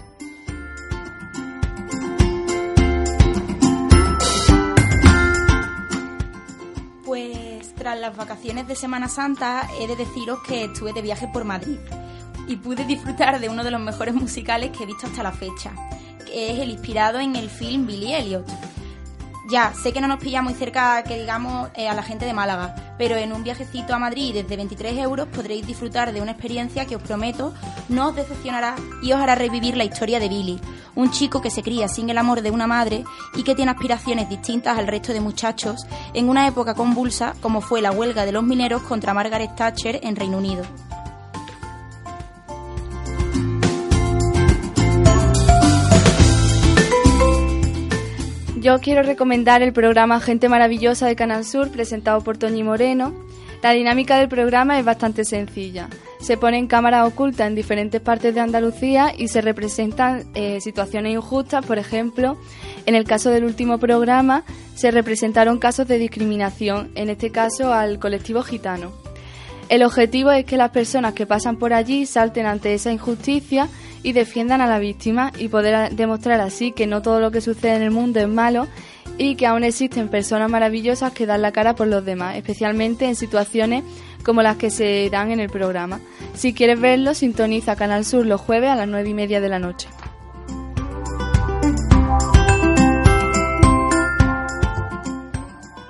Pues 7.05 7.38
tras 7.79 7.97
las 7.97 8.15
vacaciones 8.15 8.67
de 8.67 8.75
Semana 8.75 9.07
Santa 9.07 9.67
he 9.79 9.87
de 9.87 9.95
deciros 9.95 10.39
que 10.45 10.65
estuve 10.65 10.91
de 10.91 11.01
viaje 11.01 11.29
por 11.31 11.45
Madrid 11.45 11.77
y 12.45 12.57
pude 12.57 12.83
disfrutar 12.83 13.39
de 13.39 13.47
uno 13.47 13.63
de 13.63 13.71
los 13.71 13.79
mejores 13.79 14.13
musicales 14.13 14.71
que 14.77 14.83
he 14.83 14.85
visto 14.85 15.07
hasta 15.07 15.23
la 15.23 15.31
fecha, 15.31 15.71
que 16.25 16.51
es 16.51 16.59
el 16.59 16.71
inspirado 16.71 17.19
en 17.19 17.37
el 17.37 17.49
film 17.49 17.87
Billy 17.87 18.13
Elliot. 18.13 18.45
Ya, 19.49 19.73
sé 19.73 19.91
que 19.91 19.99
no 19.99 20.07
nos 20.07 20.19
pilla 20.19 20.43
muy 20.43 20.53
cerca, 20.53 21.03
que 21.03 21.17
digamos, 21.17 21.69
eh, 21.73 21.89
a 21.89 21.95
la 21.95 22.03
gente 22.03 22.27
de 22.27 22.33
Málaga, 22.33 22.75
pero 22.99 23.15
en 23.15 23.33
un 23.33 23.43
viajecito 23.43 23.95
a 23.95 23.99
Madrid 23.99 24.31
desde 24.35 24.55
23 24.55 24.99
euros 24.99 25.27
podréis 25.27 25.65
disfrutar 25.65 26.13
de 26.13 26.21
una 26.21 26.33
experiencia 26.33 26.85
que 26.85 26.95
os 26.95 27.01
prometo 27.01 27.51
no 27.87 28.09
os 28.09 28.15
decepcionará 28.15 28.75
y 29.01 29.11
os 29.11 29.19
hará 29.19 29.33
revivir 29.33 29.75
la 29.75 29.85
historia 29.85 30.19
de 30.19 30.29
Billy, 30.29 30.61
un 30.93 31.09
chico 31.09 31.41
que 31.41 31.49
se 31.49 31.63
cría 31.63 31.87
sin 31.87 32.11
el 32.11 32.19
amor 32.19 32.43
de 32.43 32.51
una 32.51 32.67
madre 32.67 33.03
y 33.35 33.43
que 33.43 33.55
tiene 33.55 33.71
aspiraciones 33.71 34.29
distintas 34.29 34.77
al 34.77 34.85
resto 34.85 35.13
de 35.13 35.21
muchachos 35.21 35.87
en 36.13 36.29
una 36.29 36.45
época 36.47 36.75
convulsa 36.75 37.33
como 37.41 37.61
fue 37.61 37.81
la 37.81 37.91
huelga 37.91 38.25
de 38.25 38.33
los 38.33 38.43
mineros 38.43 38.83
contra 38.83 39.15
Margaret 39.15 39.55
Thatcher 39.55 39.99
en 40.03 40.15
Reino 40.15 40.37
Unido. 40.37 40.63
Yo 48.61 48.79
quiero 48.79 49.03
recomendar 49.03 49.61
el 49.61 49.71
programa 49.71 50.19
Gente 50.19 50.49
Maravillosa 50.49 51.07
de 51.07 51.15
Canal 51.15 51.45
Sur 51.45 51.71
presentado 51.71 52.19
por 52.21 52.37
Toñi 52.37 52.61
Moreno. 52.61 53.13
La 53.63 53.71
dinámica 53.71 54.17
del 54.17 54.27
programa 54.27 54.77
es 54.77 54.83
bastante 54.83 55.23
sencilla. 55.23 55.87
Se 56.19 56.35
ponen 56.35 56.67
cámaras 56.67 57.07
ocultas 57.07 57.47
en 57.47 57.55
diferentes 57.55 58.01
partes 58.01 58.35
de 58.35 58.41
Andalucía 58.41 59.13
y 59.17 59.29
se 59.29 59.39
representan 59.39 60.25
eh, 60.33 60.59
situaciones 60.59 61.13
injustas. 61.13 61.65
Por 61.65 61.77
ejemplo, 61.77 62.37
en 62.85 62.95
el 62.95 63.05
caso 63.05 63.29
del 63.29 63.45
último 63.45 63.77
programa 63.77 64.43
se 64.75 64.91
representaron 64.91 65.57
casos 65.57 65.87
de 65.87 65.97
discriminación, 65.97 66.91
en 66.95 67.09
este 67.09 67.31
caso 67.31 67.71
al 67.73 67.97
colectivo 67.97 68.43
gitano. 68.43 68.91
El 69.69 69.83
objetivo 69.83 70.31
es 70.31 70.45
que 70.45 70.57
las 70.57 70.71
personas 70.71 71.13
que 71.13 71.27
pasan 71.27 71.57
por 71.57 71.73
allí 71.73 72.07
salten 72.07 72.47
ante 72.47 72.73
esa 72.73 72.91
injusticia 72.91 73.69
y 74.01 74.13
defiendan 74.13 74.61
a 74.61 74.67
la 74.67 74.79
víctima 74.79 75.31
y 75.37 75.47
poder 75.47 75.95
demostrar 75.95 76.41
así 76.41 76.71
que 76.71 76.87
no 76.87 77.03
todo 77.03 77.19
lo 77.19 77.29
que 77.29 77.39
sucede 77.39 77.75
en 77.75 77.83
el 77.83 77.91
mundo 77.91 78.19
es 78.19 78.27
malo 78.27 78.67
y 79.19 79.35
que 79.35 79.45
aún 79.45 79.63
existen 79.63 80.09
personas 80.09 80.49
maravillosas 80.49 81.13
que 81.13 81.27
dan 81.27 81.43
la 81.43 81.51
cara 81.51 81.75
por 81.75 81.85
los 81.85 82.03
demás, 82.03 82.35
especialmente 82.35 83.05
en 83.05 83.15
situaciones 83.15 83.83
como 84.25 84.41
las 84.41 84.57
que 84.57 84.71
se 84.71 85.07
dan 85.11 85.29
en 85.29 85.39
el 85.39 85.51
programa. 85.51 85.99
Si 86.33 86.53
quieres 86.53 86.79
verlo, 86.79 87.13
sintoniza 87.13 87.75
Canal 87.75 88.05
Sur 88.05 88.25
los 88.25 88.41
jueves 88.41 88.71
a 88.71 88.75
las 88.75 88.87
nueve 88.87 89.09
y 89.09 89.13
media 89.13 89.39
de 89.39 89.49
la 89.49 89.59
noche. 89.59 89.87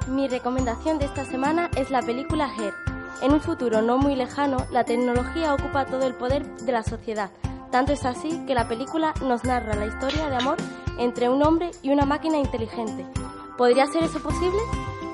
Mi 0.09 0.27
recomendación 0.27 0.99
de 0.99 1.05
esta 1.05 1.23
semana 1.23 1.71
es 1.77 1.91
la 1.91 2.01
película 2.01 2.51
Her. 2.57 2.98
En 3.21 3.33
un 3.33 3.41
futuro 3.41 3.81
no 3.81 3.97
muy 3.97 4.15
lejano, 4.15 4.65
la 4.71 4.85
tecnología 4.85 5.53
ocupa 5.53 5.85
todo 5.85 6.07
el 6.07 6.13
poder 6.13 6.45
de 6.57 6.71
la 6.71 6.83
sociedad. 6.83 7.31
Tanto 7.69 7.91
es 7.91 8.05
así 8.05 8.45
que 8.47 8.55
la 8.55 8.67
película 8.67 9.13
nos 9.21 9.43
narra 9.43 9.75
la 9.75 9.87
historia 9.87 10.29
de 10.29 10.37
amor 10.37 10.57
entre 10.97 11.27
un 11.27 11.43
hombre 11.43 11.71
y 11.81 11.91
una 11.91 12.05
máquina 12.05 12.37
inteligente. 12.37 13.05
¿Podría 13.57 13.87
ser 13.87 14.03
eso 14.03 14.19
posible? 14.21 14.59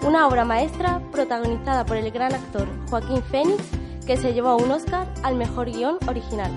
Una 0.03 0.28
obra 0.28 0.45
maestra 0.45 1.01
protagonizada 1.12 1.86
por 1.86 1.97
el 1.97 2.12
gran 2.12 2.34
actor 2.34 2.68
Joaquín 2.89 3.24
Phoenix, 3.24 3.64
que 4.06 4.18
se 4.18 4.34
llevó 4.34 4.56
un 4.56 4.70
Oscar 4.70 5.12
al 5.24 5.36
mejor 5.36 5.72
guion 5.72 5.97
original. 6.08 6.51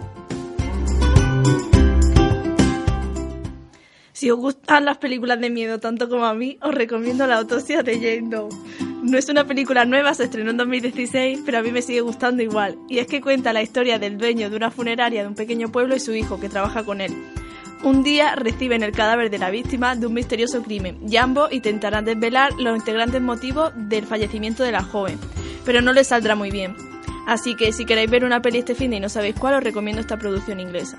Si 4.13 4.31
os 4.31 4.39
gustan 4.39 4.85
las 4.85 4.99
películas 4.99 5.41
de 5.41 5.49
miedo 5.49 5.81
tanto 5.81 6.09
como 6.09 6.27
a 6.27 6.35
mí, 6.35 6.59
os 6.61 6.75
recomiendo 6.75 7.27
La 7.27 7.37
autopsia 7.37 7.83
de 7.83 7.95
Jane 7.95 8.29
Doe. 8.29 8.49
No 9.09 9.17
es 9.17 9.31
una 9.31 9.47
película 9.47 9.87
nueva, 9.87 10.13
se 10.13 10.25
estrenó 10.25 10.51
en 10.51 10.59
2016, 10.59 11.41
pero 11.47 11.57
a 11.57 11.63
mí 11.63 11.73
me 11.73 11.81
sigue 11.81 12.03
gustando 12.03 12.43
igual. 12.43 12.77
Y 12.91 12.99
es 12.99 13.07
que 13.07 13.23
cuenta 13.23 13.55
la 13.55 13.63
historia 13.63 13.99
del 13.99 14.19
dueño 14.19 14.51
de 14.51 14.57
una 14.57 14.71
funeraria 14.71 15.23
de 15.23 15.29
un 15.29 15.35
pequeño 15.35 15.73
pueblo 15.73 15.97
y 15.97 16.01
su 16.01 16.15
hijo, 16.15 16.39
que 16.39 16.51
trabaja 16.51 16.85
con 16.85 17.01
él. 17.01 17.15
Un 17.83 18.03
día 18.03 18.35
reciben 18.35 18.83
el 18.83 18.93
cadáver 18.93 19.31
de 19.31 19.39
la 19.39 19.49
víctima 19.49 19.97
de 19.97 20.07
un 20.07 20.13
misterioso 20.13 20.63
crimen 20.63 20.99
y 21.09 21.17
ambos 21.17 21.51
intentarán 21.53 22.05
desvelar 22.05 22.53
los 22.59 22.77
integrantes 22.77 23.23
motivos 23.23 23.73
del 23.75 24.05
fallecimiento 24.05 24.63
de 24.63 24.73
la 24.73 24.83
joven, 24.83 25.19
pero 25.65 25.81
no 25.81 25.95
les 25.95 26.09
saldrá 26.09 26.35
muy 26.35 26.51
bien. 26.51 26.77
Así 27.27 27.55
que 27.55 27.73
si 27.73 27.87
queréis 27.87 28.11
ver 28.11 28.27
una 28.27 28.43
peli 28.43 28.59
este 28.59 28.75
fin 28.75 28.91
de 28.91 28.99
y 28.99 29.01
no 29.01 29.09
sabéis 29.09 29.37
cuál, 29.37 29.55
os 29.55 29.65
recomiendo 29.65 30.03
esta 30.03 30.19
producción 30.19 30.61
inglesa. 30.61 30.99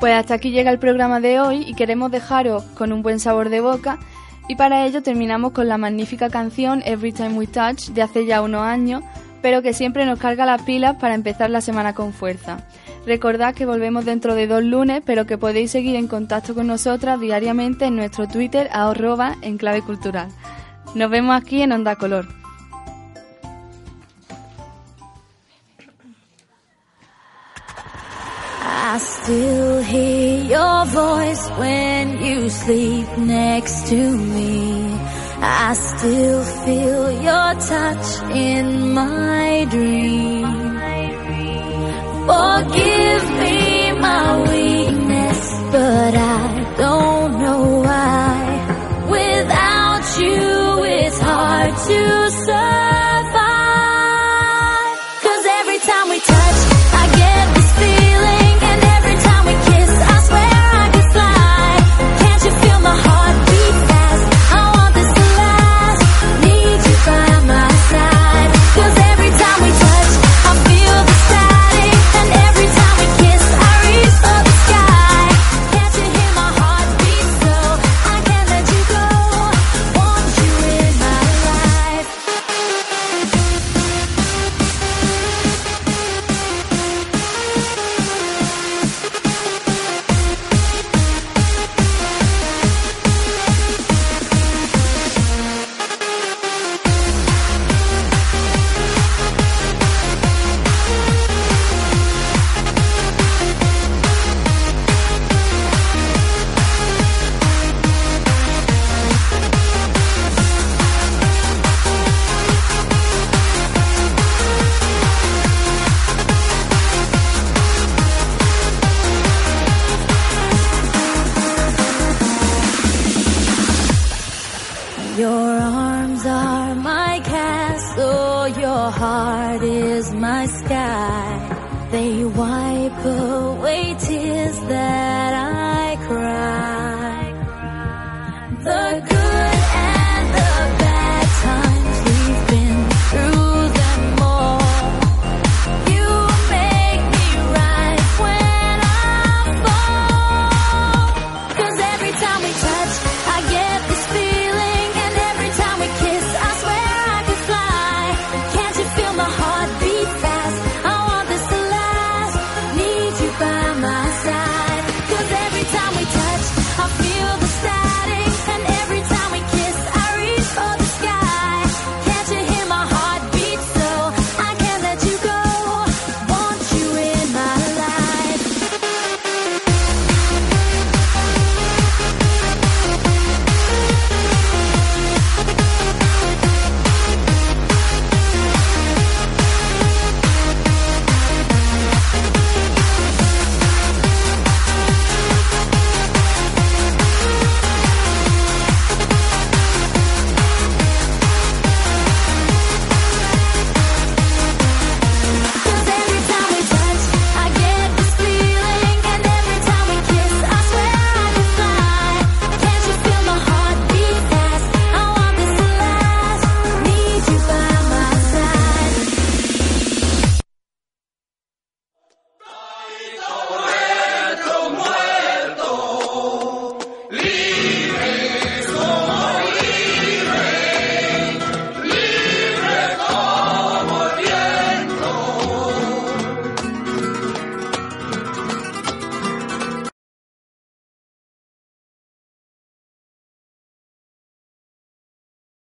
Pues 0.00 0.14
hasta 0.14 0.32
aquí 0.32 0.50
llega 0.50 0.70
el 0.70 0.78
programa 0.78 1.20
de 1.20 1.40
hoy 1.40 1.62
y 1.66 1.74
queremos 1.74 2.10
dejaros 2.10 2.64
con 2.74 2.90
un 2.90 3.02
buen 3.02 3.20
sabor 3.20 3.50
de 3.50 3.60
boca 3.60 3.98
y 4.48 4.56
para 4.56 4.86
ello 4.86 5.02
terminamos 5.02 5.52
con 5.52 5.68
la 5.68 5.76
magnífica 5.76 6.30
canción 6.30 6.82
Every 6.86 7.12
Time 7.12 7.34
We 7.34 7.46
Touch 7.46 7.90
de 7.90 8.00
hace 8.00 8.24
ya 8.24 8.40
unos 8.40 8.62
años, 8.62 9.02
pero 9.42 9.60
que 9.60 9.74
siempre 9.74 10.06
nos 10.06 10.18
carga 10.18 10.46
las 10.46 10.62
pilas 10.62 10.96
para 10.96 11.14
empezar 11.14 11.50
la 11.50 11.60
semana 11.60 11.94
con 11.94 12.14
fuerza. 12.14 12.66
Recordad 13.04 13.54
que 13.54 13.66
volvemos 13.66 14.06
dentro 14.06 14.34
de 14.34 14.46
dos 14.46 14.64
lunes, 14.64 15.02
pero 15.04 15.26
que 15.26 15.36
podéis 15.36 15.70
seguir 15.70 15.96
en 15.96 16.08
contacto 16.08 16.54
con 16.54 16.66
nosotras 16.66 17.20
diariamente 17.20 17.84
en 17.84 17.96
nuestro 17.96 18.26
Twitter 18.26 18.70
a 18.72 18.88
arroba 18.88 19.36
en 19.42 19.58
clave 19.58 19.82
cultural. 19.82 20.28
Nos 20.94 21.10
vemos 21.10 21.40
aquí 21.40 21.60
en 21.60 21.72
Onda 21.72 21.96
Color. 21.96 22.39
I 28.92 28.98
still 28.98 29.82
hear 29.84 30.44
your 30.46 30.84
voice 30.86 31.48
when 31.50 32.24
you 32.24 32.50
sleep 32.50 33.06
next 33.18 33.86
to 33.86 34.16
me. 34.16 34.92
I 35.40 35.74
still 35.74 36.42
feel 36.64 37.12
your 37.12 37.50
touch 37.70 38.06
in 38.34 38.92
my 38.92 39.64
dream. 39.70 40.42
Forgive 42.30 43.24
me 43.42 43.92
my 43.92 44.28
weakness, 44.50 45.40
but 45.70 46.14
I 46.16 46.74
don't 46.76 47.32
know 47.42 47.64
why. 47.86 48.38
Without 49.08 50.06
you, 50.20 50.84
it's 50.98 51.20
hard 51.20 51.76
to 51.90 52.29